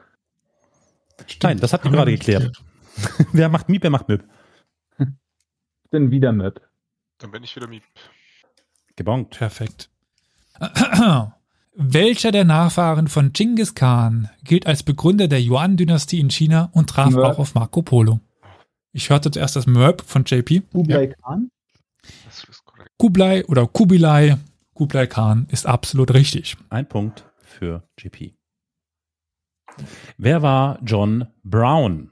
[1.43, 2.57] Nein, das habt ihr gerade wir geklärt.
[3.35, 4.25] wer macht Miep, wer macht Möb?
[4.99, 6.67] Ich bin wieder Möb.
[7.19, 7.83] Dann bin ich wieder Miep.
[8.97, 9.37] Gebongt.
[9.37, 9.91] Perfekt.
[11.83, 17.15] Welcher der Nachfahren von Genghis Khan gilt als Begründer der Yuan-Dynastie in China und traf
[17.15, 17.25] Möb.
[17.25, 18.21] auch auf Marco Polo?
[18.93, 20.61] Ich hörte zuerst das Möb von JP.
[20.73, 21.51] Kublai Khan?
[22.29, 22.91] Ist korrekt.
[22.99, 24.37] Kublai oder Kubilai.
[24.75, 26.59] Kublai Khan ist absolut richtig.
[26.69, 28.35] Ein Punkt für JP.
[30.19, 32.11] Wer war John Brown?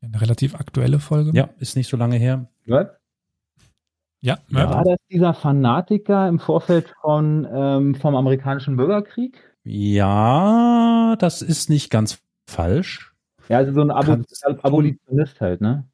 [0.00, 1.30] Eine relativ aktuelle Folge.
[1.34, 2.50] Ja, ist nicht so lange her.
[2.64, 2.97] Möb?
[4.20, 4.68] Ja, Möb.
[4.68, 9.38] War das dieser Fanatiker im Vorfeld von, ähm, vom amerikanischen Bürgerkrieg?
[9.64, 13.12] Ja, das ist nicht ganz falsch.
[13.48, 15.84] Ja, also so ein Abo Kannst du- Abolitionist halt, ne?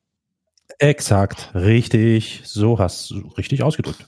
[0.78, 2.40] Exakt, richtig.
[2.44, 4.06] So hast du richtig ausgedrückt.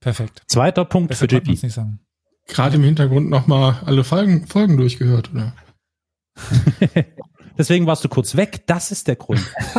[0.00, 0.42] Perfekt.
[0.48, 1.52] Zweiter Punkt Besser für JP.
[1.52, 2.00] es nicht sagen.
[2.48, 5.54] Gerade im Hintergrund nochmal alle Folgen, Folgen durchgehört, oder?
[7.58, 8.66] Deswegen warst du kurz weg.
[8.66, 9.40] Das ist der Grund.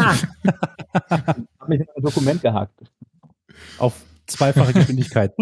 [1.10, 2.80] Hab mich in ein Dokument gehackt.
[3.78, 3.94] Auf
[4.28, 5.34] zweifache Geschwindigkeit.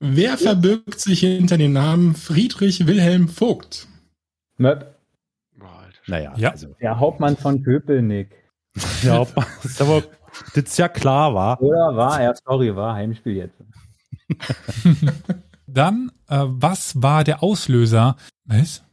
[0.00, 3.88] Wer verbirgt sich hinter dem Namen Friedrich Wilhelm Vogt?
[4.58, 4.94] Alter.
[6.06, 6.50] naja, Ja.
[6.50, 6.68] also.
[6.80, 8.30] der Hauptmann von Köpenick.
[9.02, 10.04] Ja, das ist aber
[10.54, 11.60] das ist ja klar war.
[11.60, 12.34] Oder war er?
[12.44, 13.56] Sorry, war Heimspiel jetzt.
[15.66, 18.16] Dann, äh, was war der Auslöser?
[18.44, 18.84] Was?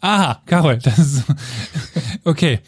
[0.00, 1.24] Ah, Carol, das ist,
[2.24, 2.60] okay.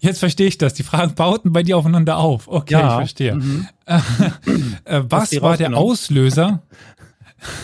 [0.00, 0.74] Jetzt verstehe ich das.
[0.74, 2.46] Die Fragen bauten bei dir aufeinander auf.
[2.48, 3.34] Okay, ich verstehe.
[3.36, 3.66] Mhm.
[3.86, 3.98] Äh,
[4.84, 5.76] äh, was war der?
[5.76, 6.62] Auslöser?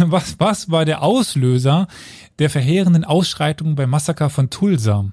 [0.01, 1.87] Was, was war der Auslöser
[2.41, 5.13] der verheerenden Ausschreitungen beim Massaker von Tulsa?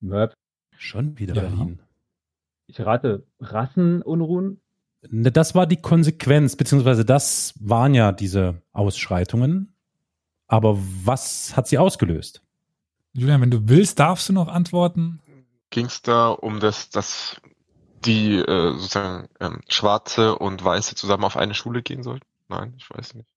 [0.00, 0.32] Möb,
[0.78, 1.42] Schon wieder Ja.
[1.42, 1.80] Berlin.
[2.66, 4.62] ich rate Rassenunruhen.
[5.10, 9.74] Ne, Das war die Konsequenz, beziehungsweise das waren ja diese Ausschreitungen.
[10.46, 12.40] Aber was hat sie ausgelöst?
[13.16, 15.20] Julian, wenn du willst, darfst du noch antworten.
[15.70, 17.40] Ging es da um das, dass
[18.04, 22.26] die äh, sozusagen ähm, Schwarze und Weiße zusammen auf eine Schule gehen sollten?
[22.48, 23.28] Nein, ich weiß nicht.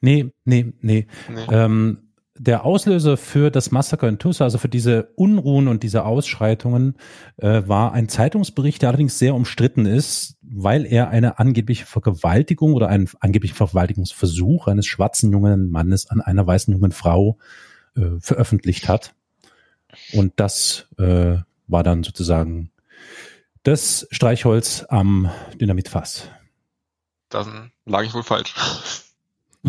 [0.00, 1.06] Nee, nee, nee.
[1.28, 1.46] Nee.
[1.50, 6.96] Ähm, der Auslöser für das Massaker in Tulsa, also für diese Unruhen und diese Ausschreitungen,
[7.36, 12.88] äh, war ein Zeitungsbericht, der allerdings sehr umstritten ist, weil er eine angebliche Vergewaltigung oder
[12.88, 17.75] einen angeblichen Vergewaltigungsversuch eines schwarzen jungen Mannes an einer weißen jungen Frau äh,
[18.20, 19.14] veröffentlicht hat.
[20.12, 22.70] Und das äh, war dann sozusagen
[23.62, 26.28] das Streichholz am Dynamitfass.
[27.28, 28.54] Dann lag ich wohl falsch.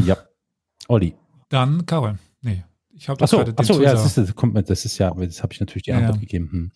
[0.06, 0.16] Ja.
[0.90, 1.16] Olli.
[1.50, 2.20] Dann Carol.
[2.42, 5.10] Nee, ich habe das Achso, gerade den achso, ja, das ist, kommt, das ist ja,
[5.10, 6.22] das habe ich natürlich die Ja, Antwort ja.
[6.22, 6.52] gegeben.
[6.52, 6.72] Hm.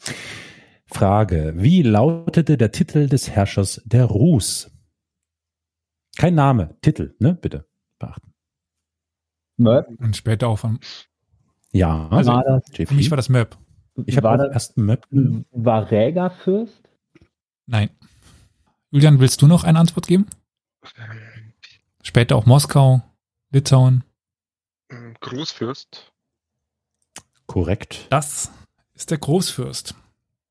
[0.88, 4.72] Frage: Wie lautete der Titel des Herrschers der Rus?
[6.18, 7.36] Kein Name, Titel, ne?
[7.36, 7.68] Bitte
[8.00, 8.34] beachten.
[9.58, 10.80] Möb, und später auch von.
[11.72, 12.86] Ja, Also, war das, JP.
[12.88, 13.58] Für mich war das Map.
[14.06, 15.06] ich habe war auch das, erst Möb.
[15.52, 16.82] war Rägerfürst?
[17.66, 17.90] Nein.
[18.90, 20.26] Julian, willst du noch eine Antwort geben?
[22.04, 23.02] Später auch Moskau,
[23.52, 24.04] Litauen.
[24.90, 26.12] Ähm, Großfürst.
[27.46, 28.08] Korrekt.
[28.10, 28.52] Das
[28.94, 29.96] ist der Großfürst.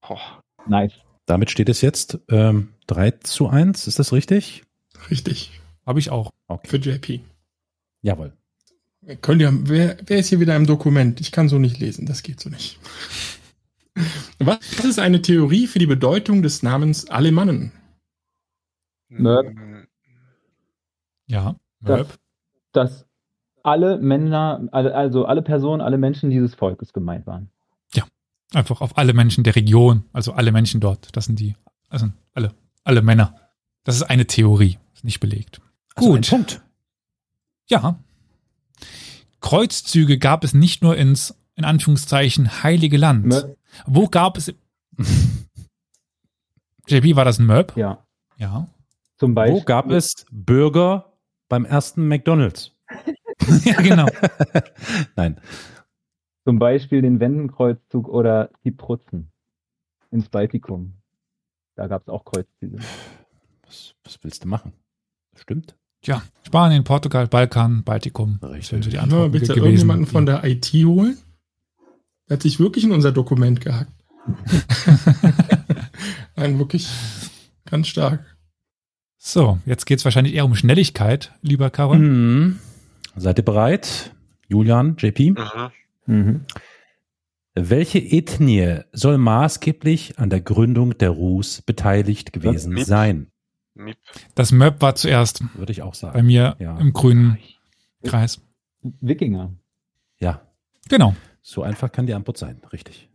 [0.01, 0.43] Boah.
[0.67, 0.93] Nice.
[1.27, 4.65] Damit steht es jetzt ähm, 3 zu 1, ist das richtig?
[5.11, 5.61] Richtig.
[5.87, 6.31] Habe ich auch.
[6.49, 6.69] Okay.
[6.69, 7.21] Für JP.
[8.03, 8.33] Jawohl.
[9.23, 11.21] Könnt ihr, wer, wer ist hier wieder im Dokument?
[11.21, 12.79] Ich kann so nicht lesen, das geht so nicht.
[14.39, 17.73] Was ist eine Theorie für die Bedeutung des Namens Alemannen?
[19.09, 19.57] Möb.
[21.27, 21.57] Ja.
[21.81, 22.19] Das, Möb.
[22.73, 23.07] dass
[23.63, 27.51] alle Männer, also alle Personen, alle Menschen dieses Volkes gemeint waren.
[28.53, 31.17] Einfach auf alle Menschen der Region, also alle Menschen dort.
[31.17, 31.55] Das sind die,
[31.89, 32.53] also alle,
[32.83, 33.35] alle Männer.
[33.85, 35.61] Das ist eine Theorie, ist nicht belegt.
[35.95, 36.31] Also ein Gut.
[36.31, 36.61] Punkt.
[37.69, 37.99] Ja.
[39.41, 43.27] Kreuzzüge gab es nicht nur ins, in Anführungszeichen, heilige Land.
[43.27, 43.57] Möb,
[43.87, 44.53] Wo gab es,
[46.89, 47.77] JP, war das ein Möb?
[47.77, 48.05] ja.
[48.37, 48.69] Ja.
[49.19, 49.61] Zum Beispiel.
[49.61, 51.13] Wo gab es Burger
[51.51, 52.75] beim ersten McDonalds?
[53.65, 54.07] ja, genau.
[55.17, 55.39] Nein.
[56.45, 59.31] Zum Beispiel den Wendenkreuzzug oder die Prutzen
[60.11, 60.95] ins Baltikum.
[61.75, 62.79] Da gab es auch Kreuzzüge.
[63.67, 64.73] Was, was willst du machen?
[65.37, 65.77] Stimmt.
[66.03, 68.39] Tja, Spanien, Portugal, Balkan, Baltikum.
[68.43, 68.89] Richtig.
[68.89, 69.65] die Antworten bitte gewesen.
[69.65, 71.19] irgendjemanden von der IT holen?
[72.29, 73.93] Der hat sich wirklich in unser Dokument gehackt.
[76.37, 76.89] Nein, wirklich
[77.67, 78.25] ganz stark.
[79.19, 81.99] So, jetzt geht's wahrscheinlich eher um Schnelligkeit, lieber Karol.
[81.99, 82.59] Mhm.
[83.17, 84.15] Seid ihr bereit?
[84.49, 85.33] Julian, JP?
[85.33, 85.37] Mhm.
[86.07, 86.41] Mhm.
[87.55, 93.27] Welche Ethnie soll maßgeblich an der Gründung der Rus beteiligt gewesen sein?
[93.85, 93.97] Miep.
[94.35, 96.15] Das Möb war zuerst Würde ich auch sagen.
[96.15, 96.79] bei mir Ja.
[96.79, 97.39] im grünen
[98.05, 98.41] Kreis.
[98.83, 99.55] Wikinger.
[100.19, 100.43] Ja,
[100.89, 101.15] Genau.
[101.43, 102.61] so einfach kann die Antwort sein.
[102.73, 103.09] Richtig.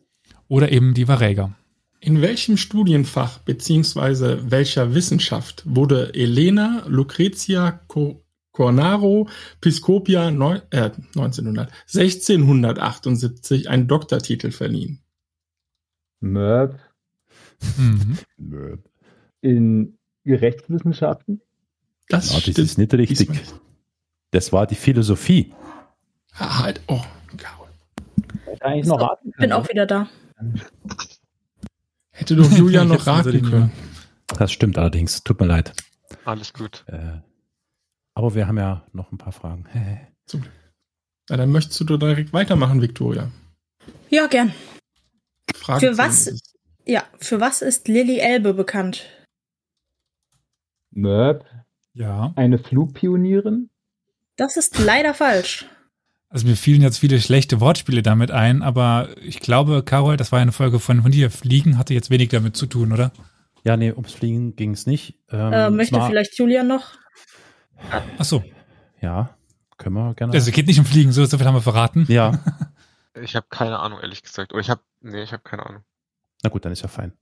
[0.47, 1.55] Oder eben die Varäger.
[2.01, 8.21] In welchem Studienfach beziehungsweise welcher Wissenschaft wurde Elena Lucrezia Co
[8.51, 9.27] Cornaro
[9.59, 15.01] Piscopia neun, äh, 1900, 1678 ein Doktortitel verliehen?
[16.21, 16.79] Möb
[17.77, 18.79] Mhm.
[19.41, 19.94] in
[20.33, 21.41] Rechtswissenschaften.
[22.09, 23.29] Das Ja, das stimmt ist nicht richtig.
[24.31, 25.53] Das war die Philosophie.
[26.33, 27.01] Ah, halt, oh.
[28.45, 30.07] Hätte eigentlich noch raten Bin auch wieder da.
[32.11, 33.71] Hätte doch Julian noch raten können.
[34.27, 35.23] Das stimmt allerdings.
[35.23, 35.73] Tut mir leid.
[36.23, 36.83] Alles gut.
[36.87, 37.19] Äh,
[38.13, 39.65] aber wir haben ja noch ein paar Fragen.
[41.29, 43.31] Na, dann möchtest du doch direkt weitermachen, Victoria.
[44.09, 44.53] Ja, gern.
[45.55, 46.41] Frage Für 10 was?
[46.85, 49.05] Ja, für was ist Lilly Elbe bekannt?
[50.95, 51.45] Möb,
[51.93, 52.33] Ja.
[52.35, 53.69] eine Flugpionierin.
[54.37, 55.65] Das ist leider falsch.
[56.29, 60.39] Also mir fielen jetzt viele schlechte Wortspiele damit ein, aber ich glaube, Carol, das war
[60.39, 61.29] eine Folge von, von dir.
[61.31, 63.11] Fliegen hatte jetzt wenig damit zu tun, oder?
[63.63, 65.17] Ja, nee, ums Fliegen ging es nicht.
[65.29, 66.93] Ähm, Äh, möchte vielleicht Julian noch?
[68.17, 68.43] Ach so.
[69.01, 69.35] Ja,
[69.77, 70.33] können wir gerne.
[70.33, 72.05] Also es geht nicht um Fliegen, so, so viel haben wir verraten.
[72.09, 72.31] ja,
[73.21, 74.51] Ich habe keine Ahnung, ehrlich gesagt.
[74.51, 75.83] Oder ich habe, nee, ich habe keine Ahnung.
[76.43, 77.13] na gut, dann ist ja fein.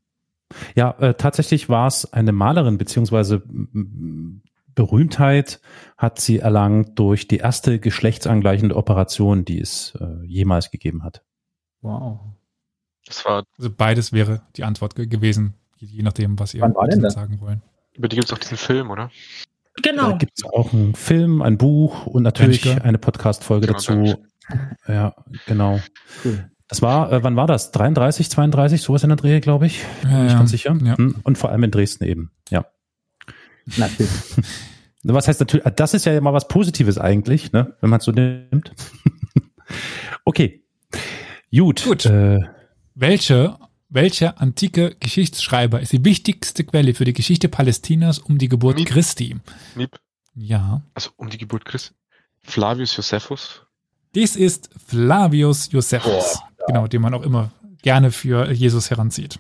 [0.75, 3.41] Ja, äh, tatsächlich war es eine Malerin, beziehungsweise
[4.75, 5.59] Berühmtheit
[5.97, 11.23] hat sie erlangt durch die erste geschlechtsangleichende Operation, die es äh, jemals gegeben hat.
[11.81, 12.19] Wow.
[13.05, 16.73] Das war, Also beides wäre die Antwort ge gewesen, je, je nachdem, was ihr Wann
[16.75, 17.13] war denn damit das?
[17.13, 17.61] sagen wollen.
[17.93, 19.11] über die gibt's auch diesen Film, oder?
[19.81, 20.11] Genau.
[20.11, 22.83] Da gibt es auch einen Film, ein Buch und natürlich Danke.
[22.83, 24.23] eine Podcast-Folge Genau, dazu.
[24.87, 25.15] Ja,
[25.47, 25.79] genau.
[26.23, 26.49] Cool.
[26.73, 27.69] Das war, äh, wann war das?
[27.69, 29.83] 33, 32, sowas in der Dreh, glaube ich.
[30.01, 30.37] Bin Ja, ich ja.
[30.39, 30.75] ganz sicher.
[30.83, 30.97] Ja.
[30.97, 32.31] Hm, Und vor allem in Dresden eben.
[32.49, 32.65] Ja.
[33.77, 34.09] Natürlich.
[35.03, 38.11] Was heißt natürlich, das ist ja mal was Positives eigentlich, ne, wenn man es so
[38.11, 38.71] nimmt.
[40.25, 40.63] okay.
[41.55, 41.83] Gut.
[41.83, 42.05] Gut.
[42.07, 42.39] Äh,
[42.95, 43.59] Welche,
[43.89, 48.87] welcher antike Geschichtsschreiber ist die wichtigste Quelle für die Geschichte Palästinas um die Geburt Miep.
[48.87, 49.35] Christi?
[49.75, 49.91] Miep.
[50.33, 50.81] Ja.
[50.95, 51.93] Also um die Geburt Christi.
[52.41, 53.61] Flavius Josephus.
[54.15, 56.39] Dies ist Flavius Josephus.
[56.67, 59.39] Genau, den man auch immer gerne für Jesus heranzieht.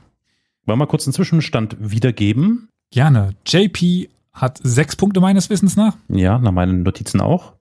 [0.65, 2.69] wollen wir kurz einen Zwischenstand wiedergeben?
[2.91, 3.35] Gerne.
[3.47, 5.95] JP hat sechs Punkte meines Wissens nach.
[6.09, 7.53] Ja, nach meinen Notizen auch.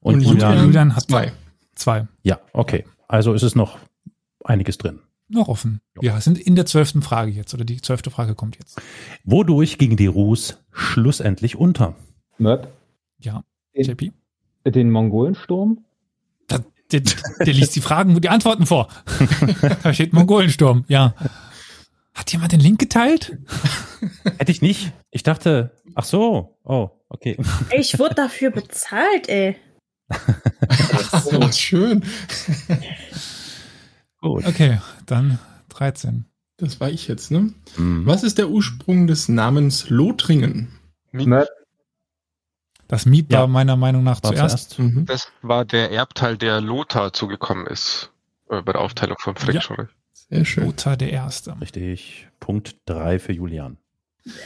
[0.00, 0.96] Und, Und Julian, Julian?
[0.96, 1.32] Hat Zwei.
[1.74, 2.06] zwei.
[2.22, 2.84] ja, okay.
[3.08, 3.78] Also ist es noch
[4.44, 5.00] einiges drin.
[5.28, 5.80] Noch offen.
[6.00, 8.80] Wir sind in der zwölften Frage jetzt, oder die zwölfte Frage kommt jetzt.
[9.24, 11.94] Wodurch gingen die Rus schlussendlich unter?
[12.38, 12.68] Möb,
[13.18, 13.42] Ja,
[13.74, 14.12] Den- JP.
[14.66, 15.83] den Mongolensturm.
[16.92, 18.88] Der, der liest die Fragen, die Antworten vor.
[19.82, 21.14] da steht Mongolensturm, ja.
[22.14, 23.38] Hat jemand den Link geteilt?
[24.38, 24.92] Hätte ich nicht.
[25.10, 27.36] Ich dachte, ach so, oh, okay.
[27.76, 29.56] Ich wurde dafür bezahlt, ey.
[31.32, 32.04] Oh, schön.
[34.20, 34.46] Gut.
[34.46, 35.38] Okay, dann
[35.70, 36.26] 13.
[36.56, 37.52] Das war ich jetzt, ne?
[37.76, 38.06] Mhm.
[38.06, 40.68] Was ist der Ursprung des Namens Lothringen?
[41.10, 41.46] Miep.
[42.88, 43.40] Das Miep Ja.
[43.40, 44.78] war meiner Meinung nach War zuerst.
[44.78, 45.06] Mhm.
[45.06, 48.10] Das war der Erbteil, der Lothar zugekommen ist.
[48.50, 49.88] Äh, bei der Aufteilung vom Fränkischen Reich.
[50.12, 50.64] Sehr schön.
[50.66, 51.56] Lothar der Erste.
[51.60, 52.28] Richtig.
[52.40, 53.78] Punkt drei für Julian.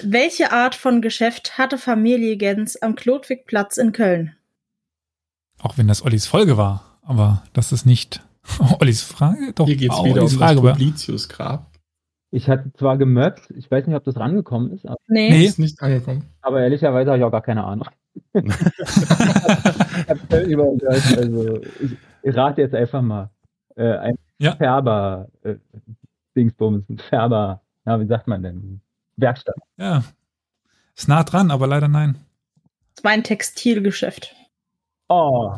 [0.03, 4.35] Welche Art von Geschäft hatte Familie Gens am Klodwigplatz in Köln?
[5.61, 6.99] Auch wenn das Ollis Folge war.
[7.03, 8.23] Aber das ist nicht
[8.81, 9.53] Ollis Frage.
[9.55, 10.63] Doch, Hier geht's auch wieder Ollis um Frage.
[10.63, 11.67] das Publicius-Grab.
[12.31, 15.31] Ich hatte zwar gemöppt, ich weiß nicht, ob das rangekommen ist, aber, Nee.
[15.31, 15.47] Nee.
[15.47, 16.27] Ist nicht angekommen.
[16.43, 17.89] aber ehrlicherweise habe ich auch gar keine Ahnung.
[20.87, 21.61] Also
[22.23, 23.31] ich, rate jetzt einfach mal.
[23.77, 24.57] Äh, ein Ja.
[24.57, 25.57] Färber, äh,
[26.37, 28.81] Dingsbums, ein Färber, ja, wie sagt man denn?
[29.17, 29.57] Werkstatt.
[29.77, 30.05] Ja.
[30.97, 32.17] Ist nah dran, aber leider nein.
[32.95, 34.35] Das war ein Textilgeschäft.
[35.09, 35.55] Oh,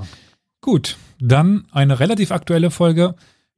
[0.62, 3.14] Gut, dann eine relativ aktuelle Folge.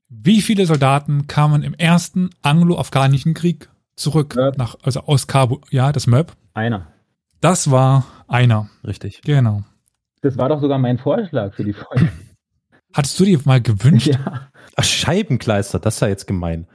[0.08, 5.60] Wie viele Soldaten kamen im ersten anglo-afghanischen Krieg zurück nach, also aus Kabul?
[5.70, 6.32] Ja, das Möb.
[6.54, 6.86] einer.
[7.40, 8.68] Das war einer.
[8.86, 9.20] Richtig.
[9.22, 9.62] Genau.
[10.22, 12.10] Das war doch sogar mein Vorschlag für die Folge.
[12.94, 14.08] Hattest du dir mal gewünscht?
[14.08, 14.48] ja.
[14.76, 16.66] Ach, Scheibenkleister, das ist ja jetzt gemein.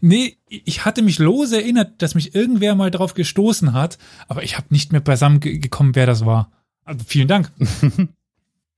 [0.00, 4.56] Nee, ich hatte mich lose erinnert, dass mich irgendwer mal drauf gestoßen hat, aber ich
[4.56, 6.52] habe nicht mehr beisammen ge- gekommen, wer das war.
[6.84, 7.50] Also vielen Dank.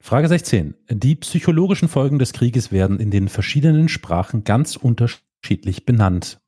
[0.00, 0.74] Frage 16.
[0.90, 6.38] Die psychologischen Folgen des Krieges werden in den verschiedenen Sprachen ganz unterschiedlich benannt.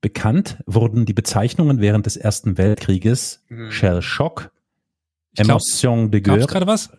[0.00, 4.50] Bekannt wurden die Bezeichnungen während des Ersten Weltkrieges Hm, Shell Shock,
[5.36, 6.90] Emotion de Guerre, gerade was?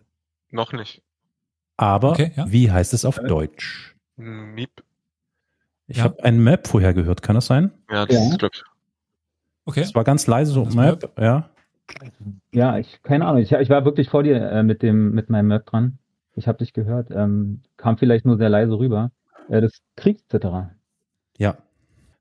[0.52, 1.02] Noch nicht.
[1.78, 2.52] aber Okay, ja.
[2.52, 3.96] wie heißt es auf Deutsch?
[4.18, 4.84] Hm, Miep.
[5.88, 6.04] Ich Ja.
[6.04, 7.72] habe ein Map vorher gehört, kann das sein?
[7.90, 8.28] Ja, das Ja.
[8.36, 8.64] ist, ich.
[9.66, 9.82] Okay.
[9.82, 11.50] Es war ganz leise so Das Map, ja.
[12.52, 13.42] Ja, ich, keine Ahnung.
[13.42, 15.98] Ich, ich war wirklich vor dir äh, mit dem, mit meinem Möb dran.
[16.36, 17.10] Ich habe dich gehört.
[17.12, 19.12] Ähm, kam vielleicht nur sehr leise rüber.
[19.48, 20.72] Äh, das Kriegszitterer.
[21.38, 21.58] Ja,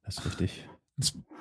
[0.05, 0.68] das ist richtig.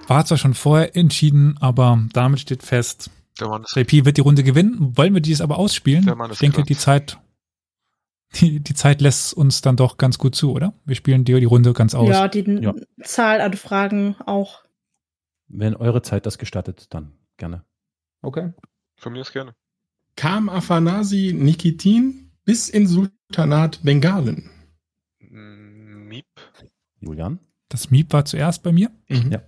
[0.08, 3.10] War zwar schon vorher entschieden, aber damit steht fest,
[3.40, 4.96] Der Mann ist JP wird die Runde gewinnen.
[4.98, 6.06] Wollen wir dies aber ausspielen?
[6.06, 7.20] Der Mann Ich ist denke, die Zeit,
[8.36, 10.74] die, die Zeit lässt uns dann doch ganz gut zu, oder?
[10.86, 12.10] Wir spielen die, die Runde ganz aus.
[12.10, 12.74] Ja, die Ja.
[13.04, 14.64] Zahl an Fragen auch.
[15.48, 17.64] Wenn eure Zeit das gestattet, dann gerne.
[18.22, 18.54] Okay.
[18.96, 19.54] von mir aus gerne.
[20.16, 24.50] Kam Afanasi Nikitin bis in Sultanat Bengalen.
[25.20, 26.26] Miep.
[27.02, 27.40] Julian?
[27.70, 28.90] Das Miep war zuerst bei mir.
[29.10, 29.32] Mhm.
[29.32, 29.42] Ja.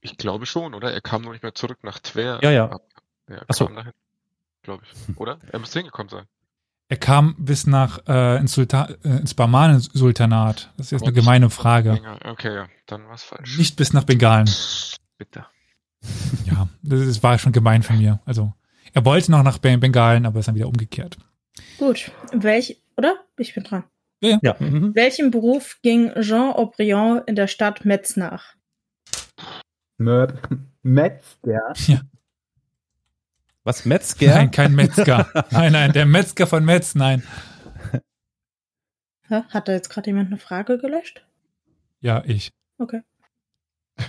[0.00, 0.92] Ich glaube schon, oder?
[0.92, 2.40] Er kam noch nicht mehr zurück nach Twer.
[2.42, 2.70] Ja, ja.
[2.70, 2.88] Ab-
[3.26, 3.66] Er Ach so.
[3.66, 3.92] kam dahin.
[4.62, 5.16] Glaube ich.
[5.18, 5.38] Oder?
[5.52, 6.24] Er müsste hingekommen sein.
[6.88, 10.72] Er kam bis nach äh, ins, Sulta äh, ins Barmanen-Sultanat.
[10.76, 12.00] Das ist jetzt eine gemeine Frage.
[12.24, 12.66] Okay, ja.
[12.86, 13.58] Dann war es falsch.
[13.58, 14.50] Nicht bis nach Bengalen.
[15.16, 15.46] Bitte.
[16.46, 18.20] Ja, das, das war schon gemein von mir.
[18.24, 18.52] Also,
[18.92, 21.16] er wollte noch nach Ben- Bengalen, aber ist dann wieder umgekehrt.
[21.78, 22.10] Gut.
[22.32, 23.16] Welch, oder?
[23.36, 23.84] Ich bin dran.
[24.20, 24.56] Ja.
[24.58, 24.94] Mhm.
[24.94, 28.54] Welchem Beruf ging Jean Aubryon in der Stadt Metz nach?
[29.96, 30.38] Möb.
[30.82, 31.72] Metz, der.
[33.64, 34.34] Was, Metzger?
[34.34, 35.28] Nein, kein Metzger.
[35.50, 37.22] nein, nein, der Metzger von Metz, nein.
[39.28, 41.24] Hat da jetzt gerade jemand eine Frage gelöscht?
[42.00, 42.52] Ja, ich.
[42.78, 43.02] Okay.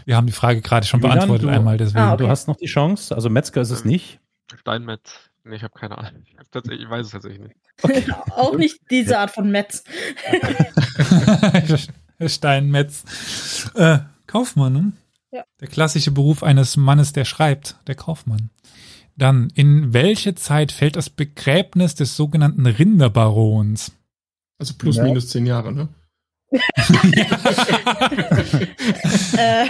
[0.05, 1.99] Wir haben die Frage gerade schon Julian, beantwortet du- einmal, deswegen.
[1.99, 2.23] Ah, okay.
[2.23, 3.13] Du hast noch die Chance.
[3.13, 4.19] Also Metzger ist es nicht.
[4.55, 5.30] Steinmetz.
[5.43, 6.23] Nee, ich habe keine Ahnung.
[6.25, 7.55] Ich, hab tatsächlich, ich weiß es tatsächlich nicht.
[8.31, 9.83] auch nicht diese Art von Metz.
[12.27, 13.71] Steinmetz.
[13.75, 14.91] Äh, Kaufmann, ne?
[15.31, 15.43] Ja.
[15.59, 18.49] Der klassische Beruf eines Mannes, der schreibt, der Kaufmann.
[19.15, 23.91] Dann, in welche Zeit fällt das Begräbnis des sogenannten Rinderbarons?
[24.59, 25.03] Also plus Ja.
[25.03, 25.89] minus zehn Jahre, ne?
[29.37, 29.65] Äh,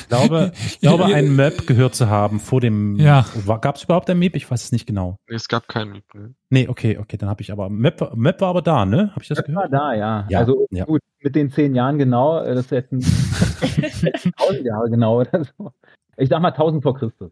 [0.00, 2.96] Ich glaube, ich glaube ein Map gehört zu haben vor dem.
[2.96, 3.24] Ja.
[3.60, 4.34] Gab es überhaupt ein Map?
[4.34, 5.18] Ich weiß es nicht genau.
[5.28, 6.14] Nee, es gab keinen Miep.
[6.14, 6.34] Ne?
[6.48, 7.68] Nee, okay, okay, dann habe ich aber.
[7.70, 9.10] Map, Map war aber da, ne?
[9.12, 9.72] Habe ich das war gehört?
[9.72, 10.26] da, ja.
[10.28, 10.84] Ja, also ja.
[10.84, 13.00] gut, mit den zehn Jahren genau, äh, das hätten
[14.36, 15.70] tausend Jahre genau oder so.
[16.16, 17.30] Ich sag mal 1000 vor Christus.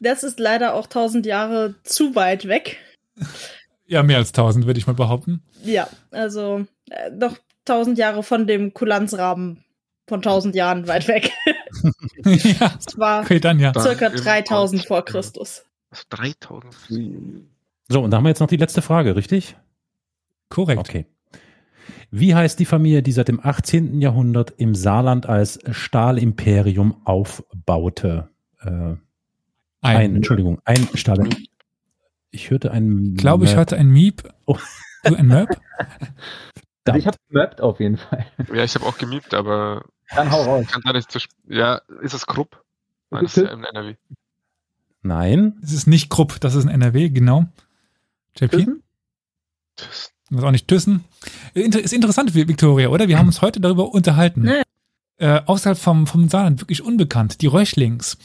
[0.00, 2.78] das ist leider auch tausend Jahre zu weit weg.
[3.88, 5.42] Ja, mehr als 1000, würde ich mal behaupten.
[5.64, 9.64] Ja, also äh, noch tausend Jahre von dem Kulanzrahmen
[10.06, 11.32] von tausend Jahren weit weg.
[12.24, 13.72] ja, Es war okay, dann ja.
[13.78, 15.64] Circa im 3000 vor Christus.
[15.90, 16.74] Was, 3000?
[17.88, 19.56] So, und da haben wir jetzt noch die letzte Frage, richtig?
[20.48, 20.80] Korrekt.
[20.80, 21.06] Okay.
[22.10, 24.00] Wie heißt die Familie, die seit dem 18.
[24.00, 28.28] Jahrhundert im Saarland als Stahlimperium aufbaute?
[28.60, 28.68] Äh,
[29.80, 31.28] ein, Ein, Entschuldigung, ein Stahl.
[32.30, 33.12] Ich hörte ein.
[33.14, 34.28] ich glaube, ich hatte ein Miep.
[34.46, 34.58] Oh.
[35.04, 35.48] Du ein Möb?
[36.84, 38.24] Also ich habe gemöbt auf jeden Fall.
[38.50, 39.84] Ja, ich habe auch gemiebt, aber
[40.14, 40.66] Dann hau raus.
[40.68, 42.64] kann da nicht zu Ja, ist es Krupp?
[43.10, 43.96] Nein, das ist ja im NRW.
[45.02, 45.58] Nein.
[45.62, 47.44] Es ist nicht Krupp, das ist ein NRW, genau.
[48.38, 48.56] JP?
[48.56, 48.82] Thyssen?
[49.76, 51.04] Das ist auch nicht Thyssen.
[51.52, 53.06] Inter ist interessant, Victoria, oder?
[53.08, 54.42] Wir haben uns heute darüber unterhalten.
[54.42, 54.62] Nee.
[55.18, 57.42] Äh, außerhalb vom, vom Saarland wirklich unbekannt.
[57.42, 58.16] Die Röchlings.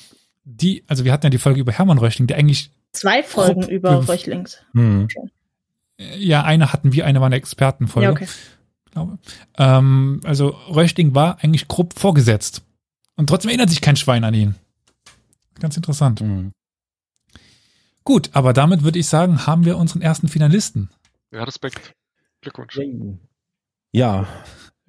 [0.45, 3.71] Die, also wir hatten ja die Folge über Hermann Röchling, der eigentlich, Zwei Folgen Krupp-
[3.71, 4.59] über Röchlings.
[4.73, 5.07] Hm.
[5.97, 8.05] ja, eine hatten wir, eine war eine Expertenfolge.
[8.05, 8.27] Ja, okay.
[8.91, 9.17] glaube.
[9.57, 12.61] Ähm, also Röchling war eigentlich Krupp vorgesetzt.
[13.15, 14.55] Und trotzdem erinnert sich kein Schwein an ihn.
[15.59, 16.21] Ganz interessant.
[16.21, 16.51] Hm.
[18.03, 20.89] Gut, aber damit würde ich sagen, haben wir unseren ersten Finalisten.
[21.31, 21.93] Ja, Respekt.
[22.41, 22.79] Glückwunsch.
[23.91, 24.27] Ja,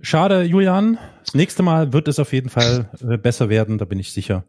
[0.01, 0.99] schade, Julian.
[1.25, 4.45] Das nächste Mal wird es auf jeden Fall äh, besser werden, da bin ich sicher.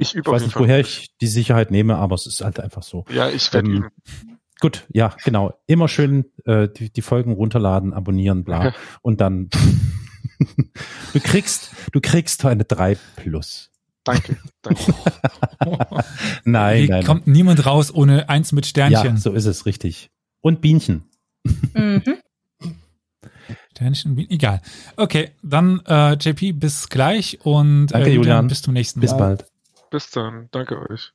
[0.00, 3.04] Ich Ich weiß nicht, woher ich die Sicherheit nehme, aber es ist halt einfach so.
[3.12, 3.88] Ja, ich werde Ähm.
[4.60, 5.54] Gut, ja, genau.
[5.66, 8.74] Immer schön äh, die, die Folgen runterladen, abonnieren, bla.
[9.00, 9.48] Und dann
[11.12, 13.70] du kriegst, du kriegst eine 3 plus.
[14.04, 14.94] Danke, danke.
[16.44, 17.04] Nein, Hier nein.
[17.04, 19.14] kommt niemand raus ohne eins mit Sternchen.
[19.14, 20.10] Ja, so ist es, richtig.
[20.40, 21.04] Und Bienchen.
[21.74, 22.02] Mhm.
[23.72, 24.62] Sternchen, egal.
[24.96, 28.48] Okay, dann äh, JP, bis gleich und Danke, äh, Julian.
[28.48, 29.06] bis zum nächsten Mal.
[29.06, 29.46] Bis bald.
[29.90, 30.48] Bis dann.
[30.52, 31.12] Danke euch.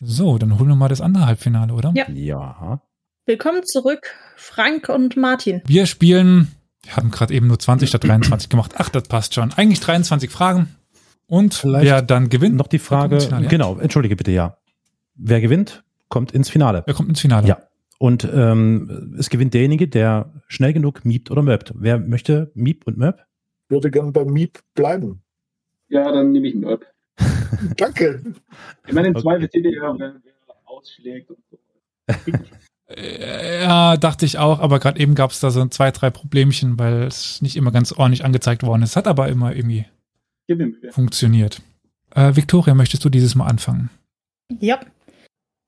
[0.00, 1.92] So, dann holen wir mal das andere Halbfinale, oder?
[1.94, 2.10] Ja.
[2.10, 2.82] Ja.
[3.24, 5.62] Willkommen zurück, Frank und Martin.
[5.66, 6.48] Wir spielen,
[6.82, 8.74] wir haben gerade eben nur 20 statt 23 gemacht.
[8.78, 9.52] Ach, das passt schon.
[9.52, 10.74] Eigentlich 23 Fragen.
[11.28, 13.18] Und Vielleicht wer dann gewinnt, Noch die Frage,
[13.48, 14.56] genau, entschuldige bitte, ja.
[15.14, 16.82] Wer gewinnt, kommt ins Finale.
[16.86, 17.46] wer kommt ins Finale?
[17.46, 17.58] Ja.
[17.98, 21.72] Und ähm, es gewinnt derjenige, der schnell genug miebt oder möbt.
[21.76, 23.24] Wer möchte Miep und Möb?
[23.68, 25.22] Würde gern beim Miep bleiben.
[25.88, 26.86] Ja, dann nehme ich Up.
[27.76, 28.22] Danke.
[28.86, 29.22] Ich meine, im Okay.
[29.22, 30.14] Zweifel seht ihr ja, wer,
[30.64, 31.58] ausschlägt und so.
[32.96, 37.02] Ja, dachte ich auch, aber gerade eben gab es da so zwei, drei Problemchen, weil
[37.02, 38.96] es nicht immer ganz ordentlich angezeigt worden ist.
[38.96, 39.84] Hat aber immer irgendwie
[40.90, 41.60] funktioniert.
[42.14, 43.90] Äh, Victoria, möchtest du dieses Mal anfangen?
[44.60, 44.80] Ja.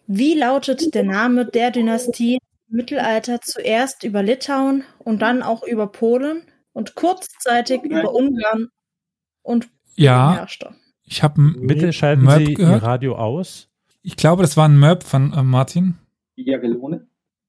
[0.06, 2.38] Wie lautet der Name der Dynastie
[2.70, 8.68] im Mittelalter zuerst über Litauen und dann auch über Polen und kurzzeitig über Ungarn
[9.42, 10.74] und Polen Ja, herrschte?
[11.10, 12.82] Ich habe Bitte schalten Möb Sie Ihr gehört?
[12.82, 13.68] Radio aus.
[14.02, 15.96] Ich glaube, das war ein Möb von äh, Martin.
[16.36, 17.06] Die Jagelone.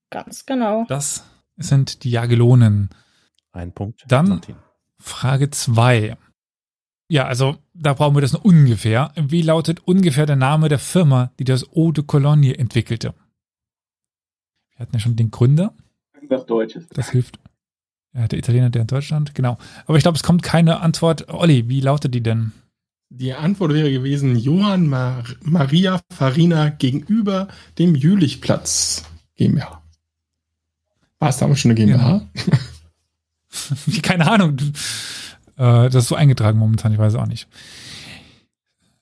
[0.10, 0.86] Ganz genau.
[0.90, 1.24] Das
[1.58, 2.90] sind die Jagellonen.
[3.54, 4.04] Ein Punkt.
[4.08, 4.56] Dann- Martin.
[4.98, 6.18] Frage zwei.
[7.08, 9.12] Ja, also da brauchen wir das nur ungefähr.
[9.16, 13.14] Wie lautet ungefähr der Name der Firma, die das Eau de Cologne entwickelte?
[14.72, 15.74] Wir hatten ja schon den Gründer.
[16.14, 16.88] Irgendwas Deutsches.
[16.90, 17.40] Das hilft.
[18.14, 19.58] Ja, der Italiener, der in Deutschland, genau.
[19.88, 21.30] Aber ich glaube, es kommt keine Antwort.
[21.30, 22.52] Olli, wie lautet die denn?
[23.14, 29.04] Die Antwort wäre gewesen Johann Mar Maria Farina gegenüber dem Jülichplatz
[29.36, 29.84] GmbH.
[31.20, 32.26] War es damals schon eine GmbH?
[34.02, 34.56] keine Ahnung.
[35.58, 37.50] Äh, das ist so eingetragen momentan, ich weiß auch nicht.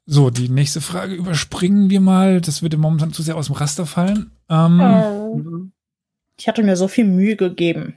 [0.08, 2.42] So, die nächste Frage überspringen wir mal.
[2.42, 4.32] Das würde momentan zu sehr aus dem Raster fallen.
[4.50, 5.42] Ähm, Oh.
[6.36, 7.96] Ich hatte mir so viel Mühe gegeben.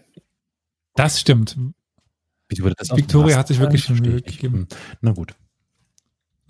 [0.94, 1.56] Das stimmt.
[2.50, 4.54] Victoria hat sich wirklich schon Mühe gegeben.
[4.54, 4.66] Hm.
[5.00, 5.34] Na gut.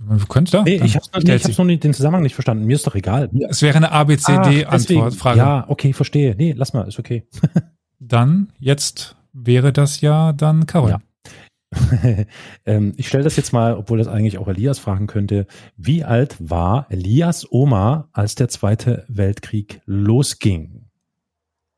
[0.09, 0.63] Du könntest da?
[0.63, 2.65] Nee, ich habe stellt ich hab's noch nicht den Zusammenhang nicht verstanden.
[2.65, 3.31] Mir ist doch egal.
[3.49, 4.39] Es wäre eine Ach, deswegen.
[4.41, 5.39] ABCD-Antwort, Frage.
[5.39, 6.35] Ja, okay, verstehe.
[6.37, 7.27] Nee, lass mal, ist okay.
[7.99, 10.91] Dann, jetzt wäre das ja dann Carol.
[10.91, 11.01] Ja.
[12.67, 15.47] ähm, ich stelle das jetzt mal, obwohl das eigentlich auch Elias fragen könnte.
[15.77, 20.87] Wie alt war Elias Oma, als der Zweite Weltkrieg losging?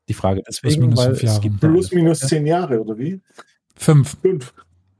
[0.09, 1.35] Die Frage deswegen, minus weil fünf Jahre.
[1.35, 3.21] es gibt Plus minus zehn Jahre, oder wie?
[3.75, 4.17] Fünf.
[4.21, 4.53] Fünf.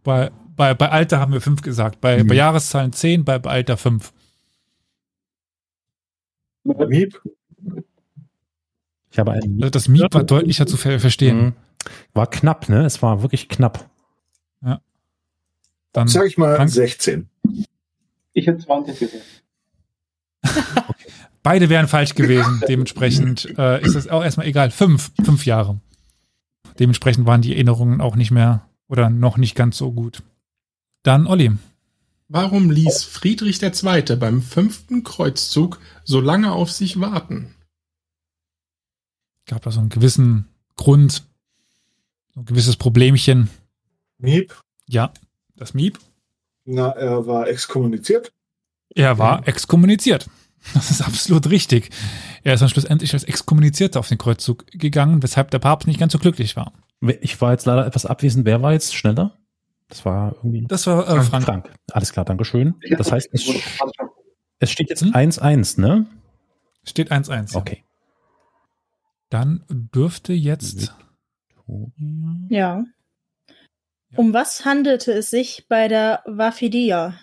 [0.04, 2.02] Bei, bei, bei Alter haben wir fünf gesagt.
[2.02, 2.28] Bei, Mhm.
[2.28, 4.14] bei Jahreszahlen zehn, bei, bei Alter fünf.
[6.64, 7.22] Miep.
[9.12, 11.38] Ich habe einen Also das Miet war deutlicher zu ver verstehen.
[11.38, 11.54] Mhm.
[12.14, 12.84] War knapp, ne?
[12.86, 13.90] Es war wirklich knapp.
[15.94, 16.70] Dann Sag ich mal Frank?
[16.70, 17.30] 16.
[18.34, 19.24] Ich hätte 20 gesagt.
[21.42, 22.62] beide wären falsch gewesen.
[22.68, 24.72] Dementsprechend äh, ist es auch erstmal egal.
[24.72, 25.14] Fünf.
[25.24, 25.80] Fünf Jahre.
[26.80, 30.22] Dementsprechend waren die Erinnerungen auch nicht mehr oder noch nicht ganz so gut.
[31.06, 31.52] Dann Olli.
[32.30, 34.16] Warum ließ Friedrich II.
[34.16, 37.54] beim fünften Kreuzzug so lange auf sich warten?
[39.46, 41.24] Gab da so einen gewissen Grund,
[42.34, 43.52] so ein gewisses Problemchen.
[44.18, 44.60] Miep.
[44.88, 45.14] Ja,
[45.56, 46.00] das Miep.
[46.64, 48.34] Na, er war exkommuniziert.
[48.90, 50.28] Er war exkommuniziert.
[50.74, 51.92] Das ist absolut richtig.
[52.44, 56.14] Er ist dann schlussendlich als Exkommunizierter auf den Kreuzzug gegangen, weshalb der Papst nicht ganz
[56.14, 56.74] so glücklich war.
[57.22, 58.46] Ich war jetzt leider etwas abwesend.
[58.46, 59.38] Wer war jetzt schneller?
[59.88, 61.46] Das war irgendwie Das war äh, Frank.
[61.46, 61.74] Frank.
[61.92, 62.76] Alles klar, Dankeschön.
[62.98, 63.48] Das heißt, es,
[64.60, 65.12] es steht jetzt Hm?
[65.14, 66.08] 1-1, ne?
[66.84, 67.54] Steht 1-1.
[67.54, 67.60] ja.
[67.60, 67.84] Okay.
[69.30, 70.94] Dann dürfte jetzt
[72.50, 72.84] Ja.
[74.16, 77.16] Um was handelte es sich bei der Wafidia?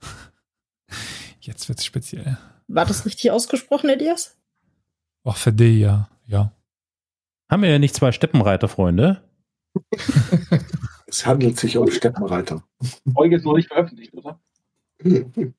[1.40, 2.36] Jetzt wird's speziell.
[2.68, 4.36] War das richtig ausgesprochen, Elias?
[5.24, 6.08] Ja.
[6.26, 6.52] Ja.
[7.50, 9.22] Haben wir ja nicht zwei Steppenreiter, Freunde?
[11.10, 12.62] Es handelt sich um Steppenreiter.
[13.12, 14.38] Folge ist noch nicht veröffentlicht, oder?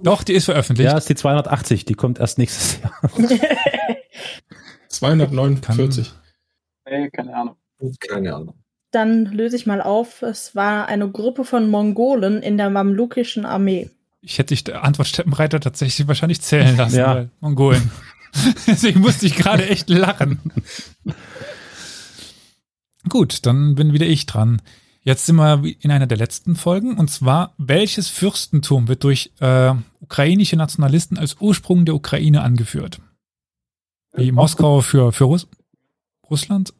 [0.00, 0.90] Doch, die ist veröffentlicht.
[0.90, 3.00] Ja, ist die 280, die kommt erst nächstes Jahr.
[4.88, 6.12] 249.
[6.88, 7.56] Nee, keine Ahnung.
[8.08, 8.54] Keine Ahnung.
[8.90, 10.22] Dann löse ich mal auf.
[10.22, 13.90] Es war eine Gruppe von Mongolen in der mamlukischen Armee.
[14.20, 17.14] Ich hätte dich der Antwort Steppenreiter tatsächlich wahrscheinlich zählen lassen, Ja.
[17.14, 17.90] weil Mongolen.
[18.66, 20.40] Deswegen musste ich gerade echt lachen.
[23.08, 24.62] Gut, dann bin wieder ich dran.
[25.02, 29.74] Jetzt sind wir in einer der letzten Folgen und zwar, welches Fürstentum wird durch äh,
[30.00, 33.00] ukrainische Nationalisten als Ursprung der Ukraine angeführt?
[34.14, 35.46] Wie Moskau für, für Russ
[36.30, 36.72] Russland?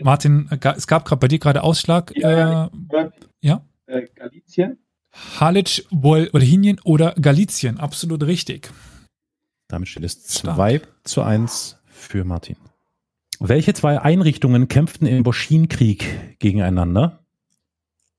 [0.00, 2.12] Martin, äh, es gab gerade bei dir gerade Ausschlag.
[2.16, 3.12] Ja, Äh, ja.
[3.40, 3.66] ja?
[3.86, 4.78] Äh, Galizien?
[5.40, 7.78] Halic, Wolhinien oder Galizien.
[7.78, 8.70] Absolut richtig.
[9.68, 10.56] Damit steht es Stark.
[10.56, 12.56] 2 zu 1 für Martin.
[13.48, 17.24] Welche zwei Einrichtungen kämpften im Boschinkrieg gegeneinander?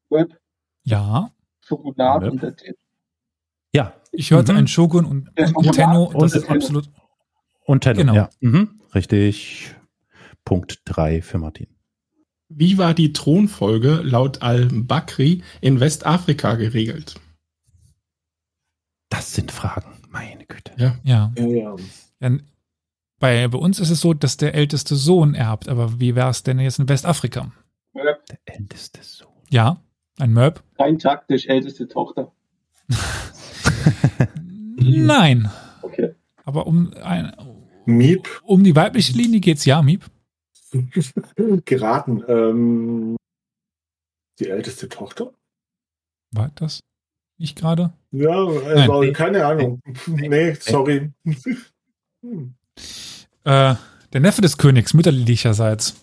[0.10, 0.38] Web,
[0.84, 1.32] Ja.
[1.62, 2.30] Shogunat Ja.
[2.30, 2.78] und der Ted.
[3.74, 4.58] Ja, Ich hörte Mhm.
[4.60, 5.72] einen Shogun und, und.
[5.74, 6.04] Tenno.
[6.04, 6.88] Und- Das ist absolut.
[7.66, 7.98] und Tenno.
[8.02, 8.14] Genau.
[8.14, 8.30] Ja.
[8.41, 8.80] Mhm.
[8.94, 9.74] Richtig.
[10.45, 11.68] Punkt 3 für Martin.
[12.50, 17.16] Wie war die Thronfolge laut Al-Bakri in Westafrika geregelt?
[19.10, 19.94] Das sind Fragen.
[20.10, 20.74] Meine Güte.
[20.78, 20.95] Ja.
[21.04, 21.32] Ja.
[21.38, 21.76] Ja, ja.
[22.20, 22.38] ja
[23.24, 25.70] bei, bei uns ist es so, dass der älteste Sohn erbt.
[25.70, 27.54] Aber wie wäre es denn jetzt in Westafrika?
[27.94, 29.32] Web, Der älteste Sohn.
[29.50, 29.82] Ja.
[30.20, 30.62] Ein Möb?
[30.78, 32.34] rein taktisch älteste Tochter.
[34.76, 35.50] Nein.
[35.82, 36.16] Okay.
[36.44, 37.34] Aber um, ein,
[37.86, 40.04] Miep, um die weibliche Linie geht's ja, Miep.
[41.64, 42.26] geraten.
[42.28, 43.16] Ähm,
[44.38, 45.32] die älteste Tochter?
[46.32, 46.82] War das
[47.38, 47.94] nicht gerade?
[48.12, 48.90] Ja, Nein.
[48.90, 49.80] aber keine Ahnung.
[50.08, 51.14] Nee, sorry.
[52.22, 52.56] Hm.
[53.45, 53.76] Äh,
[54.14, 56.02] der Neffe des Königs, mütterlicherseits.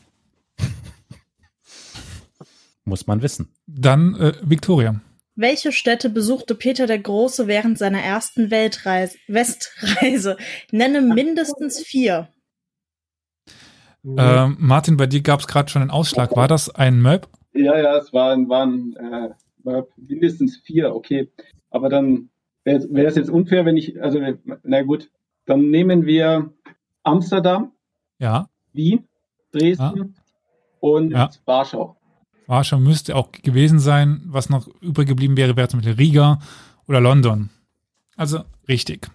[2.85, 3.49] Muss man wissen.
[3.67, 5.01] Dann äh, Victoria.
[5.37, 10.37] Welche Städte besuchte Peter der Große während seiner ersten Weltreise, Westreise?
[10.71, 12.29] Nenne mindestens vier.
[14.05, 16.35] Ähm, Martin, bei dir gab es gerade schon einen Ausschlag.
[16.37, 17.29] War das ein Möb?
[17.53, 21.31] Ja, ja, es waren, waren äh, mindestens vier, okay.
[21.71, 22.31] Aber dann
[22.65, 24.21] wäre wäre es jetzt unfair, wenn ich, also,
[24.63, 25.11] na gut,
[25.47, 26.53] dann nehmen wir
[27.03, 27.73] Amsterdam,
[28.19, 28.49] Ja.
[28.73, 29.09] Wien,
[29.53, 30.15] Dresden
[30.81, 31.31] und Ja.
[31.45, 31.97] Warschau.
[32.47, 34.23] Warschau müsste auch gewesen sein.
[34.27, 36.41] Was noch übrig geblieben wäre, wäre zum Beispiel Riga
[36.87, 37.51] oder London.
[38.17, 39.09] Also richtig.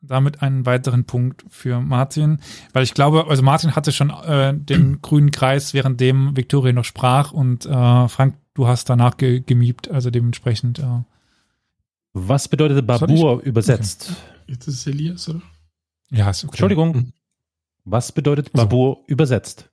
[0.00, 2.40] Damit einen weiteren Punkt für Martin,
[2.72, 7.30] weil ich glaube, also Martin hatte schon äh, den grünen Kreis, währenddem Victoria noch sprach
[7.32, 10.80] und äh, Frank, du hast danach ge gemiebt, also dementsprechend.
[10.80, 11.02] Äh,
[12.14, 14.12] Was bedeutet Babur übersetzt?
[14.48, 15.42] Jetzt ist es Elias, oder?
[16.12, 16.50] Ja, ist okay.
[16.52, 17.12] Entschuldigung.
[17.84, 19.68] Was bedeutet Also- Babur übersetzt?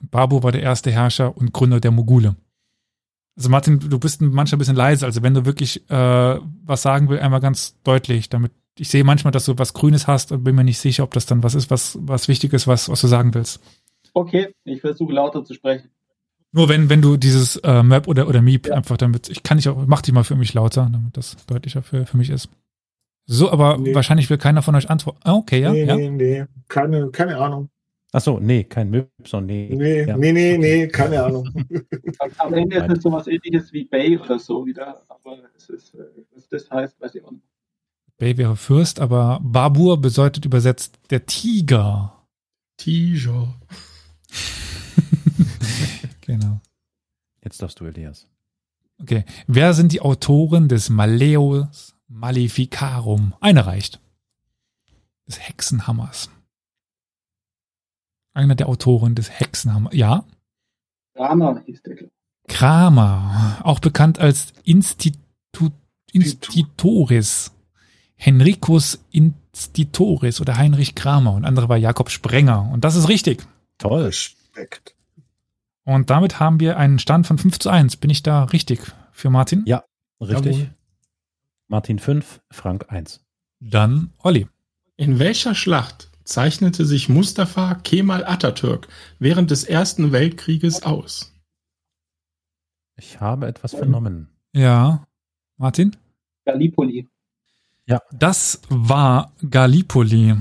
[0.00, 2.36] Babu war der erste Herrscher und Gründer der Mogule.
[3.36, 5.04] Also Martin, du bist manchmal ein bisschen leise.
[5.06, 9.32] Also wenn du wirklich äh, was sagen willst, einmal ganz deutlich, damit ich sehe manchmal,
[9.32, 11.68] dass du was Grünes hast und bin mir nicht sicher, ob das dann was ist,
[11.70, 13.60] was was wichtig ist, was was du sagen willst.
[14.14, 15.90] Okay, ich versuche lauter zu sprechen.
[16.52, 18.74] Nur wenn wenn du dieses äh, Map oder oder Meep Ja.
[18.74, 21.82] einfach damit, ich kann nicht auch, mach die mal für mich lauter, damit das deutlicher
[21.82, 22.48] für für mich ist.
[23.30, 23.94] So, aber Nee.
[23.94, 25.20] wahrscheinlich will keiner von euch antworten.
[25.22, 25.96] Ah, okay, ja, nee, ja.
[25.96, 26.44] nee, nee.
[26.66, 27.68] Keine, keine Ahnung.
[28.10, 29.68] Ach so, nee, kein Möb, sondern nee.
[29.74, 30.16] Nee, Ja.
[30.16, 31.46] nee, nee, nee, keine Ahnung.
[32.38, 35.98] Am- Ende ist es sowas ähnliches wie Bay oder so wieder, aber es ist, äh,
[36.34, 37.44] was das heißt, weiß ich auch nicht.
[38.16, 42.14] Bay wäre Fürst, aber Babur bedeutet übersetzt der Tiger.
[42.78, 43.54] Tiger.
[46.22, 46.60] Genau.
[47.42, 48.26] Jetzt darfst du, Elias.
[49.00, 49.24] Okay.
[49.46, 53.34] Wer sind die Autoren des Maleus Maleficarum?
[53.40, 54.00] Eine reicht.
[55.26, 56.30] Des Hexenhammers.
[58.34, 59.94] Einer der Autoren des Hexenhammers.
[59.94, 60.24] Ja.
[61.14, 61.96] Rama hieß der,
[62.48, 63.58] Kramer.
[63.62, 65.70] Auch bekannt als Institu
[66.12, 67.52] Institutoris.
[68.14, 71.34] Henricus Institutoris oder Heinrich Kramer.
[71.34, 72.68] Und andere war Jakob Sprenger.
[72.72, 73.46] Und das ist richtig.
[73.76, 74.04] Toll.
[74.04, 74.94] Respekt.
[75.84, 77.96] Und damit haben wir einen Stand von 5 zu 1.
[77.96, 78.80] Bin ich da richtig
[79.12, 79.62] für Martin?
[79.66, 79.84] Ja.
[80.20, 80.56] Richtig.
[80.56, 80.74] Jawohl.
[81.68, 83.24] Martin 5, Frank 1.
[83.60, 84.48] Dann Olli.
[84.96, 88.88] In welcher Schlacht zeichnete sich Mustafa Kemal Atatürk
[89.18, 91.34] während des Ersten Weltkrieges aus?
[92.96, 94.28] Ich habe etwas vernommen.
[94.54, 95.06] Ja.
[95.58, 95.94] Martin?
[96.46, 97.06] Gallipoli.
[98.12, 100.36] Das war Gallipoli,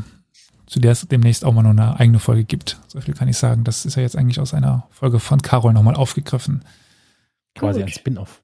[0.66, 2.80] zu der es demnächst auch mal noch eine eigene Folge gibt.
[2.88, 3.64] So viel kann ich sagen.
[3.66, 6.64] Das ist ja jetzt eigentlich aus einer Folge von Carol nochmal aufgegriffen.
[7.54, 8.44] Quasi ein Spin-off.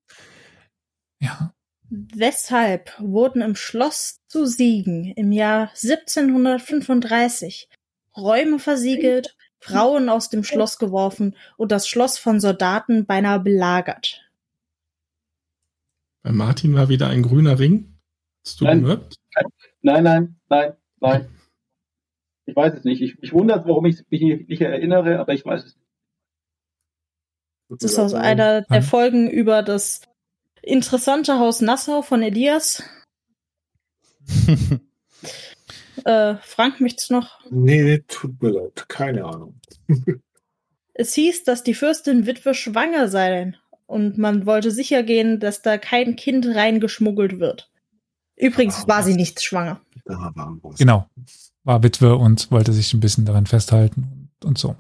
[1.20, 1.54] Ja.
[1.96, 7.70] Weshalb wurden im Schloss zu Siegen im Jahr 1735
[8.18, 14.28] Räume versiegelt, Frauen aus dem Schloss geworfen und das Schloss von Soldaten beinahe belagert?
[16.24, 17.94] Bei Martin war wieder ein grüner Ring.
[18.44, 18.82] Hast du Nein.
[18.82, 19.18] gemerkt?
[19.84, 21.30] Nein, nein, nein, nein.
[22.48, 23.04] Ich weiß es nicht.
[23.04, 25.88] Ich, ich wundere, warum ich mich nicht, erinnere, aber ich weiß es nicht.
[27.70, 30.02] Das ist aus einer der Folgen über das
[30.64, 32.84] interessante Haus Nassau von Elias.
[36.06, 37.40] äh, Frank, möchtest du noch?
[37.50, 38.86] Nee, tut mir leid.
[38.88, 39.60] Keine Ahnung.
[40.96, 43.54] Es hieß, dass die Fürstin Witwe schwanger sei
[43.88, 47.72] und man wollte sicher gehen, dass da kein Kind reingeschmuggelt wird.
[48.36, 49.82] Übrigens Ah, war sie nicht schwanger.
[50.78, 51.08] Genau.
[51.64, 54.76] War Witwe und wollte sich ein bisschen daran festhalten und so.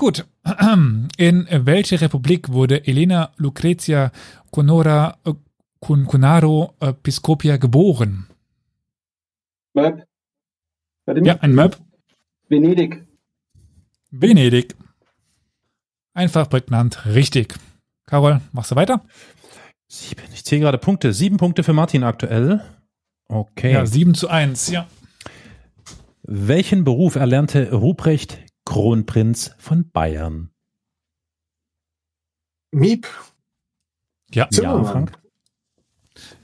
[0.00, 0.24] Gut.
[1.18, 4.12] In welche Republik wurde Elena Lucrezia
[4.50, 5.34] Conora äh,
[5.82, 8.26] Cun- Cunaro äh, Piscopia geboren?
[9.74, 10.06] Möb.
[11.06, 11.78] Ja, ein Möb.
[12.48, 13.06] Venedig.
[14.10, 14.74] Venedig.
[16.14, 17.04] Einfach prägnant.
[17.04, 17.54] Richtig.
[18.06, 19.04] Carol, machst du weiter?
[19.86, 20.22] Sieben.
[20.32, 21.12] Ich zähle gerade Punkte.
[21.12, 22.64] Sieben Punkte für Martin aktuell.
[23.28, 23.74] Okay.
[23.74, 24.70] Ja, 7 zu 1.
[24.70, 24.86] Ja.
[26.22, 28.38] Welchen Beruf erlernte Ruprecht
[28.70, 30.50] Kronprinz von Bayern?
[32.70, 33.08] Miep.
[34.32, 34.44] Ja.
[34.44, 34.84] Ja, Zimmermann.
[34.86, 35.12] Frank.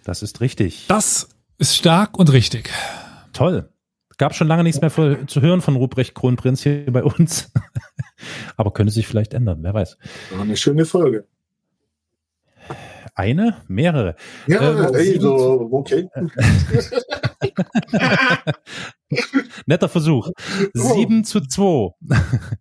[0.02, 0.86] Das ist richtig.
[0.88, 1.28] Das
[1.58, 2.70] ist stark und richtig.
[3.32, 3.72] Toll.
[4.18, 7.52] Gab schon lange nichts mehr für, zu hören von Ruprecht Kronprinz hier bei uns.
[8.56, 9.96] Aber könnte sich vielleicht ändern, wer weiß.
[10.32, 11.28] War eine schöne Folge.
[13.14, 13.62] Eine?
[13.68, 14.16] Mehrere?
[14.48, 16.08] Ja, Ähm, ey, sieben so, okay.
[19.66, 20.30] Netter Versuch.
[20.74, 21.90] Sieben zu zwei.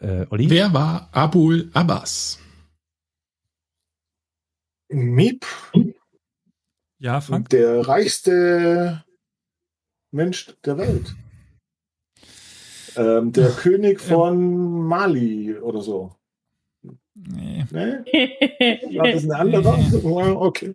[0.00, 0.50] äh, Olli?
[0.50, 2.38] Wer war Abul Abbas?
[4.88, 5.44] Miep,
[6.98, 7.48] Ja, Frank?
[7.48, 9.04] der reichste
[10.12, 11.14] Mensch der Welt.
[12.96, 16.14] Ähm, der König von Mali oder so.
[17.14, 17.64] Nee.
[17.70, 18.04] Ne?
[18.12, 20.40] War das ein anderer?
[20.40, 20.74] Okay.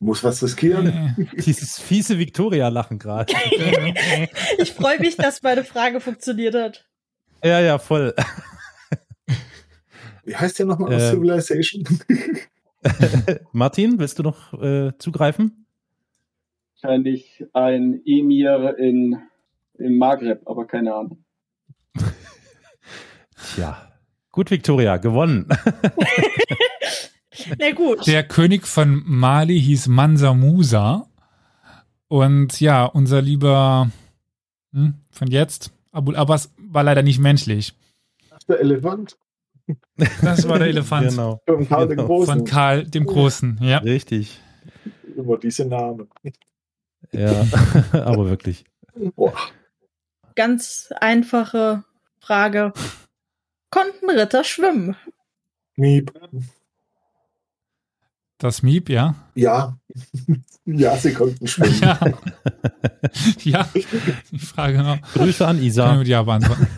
[0.00, 1.28] Muss was riskieren.
[1.44, 3.32] Dieses fiese Victoria-Lachen gerade.
[4.58, 6.86] ich freue mich, dass meine Frage funktioniert hat.
[7.42, 8.14] ja, ja, voll.
[10.24, 11.14] Wie heißt der nochmal aus Ähm.
[11.14, 11.84] Civilization?
[13.52, 15.66] Martin, willst du noch äh, zugreifen?
[16.80, 19.18] Wahrscheinlich ein Emir in,
[19.78, 21.24] im Maghreb, aber keine Ahnung.
[23.54, 23.90] Tja.
[24.30, 25.48] Gut, Victoria, gewonnen.
[27.58, 28.06] Na gut.
[28.06, 31.06] Der König von Mali hieß Mansa Musa.
[32.08, 33.90] Und ja, unser lieber
[34.72, 37.74] hm, von jetzt, Abul Abbas, war leider nicht menschlich.
[38.48, 39.16] der Elefant?
[40.22, 41.42] Das war der Elefant Genau.
[41.46, 42.06] Von Karl den Genau.
[42.08, 42.26] Großen.
[42.38, 43.58] von Karl dem Großen.
[43.60, 43.78] Ja.
[43.78, 44.40] Richtig.
[45.16, 46.08] Immer diese Namen.
[47.12, 47.44] Ja,
[47.92, 48.64] aber wirklich.
[49.16, 49.34] Boah.
[50.34, 51.84] Ganz einfache
[52.20, 52.72] Frage.
[53.70, 54.96] Konnten Ritter schwimmen?
[55.76, 56.12] Miep.
[58.38, 59.16] Das Miep, ja.
[59.34, 59.78] Ja.
[60.64, 61.78] ja, sie konnten schwimmen.
[61.80, 61.98] Ja.
[63.42, 63.68] ja.
[64.30, 65.00] Die Frage noch.
[65.12, 65.96] Grüße an Isa.
[65.96, 66.68] mit Ja beantworten.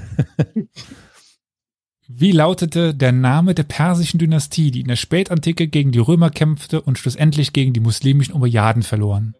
[2.08, 6.80] Wie lautete der Name der persischen Dynastie, die in der Spätantike gegen die Römer kämpfte
[6.80, 9.34] und schlussendlich gegen die muslimischen Umayyaden verloren?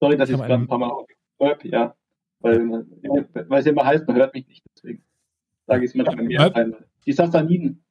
[0.00, 0.90] Sorry, dass ich gerade ein- paar Mal
[1.38, 1.94] Möb, ja.
[2.40, 5.04] Weil, weil es immer heißt, man hört mich nicht, deswegen
[5.66, 6.40] sage ich es mehr Möb?
[6.40, 6.86] als einmal.
[7.06, 7.84] Die Sassaniden.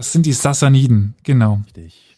[0.00, 1.60] Das sind die Sassaniden, genau.
[1.66, 2.16] Richtig.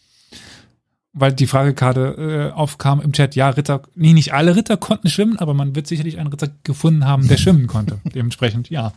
[1.11, 5.09] Weil die Frage gerade äh, aufkam im Chat, ja, Ritter, nee, nicht alle Ritter konnten
[5.09, 7.99] schwimmen, aber man wird sicherlich einen Ritter gefunden haben, der schwimmen konnte.
[8.15, 8.93] Dementsprechend, ja.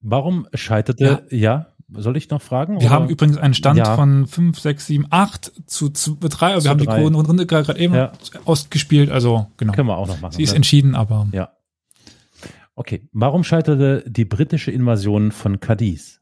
[0.00, 2.80] Warum scheiterte, ja, soll ich noch fragen?
[2.80, 2.90] Wir oder?
[2.90, 3.94] haben übrigens einen Stand Ja.
[3.94, 6.54] von 5, 6, 7, 8 zu 3.
[6.54, 7.02] Also Zu wir haben die drei.
[7.04, 8.10] Runde gerade eben Ja.
[8.46, 9.74] ausgespielt, also genau.
[9.74, 10.32] Können wir auch noch machen.
[10.32, 10.56] Sie ist ne?
[10.56, 11.50] entschieden, aber Ja.
[12.74, 13.08] Okay.
[13.12, 16.18] Warum scheiterte die britische Invasion von Cadiz?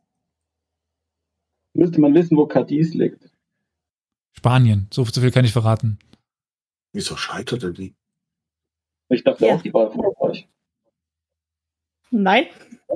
[1.77, 3.31] Müsste man wissen, wo Cadiz liegt.
[4.32, 5.98] Spanien, so, so viel kann ich verraten.
[6.93, 7.94] Wieso scheiterte die?
[9.09, 9.55] Ich dachte Ja.
[9.55, 10.48] auch, die war von euch.
[12.11, 12.47] Nein.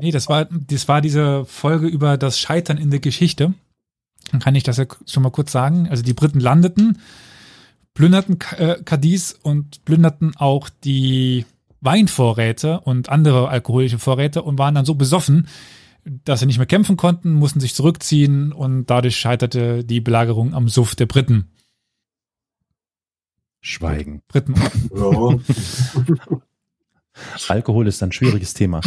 [0.01, 3.55] Nee, das war, das war diese Folge über das Scheitern in der Geschichte.
[4.31, 5.89] Dann kann ich das ja schon mal kurz sagen.
[5.89, 7.01] Also die Briten landeten,
[7.94, 11.44] plünderten äh, Cadiz und plünderten auch die
[11.81, 15.48] Weinvorräte und andere alkoholische Vorräte und waren dann so besoffen,
[16.05, 20.68] dass sie nicht mehr kämpfen konnten, mussten sich zurückziehen und dadurch scheiterte die Belagerung am
[20.68, 21.51] Suff der Briten.
[23.60, 24.22] Schweigen.
[24.28, 24.55] Briten.
[24.94, 25.39] Ja.
[27.48, 28.81] Alkohol ist ein schwieriges Thema.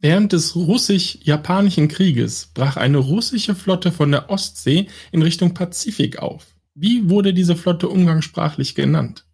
[0.00, 6.54] Während des russisch-japanischen Krieges brach eine russische Flotte von der Ostsee in Richtung Pazifik auf.
[6.74, 9.26] Wie wurde diese Flotte umgangssprachlich genannt?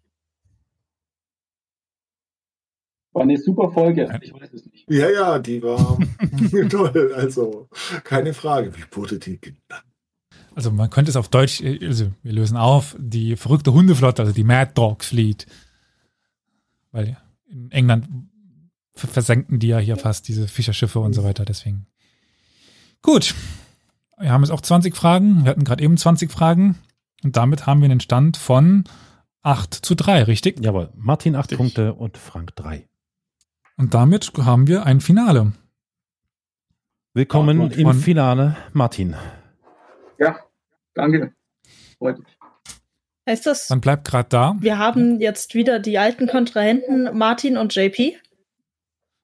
[3.13, 4.19] War eine super Folge.
[4.21, 4.64] Ich weiß es nicht.
[4.87, 5.97] Ja, ja, die war
[6.69, 7.13] toll.
[7.15, 7.67] Also,
[8.03, 8.75] keine Frage.
[8.75, 9.83] Wie wurde die genannt?
[10.55, 14.33] Also man könnte es auf Deutsch, äh, also wir lösen auf, die verrückte Hundeflotte, also
[14.33, 15.45] die Mad Dog Fleet.
[16.91, 17.17] Weil
[17.49, 18.07] in England
[18.93, 21.87] ver- versenken die ja hier fast diese Fischerschiffe und so weiter, deswegen.
[23.01, 23.35] Gut.
[24.17, 25.43] Wir haben jetzt auch 20 Fragen.
[25.43, 26.77] Wir hatten gerade eben 20 Fragen.
[27.23, 28.85] Und damit haben wir einen Stand von
[29.41, 30.63] 8 zu 3, richtig?
[30.63, 30.89] Jawohl.
[30.95, 31.57] Martin acht Richtig.
[31.57, 32.87] Punkte und Frank drei.
[33.77, 35.51] Und damit haben wir ein Finale.
[37.13, 39.15] Willkommen Ja, im Finale, Martin.
[40.17, 40.39] Ja,
[40.93, 41.33] danke.
[41.97, 42.27] Freut mich.
[43.27, 44.55] Heißt das, Dann bleibt gerade da.
[44.59, 48.17] wir haben jetzt wieder die alten Kontrahenten Martin und JP?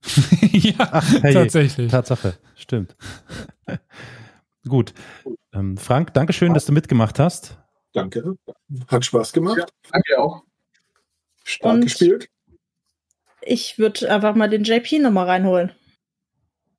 [0.51, 1.91] ja, hey, tatsächlich.
[1.91, 2.95] Tatsache, stimmt.
[4.67, 4.93] Gut.
[5.53, 7.57] Ähm, Frank, Dankeschön, dass du mitgemacht hast.
[7.93, 8.35] Danke.
[8.87, 9.57] Hat Spaß gemacht.
[9.59, 9.65] Ja.
[9.91, 10.43] Danke auch.
[11.43, 12.30] Stark Und- gespielt.
[13.43, 15.71] Ich würde einfach mal den JP nochmal reinholen.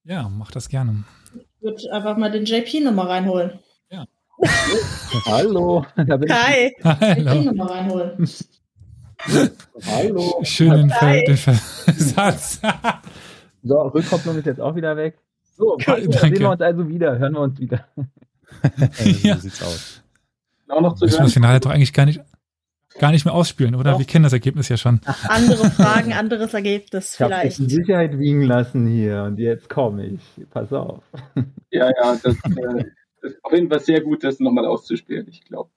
[0.05, 1.05] Ja, mach das gerne.
[1.35, 3.59] Ich würde einfach mal den JP nochmal reinholen.
[5.27, 6.29] Hallo, da bin ich.
[6.29, 7.43] Kai, JP Hallo.
[7.43, 8.29] nochmal reinholen.
[9.87, 10.43] Hallo.
[10.43, 10.47] Hi.
[10.47, 12.61] Ver den Versatz.
[13.63, 15.19] So, Rückkopplung ist jetzt auch wieder weg.
[15.57, 17.87] So, Cool, sehen wir uns also wieder, hören wir uns wieder.
[19.23, 19.35] Ja.
[19.37, 20.03] So sieht's aus.
[20.69, 21.25] Auch noch zu hören.
[21.25, 22.21] das Finale doch eigentlich gar nicht,
[22.99, 23.93] gar nicht mehr ausspielen, oder?
[23.93, 23.99] Doch.
[23.99, 25.01] Wir kennen das Ergebnis ja schon.
[25.29, 27.59] Andere Fragen, anderes Ergebnis Ich habe vielleicht.
[27.59, 30.21] die Sicherheit wiegen lassen hier und jetzt komme ich.
[30.51, 31.03] Pass auf.
[31.75, 32.85] Ja, ja, das, äh,
[33.23, 35.27] das ist auf jeden Fall sehr gut, das nochmal auszuspielen.
[35.31, 35.71] Ich glaube,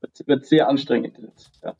[0.00, 1.50] das wird sehr anstrengend jetzt.
[1.62, 1.74] Ja.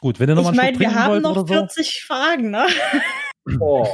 [0.00, 1.46] Gut, wenn ihr noch Ich meine, wir haben noch oder so.
[1.46, 2.66] 40 Fragen, ne?
[3.60, 3.86] Oh.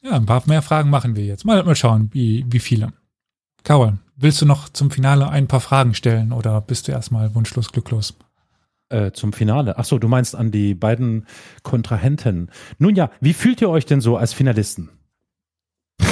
[0.00, 1.44] Ja, ein paar mehr Fragen machen wir jetzt.
[1.44, 2.92] Mal, mal schauen, wie, wie viele.
[3.64, 7.72] Carol, willst du noch zum Finale ein paar Fragen stellen oder bist du erstmal wunschlos
[7.72, 8.14] glücklos?
[8.90, 9.76] Äh, zum Finale.
[9.76, 11.26] Ach so, du meinst an die beiden
[11.62, 12.50] Kontrahenten.
[12.78, 14.88] Nun ja, wie fühlt ihr euch denn so als Finalisten?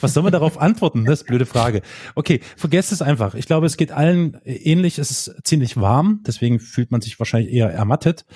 [0.00, 1.06] Was soll man darauf antworten?
[1.06, 1.80] Das ist eine blöde Frage.
[2.14, 3.34] Okay, vergesst es einfach.
[3.34, 4.98] Ich glaube, es geht allen ähnlich.
[4.98, 8.26] Es ist ziemlich warm, deswegen fühlt man sich wahrscheinlich eher ermattet.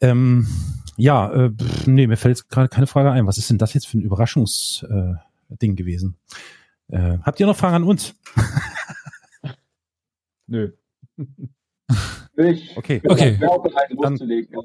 [0.00, 0.48] Ähm,
[0.96, 1.50] ja, äh,
[1.86, 3.26] nee, mir fällt jetzt gerade keine Frage ein.
[3.26, 5.18] Was ist denn das jetzt für ein Überraschungsding
[5.50, 6.16] äh, Ding gewesen?
[6.88, 8.14] Äh, habt ihr noch Fragen an uns?
[10.46, 10.72] Nö.
[12.36, 13.00] Ich Okay.
[13.00, 13.38] bin Okay.
[13.46, 14.52] auch bereit, Dann- loszulegen.
[14.54, 14.60] Ja.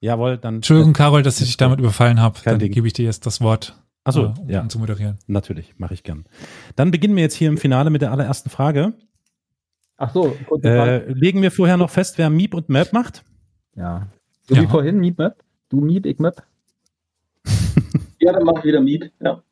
[0.00, 0.56] Jawohl, dann.
[0.56, 2.38] Entschuldigung, Carol, dass ich dich damit überfallen habe.
[2.44, 2.70] Dann Ding.
[2.72, 4.68] gebe ich dir jetzt das Wort, Ach so, äh, um ja.
[4.68, 5.18] zu moderieren.
[5.26, 6.24] Natürlich, mache ich gern.
[6.76, 8.94] Dann beginnen wir jetzt hier im Finale mit der allerersten Frage.
[9.96, 10.36] Ach so.
[10.62, 13.24] Äh, legen wir vorher noch fest, wer Miep und Map macht?
[13.74, 14.06] Ja.
[14.42, 14.62] So Ja.
[14.62, 15.42] wie vorhin, Miep, Map.
[15.68, 16.42] Du Miep, ich Map.
[18.20, 19.12] ja, dann mache ich wieder Miet.
[19.20, 19.42] Ja.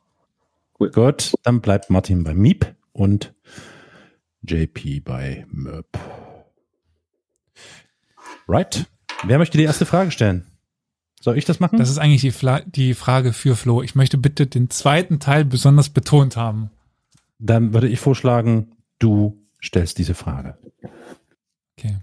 [0.78, 3.34] Gut, dann bleibt Martin bei Miep und
[4.42, 5.86] JP bei Möp.
[8.48, 8.86] Right.
[9.24, 10.46] Wer möchte die erste Frage stellen?
[11.20, 11.78] Soll ich das machen?
[11.78, 13.82] Das ist eigentlich die, Fla die Frage für Flo.
[13.82, 16.70] Ich möchte bitte den zweiten Teil besonders betont haben.
[17.38, 20.56] dann würde ich vorschlagen, du stellst diese Frage.
[21.78, 21.96] Okay.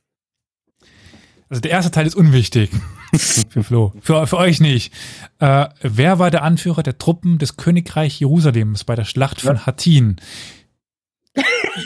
[1.49, 2.71] Also der erste Teil ist unwichtig
[3.15, 3.93] für Flo.
[4.01, 4.91] Für, für euch nicht.
[5.39, 10.17] Äh, wer war der Anführer der Truppen des Königreich Jerusalems bei der Schlacht von Hattin?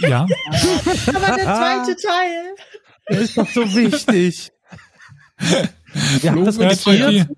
[0.02, 0.22] ja,
[1.08, 2.56] Aber der zweite Teil.
[3.08, 4.52] Das ist doch so wichtig.
[6.22, 7.30] Wir haben das registriert.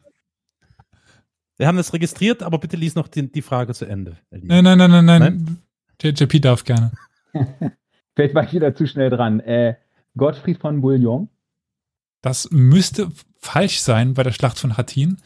[1.58, 4.18] Wir haben das registriert, aber bitte lies noch die, die Frage zu Ende.
[4.32, 5.58] Nein, nein, nein, nein, nein.
[6.02, 6.92] JP darf gerne.
[8.16, 9.40] Vielleicht war ich wieder zu schnell dran.
[9.42, 9.76] Äh,
[10.16, 11.30] Gottfried von Bouillon.
[12.22, 15.18] Das müsste falsch sein bei der Schlacht von Hattin,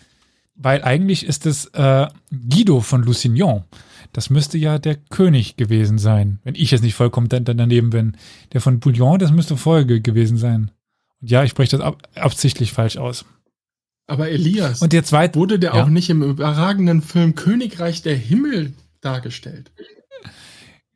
[0.56, 3.64] weil eigentlich ist es äh, Guido von Lusignan.
[4.12, 7.90] Das müsste ja der König gewesen sein, wenn ich jetzt nicht vollkommen dan- dan- daneben
[7.90, 8.16] bin.
[8.54, 10.70] Der von Bouillon, das müsste vorher ge- gewesen sein.
[11.22, 13.26] Und ja, ich spreche das ab absichtlich falsch aus.
[14.06, 15.84] Aber Elias, Und der zweite, wurde der Ja.
[15.84, 19.72] auch nicht im überragenden Film Königreich der Himmel dargestellt?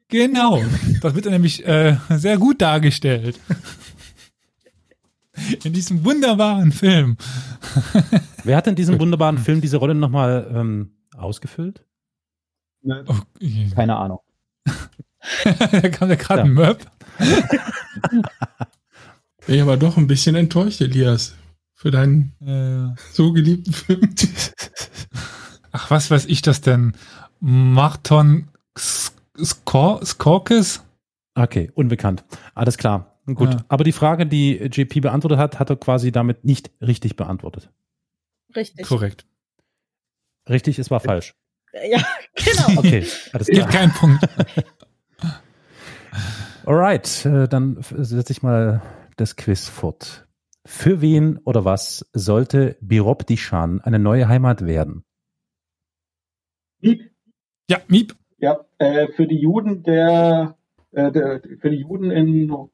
[0.09, 0.63] genau,
[1.01, 3.39] das wird nämlich äh, sehr gut dargestellt.
[5.63, 7.17] In diesem wunderbaren Film.
[8.43, 11.85] Wer hat in diesem wunderbaren Film diese Rolle nochmal ähm, ausgefüllt?
[12.83, 13.15] Oh,
[13.75, 14.19] Keine Ahnung.
[15.43, 16.45] da kam ja gerade Ja.
[16.45, 16.85] ein Möb.
[18.09, 18.23] Bin
[19.55, 21.35] ich aber doch ein bisschen enttäuscht, Elias,
[21.73, 24.01] für deinen Äh, so geliebten Film.
[25.71, 26.93] Ach, was weiß ich das denn?
[27.39, 29.11] Marton Sk-
[29.43, 30.83] Skor Skorkes?
[31.35, 32.23] Okay, unbekannt.
[32.55, 33.16] Alles klar.
[33.35, 33.53] Gut.
[33.53, 33.65] Ja.
[33.67, 37.69] Aber die Frage, die JP beantwortet hat, hat er quasi damit nicht richtig beantwortet.
[38.55, 38.87] Richtig.
[38.87, 39.25] Korrekt.
[40.49, 41.35] Richtig, es war falsch.
[41.73, 42.01] Ja,
[42.35, 42.79] genau.
[42.79, 43.69] Okay, alles Gibt klar.
[43.69, 44.23] keinen Punkt.
[46.65, 48.81] Alright, äh, dann setze ich mal
[49.17, 50.27] das Quiz fort.
[50.65, 55.03] Für wen oder was sollte Biropdishan eine neue Heimat werden?
[56.79, 57.11] Miet.
[57.69, 58.15] Ja, Miep.
[58.37, 60.57] Ja, äh, für die Juden der,
[60.91, 62.69] äh, der für die Juden in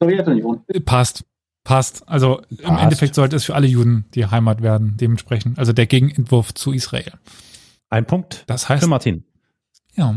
[0.00, 0.64] Sowjetunion.
[0.84, 1.24] Passt.
[1.64, 2.08] Passt.
[2.08, 2.82] Also im Passt.
[2.82, 5.58] Endeffekt sollte es für alle Juden die Heimat werden, dementsprechend.
[5.58, 7.12] Also der Gegenentwurf zu Israel.
[7.88, 9.24] Ein Punkt Das heißt, für Martin.
[9.94, 10.14] ja.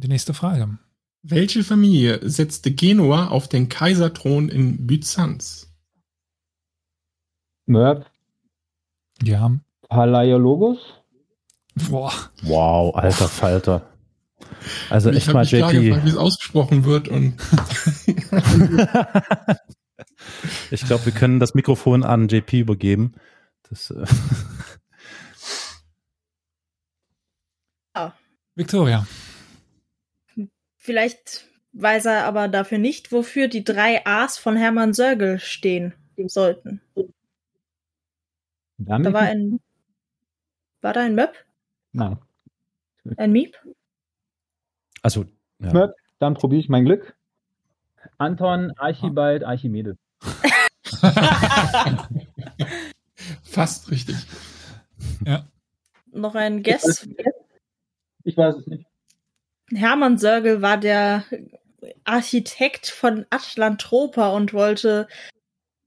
[0.00, 0.78] Die nächste Frage.
[1.22, 5.72] Welche Familie setzte Genua auf den Kaiserthron in Byzanz?
[7.66, 8.06] Merp,
[9.22, 9.50] Ja.
[9.88, 10.78] Palaiologos?
[11.90, 12.12] Boah.
[12.42, 13.82] Wow, alter Falter.
[14.90, 15.72] Also ich echt mal JP.
[15.72, 17.34] gefragt, wie es ausgesprochen wird und
[20.70, 23.14] ich glaube, wir können das Mikrofon an JP übergeben.
[23.68, 24.06] Das, äh,
[28.58, 29.06] Victoria.
[30.76, 35.94] Vielleicht weiß er aber dafür nicht, wofür die drei A's von Hermann Sörgel stehen
[36.26, 36.80] sollten.
[38.78, 39.60] Da war ein.
[40.80, 41.32] War da ein Möb?
[41.92, 42.18] Nein.
[43.16, 43.56] Ein Miep?
[45.02, 45.24] Also,
[45.60, 45.92] ja.
[46.18, 47.14] Dann probiere ich mein Glück.
[48.16, 49.96] Anton, Archibald, Archimedes.
[53.42, 54.16] fast richtig.
[56.12, 57.08] Noch ein Guess.
[58.24, 58.84] Ich weiß es nicht.
[59.70, 61.24] Hermann Sörgel war der
[62.04, 65.06] Architekt von Atlantropa und wollte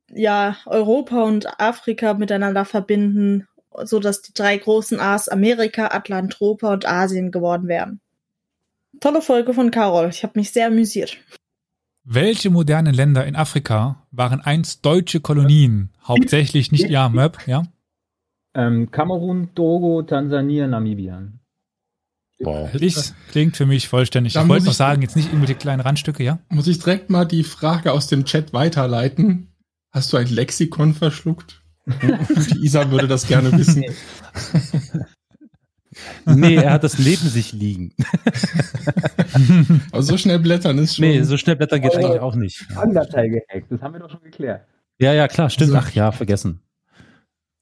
[0.10, 3.48] ja Europa und Afrika miteinander verbinden,
[3.84, 8.02] so dass die drei großen A's Amerika, Atlantropa und Asien geworden wären.
[9.02, 10.10] Tolle Folge von Carol.
[10.10, 11.18] Ich habe mich sehr amüsiert.
[12.04, 15.90] Welche modernen Länder in Afrika waren einst deutsche Kolonien?
[16.04, 17.64] Hauptsächlich nicht, ja, Möb, ja?
[18.54, 21.24] Ähm, Kamerun, Togo, Tansania, Namibia.
[22.40, 22.70] Wow.
[22.74, 24.34] Dies klingt für mich vollständig.
[24.34, 26.40] Da ich wollte noch ich- sagen, jetzt nicht irgendwelche kleinen Randstücke, ja?
[26.50, 29.52] Muss ich direkt mal die Frage aus dem Chat weiterleiten?
[29.92, 31.62] Hast du ein Lexikon verschluckt?
[31.88, 33.84] die Isa würde das gerne wissen.
[36.26, 37.94] Nee, er hat das neben sich liegen.
[39.92, 41.06] Aber so schnell blättern ist schon.
[41.06, 42.66] Nee, so schnell blättern geht eigentlich auch nicht.
[42.76, 44.66] Andatei gehackt, das haben wir doch schon geklärt.
[45.00, 45.74] Ja, ja, klar, stimmt.
[45.76, 46.62] Ach ja, vergessen.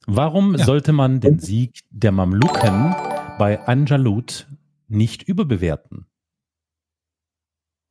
[0.07, 0.65] Warum Ja.
[0.65, 2.95] sollte man den Sieg der Mamluken
[3.37, 4.47] bei Anjalut
[4.87, 6.05] nicht überbewerten?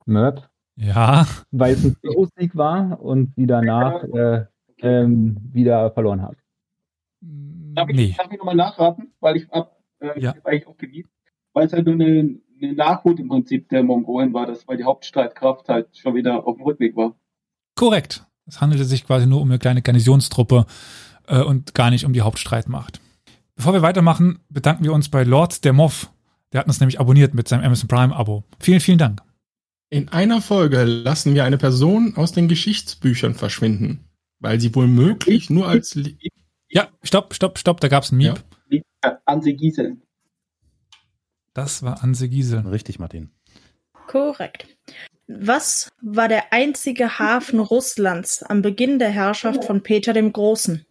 [0.05, 1.95] Möp, Ja, weil es ein
[2.37, 4.45] Sieg war und sie danach äh,
[4.81, 6.37] ähm, wieder verloren haben.
[7.21, 8.15] Darf ich, nee.
[8.17, 9.13] darf ich nochmal nachraten?
[9.19, 10.35] Weil ich hab, äh, Ja.
[10.43, 11.09] eigentlich auch geliebt.
[11.53, 14.83] Weil es halt nur eine, eine Nachhut im Prinzip der Mongolen war, das, weil die
[14.83, 17.15] Hauptstreitkraft halt schon wieder auf dem Rückweg war.
[17.75, 18.25] Korrekt.
[18.45, 20.65] Es handelte sich quasi nur um eine kleine Garnisonstruppe
[21.27, 22.99] äh, und gar nicht um die Hauptstreitmacht.
[23.55, 26.11] Bevor wir weitermachen, bedanken wir uns bei Lord der Moff.
[26.51, 28.43] Der hat uns nämlich abonniert mit seinem Amazon Prime-Abo.
[28.59, 29.21] Vielen, vielen Dank.
[29.91, 34.05] In einer Folge lassen wir eine Person aus den Geschichtsbüchern verschwinden,
[34.39, 36.15] weil sie wohl möglich nur als Le
[36.69, 38.35] Ja, stopp, stopp, stopp, da gab's ein Miep.
[38.37, 38.57] Ja.
[39.01, 39.97] Äh, Anse Giesel.
[41.53, 42.59] Das war Anse Giesel.
[42.67, 43.31] Richtig, Martin.
[44.07, 44.67] Korrekt.
[45.27, 50.85] Was war der einzige Hafen Russlands am Beginn der Herrschaft von Peter dem Großen?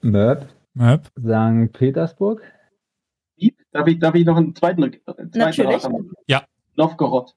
[0.00, 1.06] Möp, Möp.
[1.18, 1.72] St.
[1.72, 2.42] Petersburg,
[3.72, 5.86] Darf ich, darf ich noch einen zweiten, äh, zweiten Natürlich.
[6.26, 6.44] Ja.
[6.76, 7.34] Novgorod.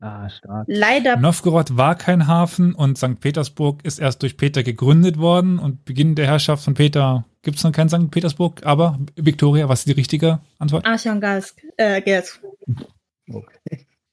[0.00, 0.64] Ah, stark.
[0.68, 3.20] Leider Novgorod war kein Hafen und St.
[3.20, 7.72] Petersburg ist erst durch Peter gegründet worden und Beginn der Herrschaft von Peter gibt's noch
[7.72, 8.10] kein St.
[8.10, 10.86] Petersburg, aber Victoria, was ist die richtige Antwort?
[10.86, 11.62] Archangelsk.
[11.76, 12.40] Äh, jetzt.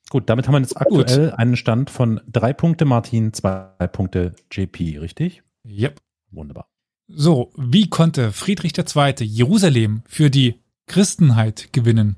[0.10, 5.00] Gut, damit haben wir jetzt aktuell einen Stand von drei Punkte Martin, zwei Punkte JP,
[5.00, 5.44] richtig?
[5.66, 6.00] Yep.
[6.32, 6.68] Wunderbar.
[7.08, 9.14] So, wie konnte Friedrich II.
[9.20, 12.16] Jerusalem für die Christenheit gewinnen?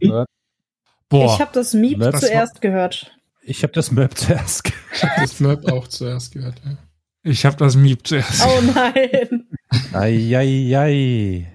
[1.09, 3.18] Boah, Ich habe das Miep zuerst gehört.
[3.41, 4.63] Ich habe das Möb zuerst.
[4.65, 6.61] ge- Ich habe das Möb auch zuerst gehört.
[6.65, 6.77] Ja.
[7.23, 8.43] ich habe das Miep zuerst.
[8.45, 9.47] Oh nein.
[9.93, 11.47] Eieiei.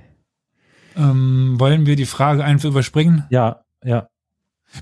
[0.97, 3.24] Ähm, wollen wir die Frage einfach überspringen?
[3.31, 4.09] Ja, ja.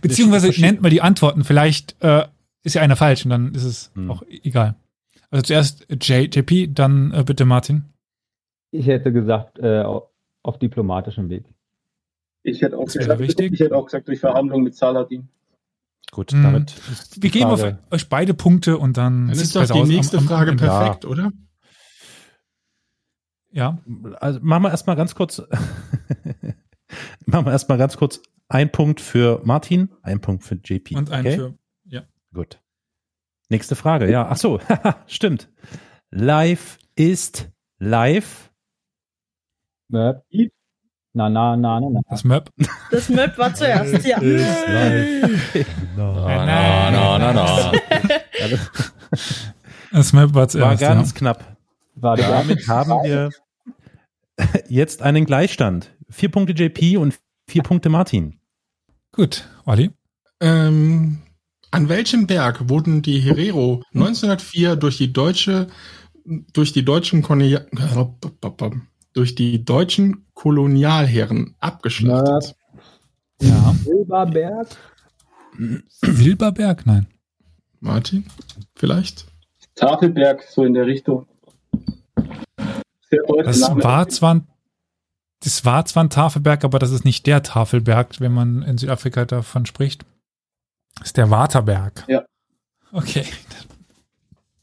[0.01, 1.45] Beziehungsweise nennt mal die Antworten.
[1.45, 2.27] Vielleicht äh,
[2.63, 4.11] ist ja einer falsch und dann ist es Hm.
[4.11, 4.75] auch egal.
[5.31, 7.85] Also zuerst J, JP, dann äh, bitte Martin.
[8.71, 11.45] Ich hätte gesagt, äh, auf, diplomatischem Weg.
[12.43, 13.53] Ich hätte auch gesagt, richtig.
[13.53, 15.29] ich hätte auch gesagt, durch Verhandlungen mit Saladin.
[16.13, 16.43] Gut, Hm.
[16.43, 16.75] damit.
[17.21, 20.19] Wir geben auf Frage- euch beide Punkte und dann, Dann ist doch die aus nächste
[20.19, 21.33] am- Frage am- perfekt, oder?
[23.51, 23.79] Ja,
[24.21, 25.39] Also machen wir erstmal ganz kurz.
[27.27, 28.21] machen wir erstmal ganz kurz.
[28.49, 30.95] Ein Punkt für Martin, ein Punkt für JP.
[30.97, 31.37] und ein okay?
[31.37, 31.59] für.
[31.85, 32.03] Ja.
[32.35, 32.61] Gut.
[33.49, 34.11] Nächste Frage.
[34.11, 34.61] Ja, ach so,
[35.07, 35.51] stimmt.
[36.11, 38.51] Live ist live.
[39.89, 40.23] Möp.
[41.15, 42.01] Na, na, na, na, na.
[42.09, 42.49] Das Möb.
[42.91, 44.19] Das Möb war zuerst, ja.
[44.19, 45.67] Live.
[45.97, 47.73] Na, na, na, na.
[49.93, 50.81] Das Möb war War zuerst.
[50.81, 51.19] ganz ja.
[51.19, 51.57] knapp.
[51.97, 53.31] War Damit haben wir
[54.69, 55.95] jetzt einen Gleichstand.
[56.09, 58.41] Vier Punkte JP und vier Punkte Martin.
[59.13, 59.91] Gut, Olli.
[60.41, 61.19] Ähm,
[61.71, 65.67] an welchem Berg wurden die Herero 1904 durch die deutsche,
[66.25, 67.61] durch die deutschen Kolonia
[69.13, 72.57] durch die deutschen Kolonialherren abgeschlachtet?
[73.41, 73.75] Ja.
[73.85, 74.69] Silberberg?
[76.01, 76.87] Silberberg?
[76.87, 77.07] Nein.
[77.81, 78.27] Martin,
[78.75, 79.27] vielleicht?
[79.75, 81.27] Tafelberg, so in der Richtung.
[83.45, 83.83] Das Name.
[83.83, 84.41] war zwar
[85.45, 89.25] das war zwar ein Tafelberg, aber das ist nicht der Tafelberg, wenn man in Südafrika
[89.25, 90.05] davon spricht.
[90.99, 92.05] Das ist der Waterberg.
[92.07, 92.25] Ja.
[92.93, 93.25] Okay.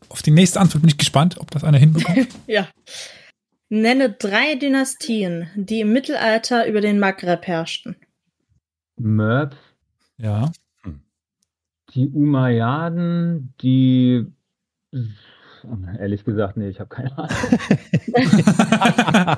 [0.08, 2.30] Auf die nächste Antwort bin ich gespannt, ob das einer hinbekommt.
[2.48, 2.68] Ja.
[3.70, 7.96] Nenne drei Dynastien, die im Mittelalter über den Maghreb herrschten.
[8.98, 9.56] Merp,
[10.18, 10.52] Ja.
[11.94, 14.26] die Umayyaden, die.
[16.00, 17.30] Ehrlich gesagt, nee, ich habe keine Ahnung.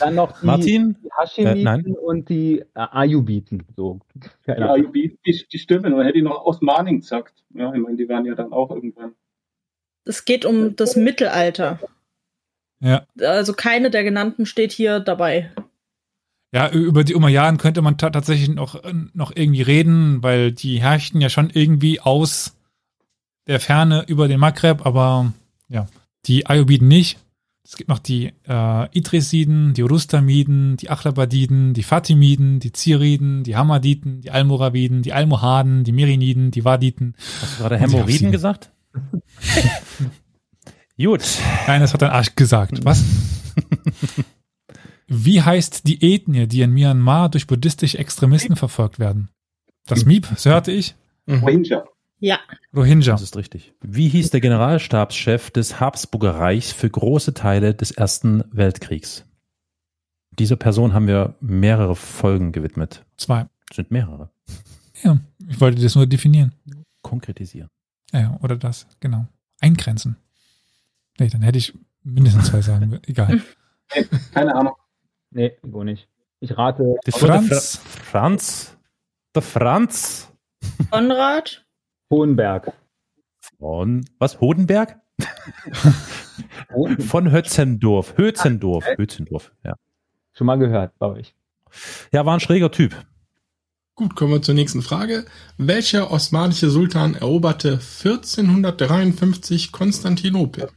[0.00, 0.96] Dann noch die, Martin?
[1.02, 3.64] die Hashemiten Äh, und die äh, Ayubiten.
[3.76, 3.98] So.
[4.44, 4.92] Keine Ja, Ahnung.
[4.92, 5.92] die, die, die stimmen.
[5.92, 7.42] Und hätte ich noch Osmanen gesagt.
[7.54, 9.14] Ja, ich meine, die waren ja dann auch irgendwann.
[10.04, 11.80] Es geht um das Mittelalter.
[12.80, 13.06] Ja.
[13.20, 15.50] Also keine der genannten steht hier dabei.
[16.52, 18.82] Ja, über die Umayyaden könnte man ta tatsächlich noch,
[19.12, 22.56] noch irgendwie reden, weil die herrschten ja schon irgendwie aus
[23.46, 25.32] der Ferne über den Maghreb, aber
[25.68, 25.86] ja,
[26.26, 27.18] die Ayubiden nicht.
[27.64, 33.56] Es gibt noch die äh, Idrisiden, die Rustamiden, die Achlabadiden, die Fatimiden, die Ziriden, die
[33.56, 37.16] Hamaditen, die Almoraviden, die Almohaden, die Meriniden, die Waditen.
[37.40, 38.70] Hast du gerade Hämorrhoiden gesagt?
[40.98, 41.22] Gut.
[41.66, 42.84] Nein, das hat dein Arsch gesagt.
[42.84, 43.04] Was?
[45.08, 49.28] Wie heißt die Ethnie, die in Myanmar durch buddhistische Extremisten verfolgt werden?
[49.86, 50.96] Das Miep, so hörte ich.
[51.28, 51.84] Rohingya.
[52.18, 52.40] Ja.
[52.74, 53.12] Rohingya.
[53.12, 53.72] Das ist richtig.
[53.82, 59.24] Wie hieß der Generalstabschef des Habsburger Reichs für große Teile des Ersten Weltkriegs?
[60.38, 63.04] Dieser Person haben wir mehrere Folgen gewidmet.
[63.16, 63.46] Zwei.
[63.68, 64.30] Das sind mehrere.
[65.02, 66.52] Ja, ich wollte das nur definieren.
[67.02, 67.68] Konkretisieren.
[68.12, 69.26] Ja, oder das, genau.
[69.60, 70.16] Eingrenzen.
[71.18, 71.72] Nee, dann hätte ich
[72.02, 73.00] mindestens zwei sagen.
[73.06, 73.42] Egal.
[74.32, 74.74] Keine Ahnung.
[75.30, 76.08] Nee, wo nicht.
[76.40, 76.96] Ich rate.
[77.06, 77.80] Der Franz.
[78.04, 78.76] Franz.
[79.34, 80.30] Der Franz
[80.90, 81.64] Konrad.
[82.10, 82.72] Hohenberg.
[83.58, 85.00] von, was, Hodenberg?
[87.00, 88.16] Von Hötzendorf.
[88.16, 88.84] Hötzendorf.
[88.96, 89.74] Hötzendorf, ja.
[90.32, 91.34] Schon mal gehört bei euch.
[92.12, 92.94] Ja, war ein schräger Typ.
[93.94, 95.24] Gut, kommen wir zur nächsten Frage.
[95.56, 100.68] Welcher osmanische Sultan eroberte 1453 Konstantinopel?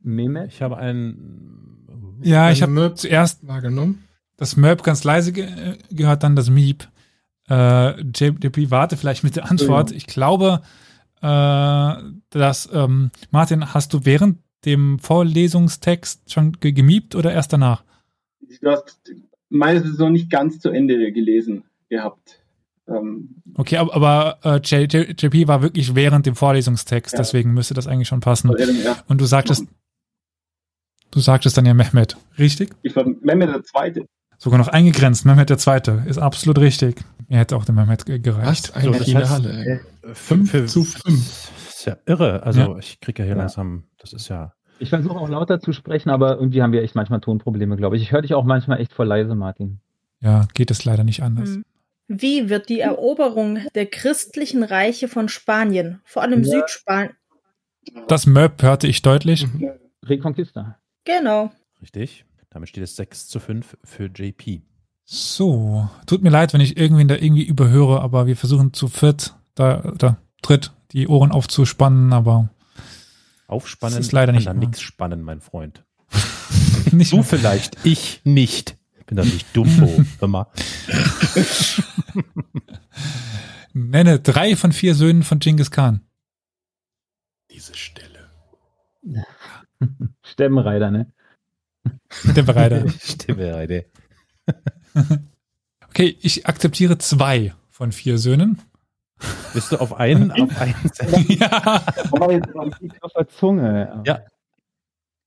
[0.00, 0.52] Mehmet?
[0.52, 2.18] Ich habe einen.
[2.22, 4.04] Ja, ich Also habe Möb zuerst wahrgenommen.
[4.36, 6.88] das Merp ganz leise ge gehört, dann das Miep.
[7.48, 9.90] Äh, JP, warte vielleicht mit der Antwort.
[9.92, 10.62] Ich glaube,
[11.20, 11.94] äh,
[12.30, 17.84] dass, ähm, Martin, hast du während dem Vorlesungstext schon ge gemiebt oder erst danach?
[18.60, 19.00] Du hast
[19.48, 22.41] meines noch nicht ganz zu Ende gelesen gehabt.
[22.88, 27.18] Ähm, Okay, aber, aber äh, JP war wirklich während dem Vorlesungstext, Ja.
[27.18, 28.50] deswegen müsste das eigentlich schon passen.
[28.82, 29.66] ja, Und du sagtest,
[31.10, 32.70] du sagtest dann ja Mehmet, richtig?
[32.82, 34.06] ich war Mehmet der Zweite.
[34.38, 37.00] Sogar noch eingegrenzt, Mehmet der Zweite, ist absolut richtig.
[37.28, 38.70] Mir hätte auch der Mehmet ge- gereicht.
[38.74, 39.28] Was ein So, das Finale.
[39.28, 39.80] heißt, ey.
[40.14, 41.50] Fünf Fünf zu fünf.
[41.68, 42.42] Ist ja irre.
[42.42, 42.78] Also Ja.
[42.78, 44.52] ich kriege ja hier langsam, das ist ja.
[44.78, 48.02] Ich versuche auch lauter zu sprechen, aber irgendwie haben wir echt manchmal Tonprobleme, glaube ich.
[48.02, 49.78] Ich höre dich auch manchmal echt voll leise, Martin.
[50.20, 51.50] Ja, geht es leider nicht anders.
[51.50, 51.64] Hm.
[52.20, 56.50] Wie wird die Eroberung der christlichen Reiche von Spanien, vor allem Ja.
[56.50, 57.16] Südspanien,
[58.08, 59.46] Das Möb hörte ich deutlich.
[60.04, 60.78] Reconquista.
[61.04, 61.50] genau.
[61.80, 62.24] Richtig.
[62.50, 64.60] Damit steht es 6 zu 5 für JP.
[65.04, 69.34] So, tut mir leid, wenn ich irgendwen da irgendwie überhöre, aber wir versuchen zu viert,
[69.54, 72.50] da, da, dritt, die Ohren aufzuspannen, aber
[73.46, 75.84] Aufspannen Das ist leider nicht kann da nichts spannen, mein Freund.
[76.92, 78.76] nicht Du vielleicht, ich nicht.
[79.12, 80.46] Ich bin doch nicht dumm, hör mal.
[83.74, 86.00] Nenne drei von vier Söhnen von Genghis Khan.
[87.50, 88.30] Diese Stelle.
[90.22, 91.12] Stemmenreiter, ne?
[92.08, 93.84] Stimme, Heide.
[95.88, 98.62] Okay, ich akzeptiere zwei von vier Söhnen.
[99.52, 100.90] Bist du auf einen, auf einen
[101.28, 101.84] ja.
[103.02, 104.02] Auf der Zunge.
[104.06, 104.24] Ja.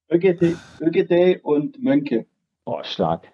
[0.10, 2.26] Ögedei und Mönke.
[2.66, 3.32] Oh, stark.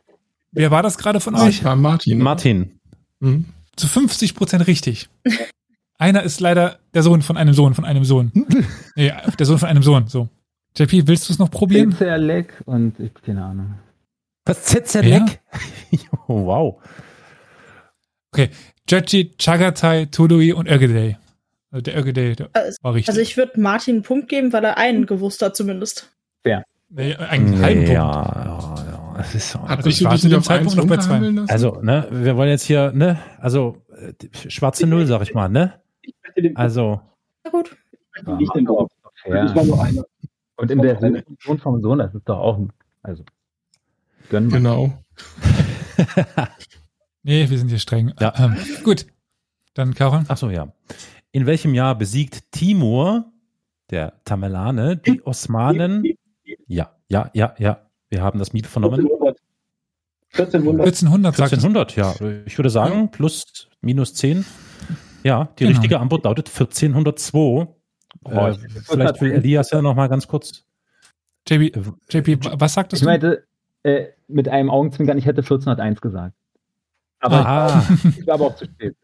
[0.52, 1.64] Wer war das gerade von Das euch?
[1.64, 2.18] war Martin.
[2.18, 2.24] ne?
[2.24, 2.80] Martin.
[3.20, 3.46] Mhm.
[3.76, 5.10] Zu 50 Prozent richtig.
[5.98, 8.32] Einer ist leider der Sohn von einem Sohn von einem Sohn.
[8.96, 10.28] Nee, der Sohn von einem Sohn, so.
[10.78, 11.94] JP, willst du es noch probieren?
[11.96, 13.76] Zerleck und ich, keine Ahnung.
[14.46, 15.40] Was Zetzerleck?
[16.28, 16.82] oh, wow.
[18.90, 21.18] Jochi, Chagatai, Tului und Ögedei.
[21.72, 23.10] Also der Ögedei, der Also, war richtig.
[23.10, 26.10] also ich würde Martin einen Punkt geben, weil er einen gewusst hat zumindest.
[26.90, 27.94] nee, einen halben Punkt.
[27.94, 29.18] ja, ja, ja.
[29.18, 29.60] Das ist so.
[29.62, 31.54] Hat Also sich ich war dich zu nicht dem auf eins Zeitpunkt noch bei zwei.
[31.54, 34.14] Also, ne, wir wollen jetzt hier, ne, also äh,
[34.50, 35.80] schwarze Null, sag ich mal, ne?
[36.02, 37.02] Ich möchte den Also,
[37.44, 37.76] Na gut.
[39.66, 40.04] nur einer.
[40.58, 41.00] Und in der
[41.44, 42.72] Sohn vom Sohn, das ist doch auch, ein-
[43.04, 43.24] also,
[44.30, 44.50] gönnen.
[44.50, 44.94] Genau.
[47.24, 48.14] Nee, wir sind hier streng.
[48.20, 48.34] Ja.
[48.38, 49.06] Ähm, gut.
[49.76, 50.24] Dann Karol.
[50.28, 50.74] Ach so, ja.
[51.32, 53.32] In welchem Jahr besiegt Timur,
[53.92, 56.04] der Tamerlane, die Osmanen?
[56.68, 57.80] Ja, ja, ja, ja.
[58.12, 59.08] Wir haben das Miet vernommen.
[60.34, 60.86] 1400.
[60.86, 61.64] 1400 sagt es.
[61.64, 62.14] 1400, ja.
[62.46, 64.46] Ich würde sagen, plus, minus 10.
[65.24, 65.78] Ja, die Genau.
[65.78, 67.68] richtige Antwort lautet 1402.
[68.26, 70.66] Äh, vielleicht will Elias ja noch mal ganz kurz.
[71.48, 73.10] JP, Äh, JP, was sagtest Ich du?
[73.10, 73.46] meinte,
[73.84, 76.36] äh, mit einem Augenzwinkern, ich hätte 1401 gesagt.
[77.20, 77.84] Aber Ah,
[78.18, 78.96] ich war aber auch zu spät.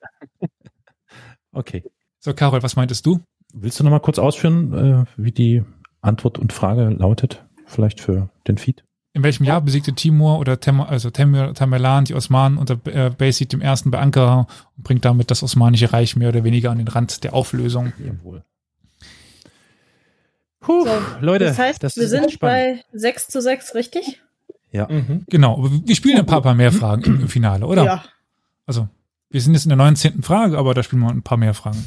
[1.54, 1.84] okay.
[2.20, 3.22] So, Karol, was meintest du?
[3.54, 5.64] Willst du noch mal kurz ausführen, äh, wie die
[6.02, 7.46] Antwort und Frage lautet?
[7.66, 8.84] Vielleicht für den Feed?
[9.18, 13.52] In welchem Jahr besiegte Timur oder Tem, also Temür, Tamerlan die Osmanen unter äh, Bayezid
[13.52, 14.42] dem Ersten bei Ankara
[14.78, 17.94] und bringt damit das Osmanische Reich mehr oder weniger an den Rand der Auflösung?
[17.98, 18.44] Jawohl.
[20.60, 22.84] Puh, So, Leute, das heißt, das wir ist sind spannend.
[22.92, 24.22] bei 6 zu 6, richtig?
[24.72, 24.88] Ja.
[24.88, 25.24] Mhm.
[25.28, 27.86] Genau, aber wir spielen ein paar, paar mehr Fragen im, im Finale, oder?
[27.86, 28.04] Ja.
[28.68, 28.88] Also,
[29.32, 30.22] wir sind jetzt in der 19.
[30.22, 31.84] Frage, aber da spielen wir ein paar mehr Fragen.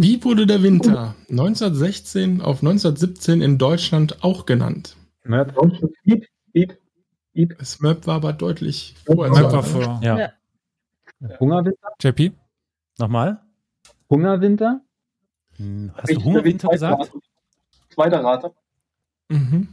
[0.00, 4.96] Wie wurde der Winter 1916 auf 1917 in Deutschland auch genannt?
[5.24, 5.52] Mörb,
[6.04, 6.78] Piep, piep,
[7.34, 7.56] piep.
[7.64, 9.32] Smurp war aber deutlich vorher.
[9.32, 10.18] Merk zu war für Ja.
[10.18, 10.32] Ja.
[11.40, 11.88] Hungerwinter?
[12.00, 12.32] JP.
[12.98, 13.40] Nochmal?
[14.08, 14.82] Hungerwinter?
[15.56, 17.12] Hm, Hast du Hungerwinter gesagt?
[17.92, 18.52] Zweiter Rate.
[19.28, 19.66] Mhm.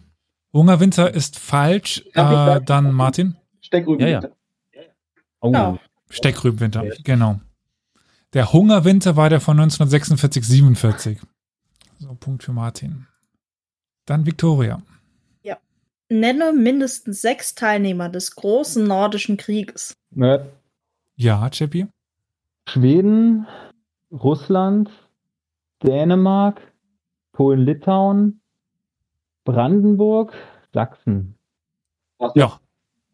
[0.54, 2.04] Hungerwinter ist falsch.
[2.16, 3.36] Äh, dann Martin.
[3.62, 4.00] Steckrüben.
[4.08, 4.30] Ja, ja.
[5.42, 5.78] Oh.
[6.10, 7.42] Steckrübenwinter, genau.
[8.36, 11.20] Der Hungerwinter war der von 1946, 47.
[11.98, 13.08] So, Punkt für Martin.
[14.06, 14.82] Dann Victoria.
[16.10, 19.96] Nenne mindestens sechs Teilnehmer des großen nordischen Krieges.
[20.12, 20.52] Mörb,
[21.16, 21.88] Ja, JP.
[22.68, 23.48] Schweden,
[24.12, 24.92] Russland,
[25.84, 26.62] Dänemark,
[27.32, 28.40] Polen-Litauen,
[29.46, 30.34] Brandenburg,
[30.74, 31.38] Sachsen.
[32.36, 32.60] Ja.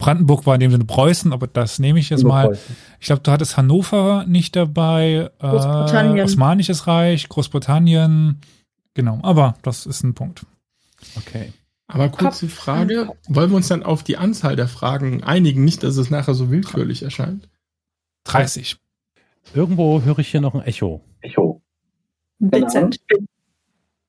[0.02, 2.57] Brandenburg war in dem Sinne Preußen, aber das nehme ich jetzt mal.
[2.99, 5.30] Ich glaube, du hattest Hannover nicht dabei.
[5.38, 6.26] Äh, Großbritannien.
[6.26, 8.41] Osmanisches Reich, Großbritannien.
[8.95, 10.44] Genau, aber das ist ein Punkt.
[11.18, 11.53] Okay.
[11.86, 15.98] Aber kurze Frage, wollen wir uns dann auf die Anzahl der Fragen einigen, nicht, dass
[15.98, 17.48] es nachher so willkürlich erscheint?
[18.23, 18.78] 30.
[19.53, 21.02] Irgendwo höre ich hier noch ein Echo.
[21.22, 21.61] Echo.
[22.40, 22.99] Dezent.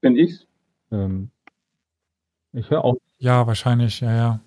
[0.00, 0.46] Bin ich's?
[0.90, 1.30] Ähm,
[2.52, 2.96] ich höre auch.
[3.18, 4.40] Ja, wahrscheinlich, ja, ja.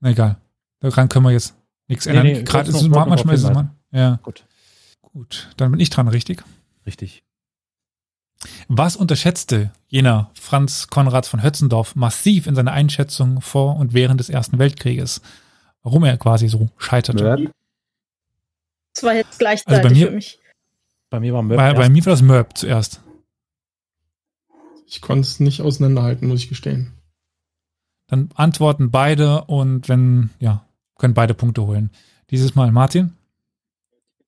[0.00, 0.36] Na, egal.
[0.80, 1.54] Daran können wir jetzt
[1.88, 2.26] nichts Nee, ändern.
[2.26, 3.70] nee, Gerade ist es manchmal ist es mal.
[3.90, 4.16] Ja.
[4.22, 4.44] Gut.
[5.00, 6.44] Gut, dann bin ich dran, richtig?
[6.86, 7.24] Richtig.
[8.68, 14.28] Was unterschätzte jener Franz Konrad von Hötzendorf massiv in seiner Einschätzung vor und während des
[14.28, 15.20] Ersten Weltkrieges?
[15.82, 17.24] Warum er quasi so scheiterte?
[17.24, 17.52] Mörb,
[18.94, 20.38] Das war jetzt gleichzeitig Also bei mir- für mich.
[21.10, 23.00] Bei mir war Möb Bei, bei mir war das Mörb zuerst.
[24.86, 26.92] Ich konnte es nicht auseinanderhalten, muss ich gestehen.
[28.06, 30.64] Dann antworten beide und wenn, ja,
[30.98, 31.90] können beide Punkte holen.
[32.30, 33.14] Dieses Mal Martin.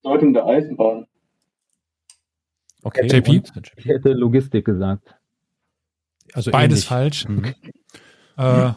[0.03, 1.07] Bedeutung der Eisenbahn.
[2.83, 3.07] Okay.
[3.07, 3.43] JP?
[3.77, 5.15] ich hätte Logistik gesagt.
[6.33, 6.87] Also Beides ähnlich.
[6.89, 7.29] falsch.
[7.29, 7.55] Mhm.
[8.39, 8.73] Äh,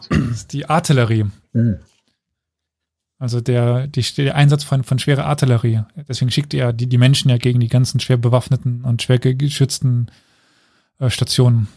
[0.50, 1.24] die Artillerie.
[1.52, 1.78] Hm.
[3.18, 5.80] Also der, die, der Einsatz von, von schwerer Artillerie.
[6.08, 9.34] Deswegen schickt er die, die Menschen ja gegen die ganzen schwer bewaffneten und schwer ge-
[9.34, 10.08] geschützten
[10.98, 11.68] äh, Stationen.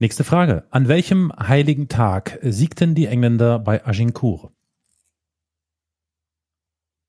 [0.00, 0.64] Nächste Frage.
[0.70, 4.52] An welchem heiligen Tag siegten die Engländer bei Agincourt?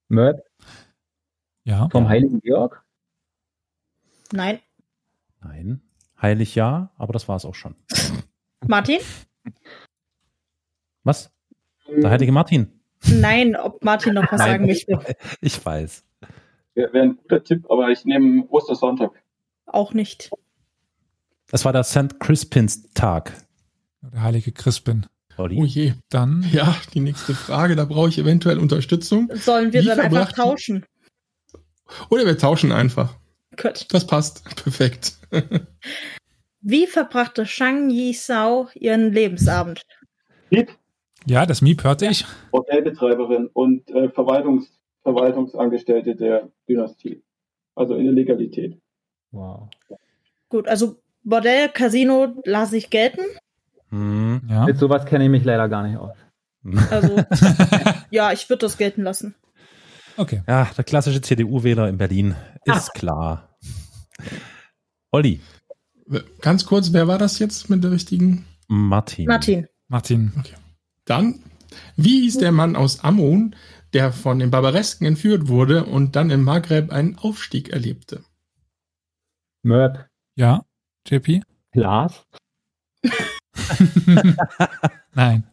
[0.10, 0.42] Mörb
[1.64, 1.90] Ja.
[1.90, 2.84] vom Heiligen Georg?
[4.32, 4.60] Nein.
[5.42, 5.82] Nein.
[6.22, 7.76] Heilig ja, aber das war es auch schon.
[8.66, 9.00] Martin?
[11.04, 11.32] Was?
[11.88, 12.82] Der heilige Martin?
[13.06, 14.52] Nein, ob Martin noch was Nein.
[14.52, 15.16] sagen möchte.
[15.42, 16.04] Ich weiß.
[16.74, 19.12] Wäre wär ein guter Tipp, aber ich nehme Ostersonntag.
[19.68, 20.30] Auch nicht.
[21.52, 22.20] Es war der St.
[22.20, 23.34] Crispins Tag.
[24.02, 25.06] Der heilige Crispin.
[25.38, 25.58] Olli?
[25.60, 25.94] Oh je.
[26.10, 29.30] Dann, Ja, die nächste Frage, da brauche ich eventuell Unterstützung.
[29.34, 30.86] Sollen wir Wie dann einfach tauschen?
[32.10, 33.16] Oder wir tauschen einfach.
[33.56, 33.88] Gut.
[33.92, 34.44] Das passt.
[34.64, 35.18] Perfekt.
[36.62, 39.82] Wie verbrachte Shang Yi Sao ihren Lebensabend?
[40.50, 40.72] Piep,
[41.26, 42.26] ja, das Miep hörte ich.
[42.52, 44.72] Hotelbetreiberin und äh, Verwaltungs
[45.04, 47.24] Verwaltungsangestellte der Dynastie.
[47.76, 48.78] Also in der Legalität.
[49.32, 49.70] Wow.
[50.50, 53.22] Gut, also Bordell, Casino lasse ich gelten.
[53.90, 54.42] Hm.
[54.50, 54.66] Ja.
[54.66, 56.16] Mit sowas kenne ich mich leider gar nicht aus.
[56.92, 57.16] Also,
[58.12, 59.36] ja, ich würde das gelten lassen.
[60.18, 60.44] okay.
[60.48, 62.36] Ja, der klassische CDU-Wähler in Berlin
[62.66, 63.58] ist klar.
[65.12, 65.40] Olli,
[66.40, 68.46] Ganz kurz, wer war das jetzt mit der richtigen?
[68.70, 69.26] Martin.
[69.28, 69.68] Martin.
[69.90, 70.32] Martin.
[71.04, 71.44] Dann,
[71.98, 73.56] wie hieß der Mann aus Ammon,
[73.92, 78.24] der von den Barbaresken entführt wurde und dann im Maghreb einen Aufstieg erlebte?
[79.64, 80.64] Mörb, Ja.
[81.08, 81.42] JP?
[81.74, 82.26] Lars,
[85.14, 85.44] Nein.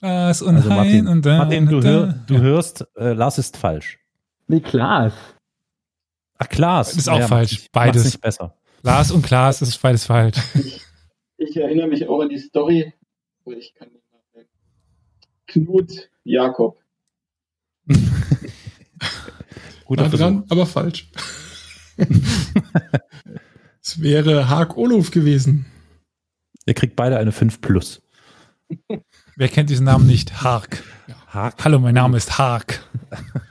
[0.00, 1.38] Lars und Also Hein Martin, und dann.
[1.38, 2.40] Martin du, hör, du Ja.
[2.40, 3.98] hörst, äh, Lars ist falsch.
[4.48, 5.12] Nee, Klaas.
[6.38, 6.88] Ach, Klaas.
[6.90, 7.50] Das ist auch macht's falsch.
[7.52, 7.94] nicht- Beides.
[8.02, 8.54] macht's nicht besser.
[8.82, 10.36] Lars und Klaas, das ist beides falsch.
[11.38, 12.94] Ich erinnere mich auch an die Story,
[13.44, 14.44] wo ich kann nicht mehr
[15.46, 16.78] Knut Jakob.
[19.84, 21.10] Guter dran, aber falsch.
[23.82, 25.66] es wäre Haag Oluf gewesen.
[26.66, 28.02] Ihr kriegt beide eine 5 plus.
[29.36, 30.42] Wer kennt diesen Namen nicht?
[30.42, 30.82] Hark.
[31.28, 31.64] Haag.
[31.64, 32.86] Hallo, mein Name ist Hark.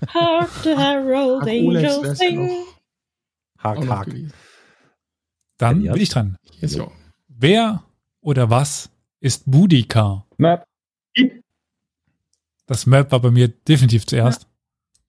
[0.08, 2.50] Hark the herald angels ja sing.
[3.58, 4.06] Haag.
[4.06, 4.34] gewesen.
[5.58, 5.94] Dann Elias?
[5.94, 6.38] bin ich dran.
[6.60, 6.88] Yes, ja.
[7.28, 7.84] Wer
[8.22, 10.26] oder was ist Boudica?
[10.38, 10.64] Möp.
[12.68, 14.48] Das Map war bei mir definitiv zuerst.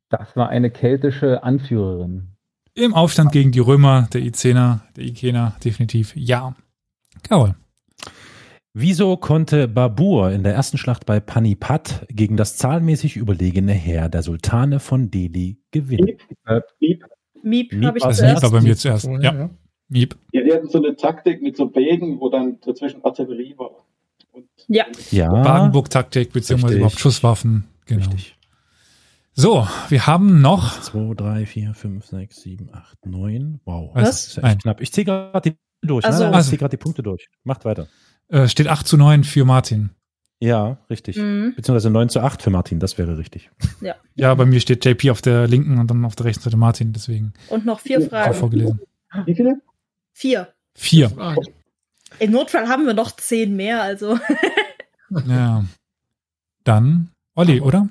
[0.09, 2.29] Das war eine keltische Anführerin.
[2.75, 6.55] Im Aufstand gegen die Römer, der Icener, der Ikener, definitiv ja.
[7.23, 7.55] Carol.
[8.75, 14.23] Wieso konnte Babur in der ersten Schlacht bei Panipat gegen das zahlenmäßig überlegene Heer der
[14.23, 16.17] Sultane von Delhi gewinnen?
[16.81, 17.05] Miep.
[17.43, 18.43] Miep Miep habe ich war Das zuerst.
[18.43, 19.05] Miep war bei mir zuerst.
[19.07, 19.51] Ja, ja.
[19.89, 20.17] Miep.
[20.33, 23.73] Ja, die hatten so eine Taktik mit so Bägen, wo dann dazwischen Artillerie war.
[24.33, 24.87] Und Ja.
[25.11, 26.81] Ja, Wagenburg-Taktik beziehungsweise Richtig.
[26.81, 27.65] überhaupt Schusswaffen.
[27.85, 28.07] Genau.
[28.07, 28.37] richtig.
[29.35, 33.61] So, wir haben noch 2, 3, 4, 5, 6, 7, 8, 9.
[33.67, 33.91] Wow.
[33.95, 34.03] Was?
[34.05, 34.53] Das ist ja Nein.
[34.53, 34.81] echt knapp.
[34.81, 36.05] Ich ziehe gerade die durch.
[36.07, 36.25] Ach Nein, so.
[36.25, 37.29] nein, ich Also- ziehe gerade die Punkte durch.
[37.45, 37.89] Macht weiter.
[38.33, 39.91] Äh, steht 8 zu 9 für Martin.
[40.41, 41.17] Ja, richtig.
[41.19, 41.53] Mhm.
[41.55, 43.49] Beziehungsweise 9 zu 8 für Martin, das wäre richtig.
[44.17, 46.93] Ja, bei mir steht JP auf der linken und dann auf der rechten Seite Martin,
[46.93, 48.35] deswegen Und noch vier auch Fragen.
[48.35, 48.81] vorgelesen.
[49.27, 49.61] wie viele?
[50.13, 50.49] Vier.
[50.75, 51.37] Vier.
[52.19, 54.19] Im Notfall haben wir noch zehn mehr, also.
[55.29, 55.63] Ja.
[56.65, 57.87] Dann Olli, oder?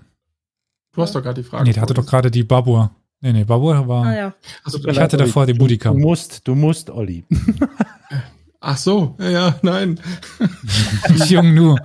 [0.91, 1.65] Du hast doch gerade die Frage.
[1.65, 2.89] Nee, der hatte doch gerade die Babur.
[3.19, 4.05] Nee, nee, Babur war.
[4.07, 4.33] Ah ja.
[4.63, 5.91] Also, Ich hatte davor die Boudica.
[5.91, 7.23] Du musst, du musst, Olli.
[8.63, 9.99] Ach so, ja, ja, nein.
[11.27, 11.75] Jung Nu.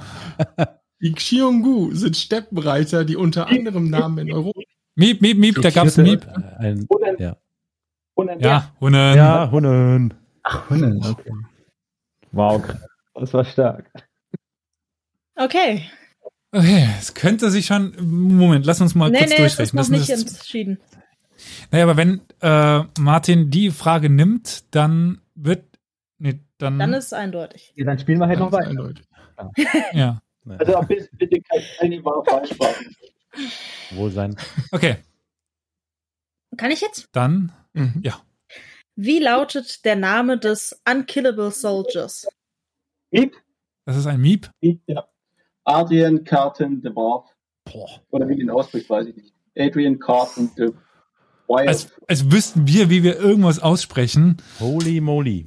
[1.00, 4.60] Die Xionggu sind Steppenreiter, die unter anderem Namen in Europa.
[4.94, 6.26] Miep, Miep, Miep, da gab's einen Miep.
[6.58, 7.16] Ein, Hunnen.
[7.18, 7.36] ja.
[8.16, 8.40] Hunnen.
[8.40, 9.16] Ja, Hunnen.
[9.16, 10.14] ja, Hunnen.
[11.04, 11.32] Okay.
[12.32, 12.62] Wow.
[13.14, 13.90] Das war stark.
[15.34, 15.82] Okay.
[16.52, 17.94] Okay, es könnte sich schon.
[18.00, 19.76] Moment, lass uns mal nee, kurz nee, es ist durchrechnen.
[19.82, 20.78] noch Das nicht ist- entschieden.
[21.70, 25.64] Naja, aber wenn äh, Martin die Frage nimmt, dann wird.
[26.58, 26.78] Dann.
[26.78, 27.72] Dann ist es eindeutig.
[27.76, 28.68] Ja, dann spielen wir halt noch weiter.
[28.70, 29.06] eindeutig.
[29.92, 30.20] ja.
[30.48, 31.42] Also bitte, bitte
[31.78, 32.94] keine wahr falsch fragen.
[33.90, 34.36] Wohlsein.
[34.70, 34.96] Okay,
[36.56, 37.08] Kann ich jetzt?
[37.12, 37.52] dann.
[37.74, 38.02] Mhm.
[38.94, 42.26] Wie lautet der Name des Unkillable Soldiers?
[43.10, 43.36] Miep.
[43.84, 44.50] Das ist ein Miep.
[44.62, 45.06] Miep, ja.
[45.64, 47.36] Adrian Carton de Barth.
[47.64, 48.00] Boah.
[48.10, 49.34] Oder wie den ausspricht, weiß ich nicht.
[49.58, 50.72] Adrian Carton de
[51.48, 51.68] Wild.
[51.68, 54.38] Als, als wüssten wir, wie wir irgendwas aussprechen.
[54.60, 55.46] Holy moly.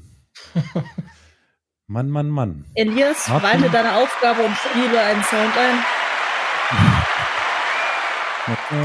[1.88, 2.66] Mann, Mann, Mann.
[2.76, 3.62] Elias, Martin?
[3.62, 5.84] mir deine Aufgabe und spiele einen Sound ein.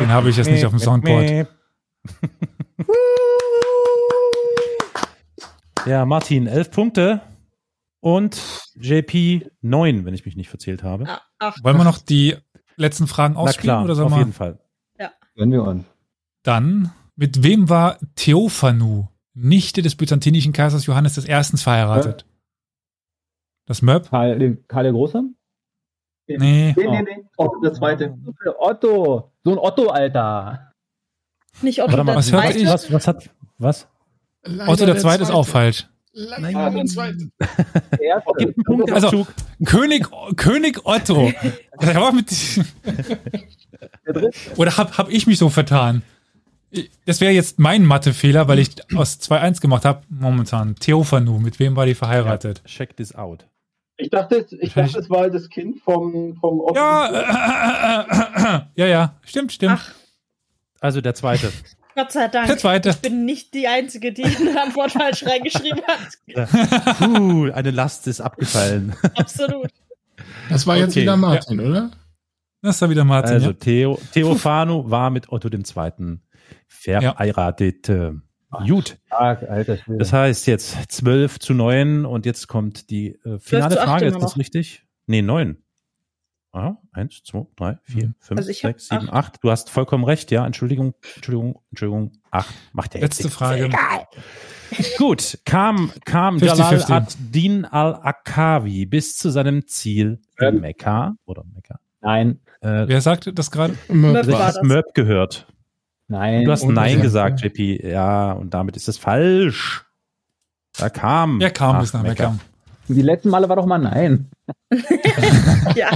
[0.00, 1.48] Den habe ich jetzt nicht auf dem Soundboard.
[5.86, 7.20] Ja, Martin, elf Punkte
[8.00, 8.40] und
[8.74, 11.06] JP neun, wenn ich mich nicht verzählt habe.
[11.06, 12.36] Ah, ach, Wollen wir noch die
[12.76, 14.60] letzten Fragen Na ausspielen klar, oder soll auf jeden Fall.
[15.36, 15.84] Gönnen wir uns.
[16.42, 21.56] Dann, mit wem war Theophanu, Nichte des byzantinischen Kaisers Johannes I.
[21.56, 22.24] verheiratet?
[23.66, 24.08] Das Möb?
[24.10, 25.22] Karl, Karl der Große?
[26.26, 26.38] Nee.
[26.38, 27.24] Nee, nee, nee.
[27.36, 28.16] Oh, der zweite.
[28.58, 29.32] Otto.
[29.42, 30.72] So ein Otto, Alter.
[31.60, 32.58] nicht Otto Warte mal, der was hört Zweite.
[32.58, 32.66] ich?
[32.66, 33.88] was, was hat, was?
[34.42, 35.86] Leider Otto der Zweite ist auch falsch.
[36.12, 37.30] Leider der Zweite.
[37.90, 38.54] Der erste.
[38.92, 39.26] Also,
[39.64, 40.06] König,
[40.36, 41.32] König Otto.
[44.04, 44.30] Dritte.
[44.56, 46.02] oder hab, hab ich mich so vertan?
[47.06, 50.02] Das wäre jetzt mein Mathefehler, weil ich aus 2-1 gemacht habe.
[50.08, 50.74] Momentan.
[50.76, 52.62] Theophanu, mit wem war die verheiratet?
[52.64, 53.46] Check this out.
[53.96, 56.74] Ich dachte, ich dachte, es war das Kind vom, vom Otto.
[56.74, 59.78] Ja, äh, äh, äh, äh, ja, ja, stimmt, stimmt.
[59.78, 59.92] Ach.
[60.80, 61.52] Also der zweite.
[61.94, 62.48] Gott sei Dank.
[62.48, 62.88] Der zweite.
[62.90, 66.98] Ich bin nicht die Einzige, die eine Antwort falsch reingeschrieben hat.
[66.98, 68.96] Puh, eine Last ist abgefallen.
[69.14, 69.70] Absolut.
[70.48, 71.02] Das war jetzt Okay.
[71.02, 71.90] wieder Martin, oder?
[72.62, 73.34] Das war wieder Martin.
[73.34, 73.52] Also ja.
[73.52, 76.20] Theo, Theophanu war mit Otto dem Zweiten
[76.74, 77.88] verheiratet.
[77.88, 78.12] Äh,
[78.68, 78.98] Gut.
[79.10, 79.98] Alter Schwede.
[79.98, 84.06] Das heißt jetzt 12 zu 9 und jetzt kommt die äh, finale Frage.
[84.06, 84.36] Ist das noch.
[84.38, 84.84] richtig?
[85.06, 85.56] Nee, 9.
[86.52, 88.14] Aha, 1, 2, 3, 4, Mhm.
[88.20, 89.42] 5, Also ich hab 6, 7, 8.
[89.42, 90.46] Du hast vollkommen recht, ja.
[90.46, 92.12] Entschuldigung, Entschuldigung, Entschuldigung.
[92.30, 92.54] 8.
[92.72, 93.36] Macht ja jetzt Letzte nichts.
[93.38, 93.70] Frage.
[94.98, 96.94] Gut, kam, kam 50, Jalal 50.
[96.94, 100.60] ad-Din al-Akawi bis zu seinem Ziel in Ähm.
[100.60, 101.80] Mekka oder Mekka.
[102.00, 103.74] Nein, Äh, Wer sagte das gerade?
[103.88, 104.62] Möb hast das.
[104.62, 105.46] Möb gehört.
[106.08, 106.44] Nein.
[106.44, 107.86] Du hast Nein gesagt, JP.
[107.86, 109.84] Ja, und damit ist es falsch.
[110.78, 111.40] Da kam.
[111.40, 112.36] Wer kam bis nach Mekka?
[112.88, 114.30] Die letzten Male war doch mal nein.
[115.74, 115.90] Ja.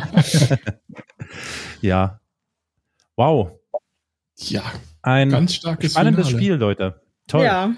[1.80, 2.20] ja.
[3.16, 3.50] Wow.
[4.36, 4.62] Ja,
[5.02, 6.42] Ein ganz starkes spannendes Finale.
[6.42, 7.00] Spiel, Leute.
[7.26, 7.44] Toll.
[7.44, 7.74] Ja.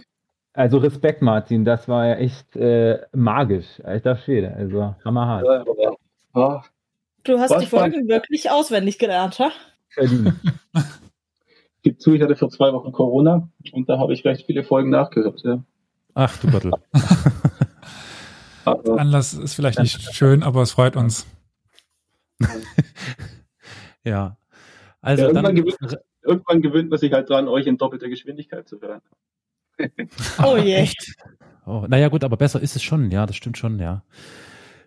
[0.53, 4.55] Also Respekt, Martin, das war ja echt äh, magisch, alter Schwede.
[4.55, 5.45] Also hammerhart.
[6.35, 6.63] Ja,
[7.25, 9.51] Du hast Was die Folgen wirklich auswendig gelernt, ha?
[9.89, 10.35] Verdient.
[11.83, 14.91] gibt zu, ich hatte vor zwei Wochen Corona und da habe ich recht viele Folgen
[14.91, 15.41] nachgehört.
[15.45, 15.63] Ja.
[16.15, 16.73] Ach du Gottel.
[18.65, 21.27] Aber Anlass ist vielleicht nicht schön, aber es freut uns.
[24.05, 24.37] ja.
[25.01, 25.57] Also Ja, dann.
[25.57, 29.01] irgendwann gewöhnt- irgendwann gewöhnt man sich halt dran, euch in doppelter Geschwindigkeit zu hören.
[30.45, 30.75] Oh je.
[30.75, 31.15] Echt?
[31.65, 34.03] Oh, naja, gut, aber besser ist es schon, ja, das stimmt schon, ja.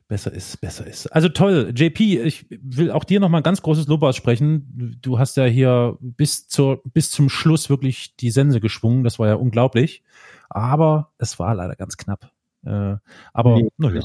[0.07, 1.07] Besser ist, besser ist.
[1.07, 4.97] Also toll, JP, ich will auch dir nochmal ein ganz großes Lob aussprechen.
[5.01, 9.03] Du hast ja hier bis zur, bis zum Schluss wirklich die Sense geschwungen.
[9.03, 10.03] Das war ja unglaublich.
[10.49, 12.31] Aber es war leider ganz knapp.
[12.65, 12.97] Äh,
[13.33, 13.69] aber, Nee.
[13.77, 14.01] naja.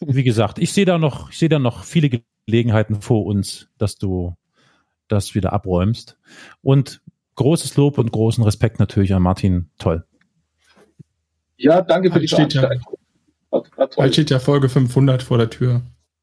[0.00, 3.96] Wie gesagt, ich sehe da noch, ich sehe da noch viele Gelegenheiten vor uns, dass
[3.96, 4.36] du
[5.08, 6.18] das wieder abräumst.
[6.62, 7.00] Und
[7.36, 9.70] großes Lob und großen Respekt natürlich an Martin.
[9.78, 10.04] Toll.
[11.56, 12.98] Ja, danke für die Veranstaltung.
[13.50, 15.82] Bald steht ja Folge 500 vor der Tür.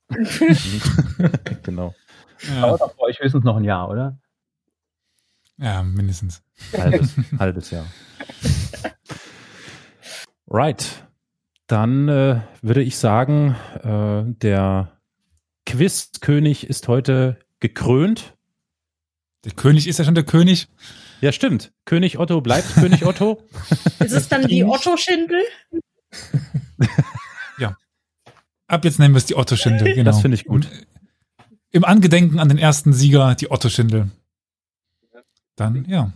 [1.64, 1.94] genau.
[2.48, 4.18] Ja, Dauert auch bei euch höchstens noch ein Jahr, oder?
[5.58, 6.44] ja mindestens.
[6.78, 7.86] Halbes, halbes Jahr.
[10.48, 11.04] Right.
[11.68, 14.98] Dann äh, würde ich sagen, äh, der
[15.66, 18.38] Quizkönig ist heute gekrönt.
[19.44, 20.70] Der König ist ja schon der König.
[21.20, 21.74] Ja, stimmt.
[21.86, 23.44] König Otto bleibt König Otto.
[24.00, 25.42] Ist es dann die Otto-Schindel?
[28.70, 29.96] Ab jetzt nennen wir es die Otto-Schindel.
[29.96, 30.04] Genau.
[30.12, 30.68] Das finde ich gut.
[31.72, 34.12] Im Angedenken an den ersten Sieger, die Otto-Schindel.
[35.56, 36.12] Dann, ja,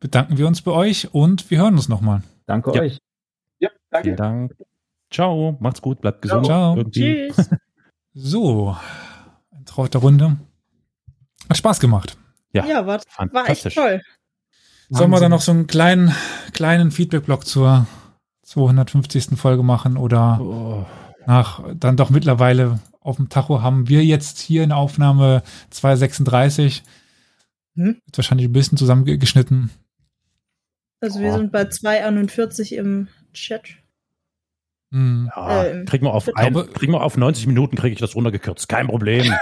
[0.00, 2.22] bedanken wir uns bei euch und wir hören uns nochmal.
[2.46, 2.82] Danke Ja.
[2.82, 2.98] euch.
[3.60, 4.04] Ja, danke.
[4.06, 4.56] Vielen Dank.
[5.12, 5.56] Ciao.
[5.60, 6.00] Macht's gut.
[6.00, 6.46] Bleibt gesund.
[6.46, 6.76] Ciao.
[6.76, 7.28] Irgendwie.
[7.34, 7.50] Tschüss.
[8.14, 8.76] So,
[9.50, 10.36] eine traute Runde.
[11.48, 12.18] Hat Spaß gemacht.
[12.52, 13.00] Ja, Ja, war,
[13.32, 14.02] war echt toll.
[14.90, 16.14] Sollen wir dann noch so einen kleinen,
[16.52, 17.86] kleinen Feedback-Block zur
[18.52, 19.38] 250.
[19.38, 20.86] Folge machen oder Oh,
[21.26, 26.82] nach dann doch mittlerweile auf dem Tacho haben wir jetzt hier eine Aufnahme 236.
[27.76, 28.00] Hm?
[28.04, 29.70] Wird wahrscheinlich ein bisschen zusammengeschnitten.
[31.00, 31.36] Also wir Oh.
[31.36, 33.62] sind bei 2,41 im Chat.
[34.92, 35.30] Hm.
[35.34, 38.14] ja, Ähm, kriegen wir auf ich ein, kriegen wir auf 90 Minuten kriege ich das
[38.14, 38.68] runtergekürzt.
[38.68, 39.32] Kein Problem.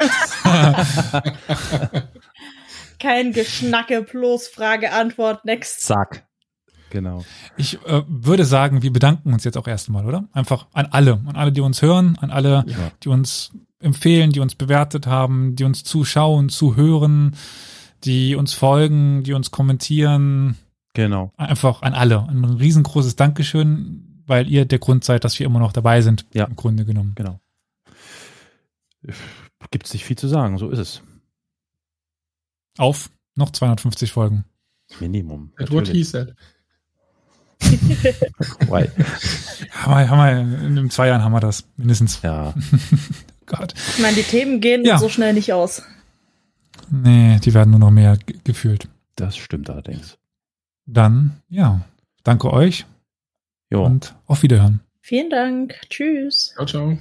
[3.00, 5.80] Kein Geschnacke, bloß Frage, Antwort, next.
[5.80, 6.24] Zack.
[6.90, 7.24] Genau.
[7.56, 10.28] Ich äh, würde sagen, wir bedanken uns jetzt auch erstmal, oder?
[10.32, 12.92] Einfach an alle, an alle, die uns hören, an alle, Ja.
[13.02, 17.36] die uns empfehlen, die uns bewertet haben, die uns zuschauen, zuhören,
[18.04, 20.56] die uns folgen, die uns kommentieren.
[20.94, 21.32] Genau.
[21.36, 22.26] Einfach an alle.
[22.28, 26.26] Ein riesengroßes Dankeschön, weil ihr der Grund seid, dass wir immer noch dabei sind.
[26.34, 26.44] Ja.
[26.44, 27.12] Im Grunde genommen.
[27.14, 27.40] Genau.
[29.70, 31.02] Gibt es nicht viel zu sagen, so ist es.
[32.78, 34.44] Auf noch 250 Folgen.
[34.98, 35.52] Minimum.
[35.56, 36.34] That's what he said.
[38.68, 38.88] Why?
[39.72, 41.64] Haben wir, haben wir, in den zwei Jahren haben wir das.
[41.76, 42.20] Mindestens.
[42.22, 42.54] Ja,
[43.46, 43.74] Gott.
[43.96, 44.98] Ich meine, die Themen gehen Ja.
[44.98, 45.82] so schnell nicht aus.
[46.90, 48.88] Nee, die werden nur noch mehr ge- gefühlt.
[49.16, 50.16] das stimmt allerdings.
[50.86, 51.80] Dann, ja.
[52.24, 52.86] Danke euch
[53.70, 53.84] Jo.
[53.84, 54.80] und auf Wiederhören.
[55.00, 55.74] Vielen Dank.
[55.88, 56.52] Tschüss.
[56.56, 56.98] Ciao, ciao.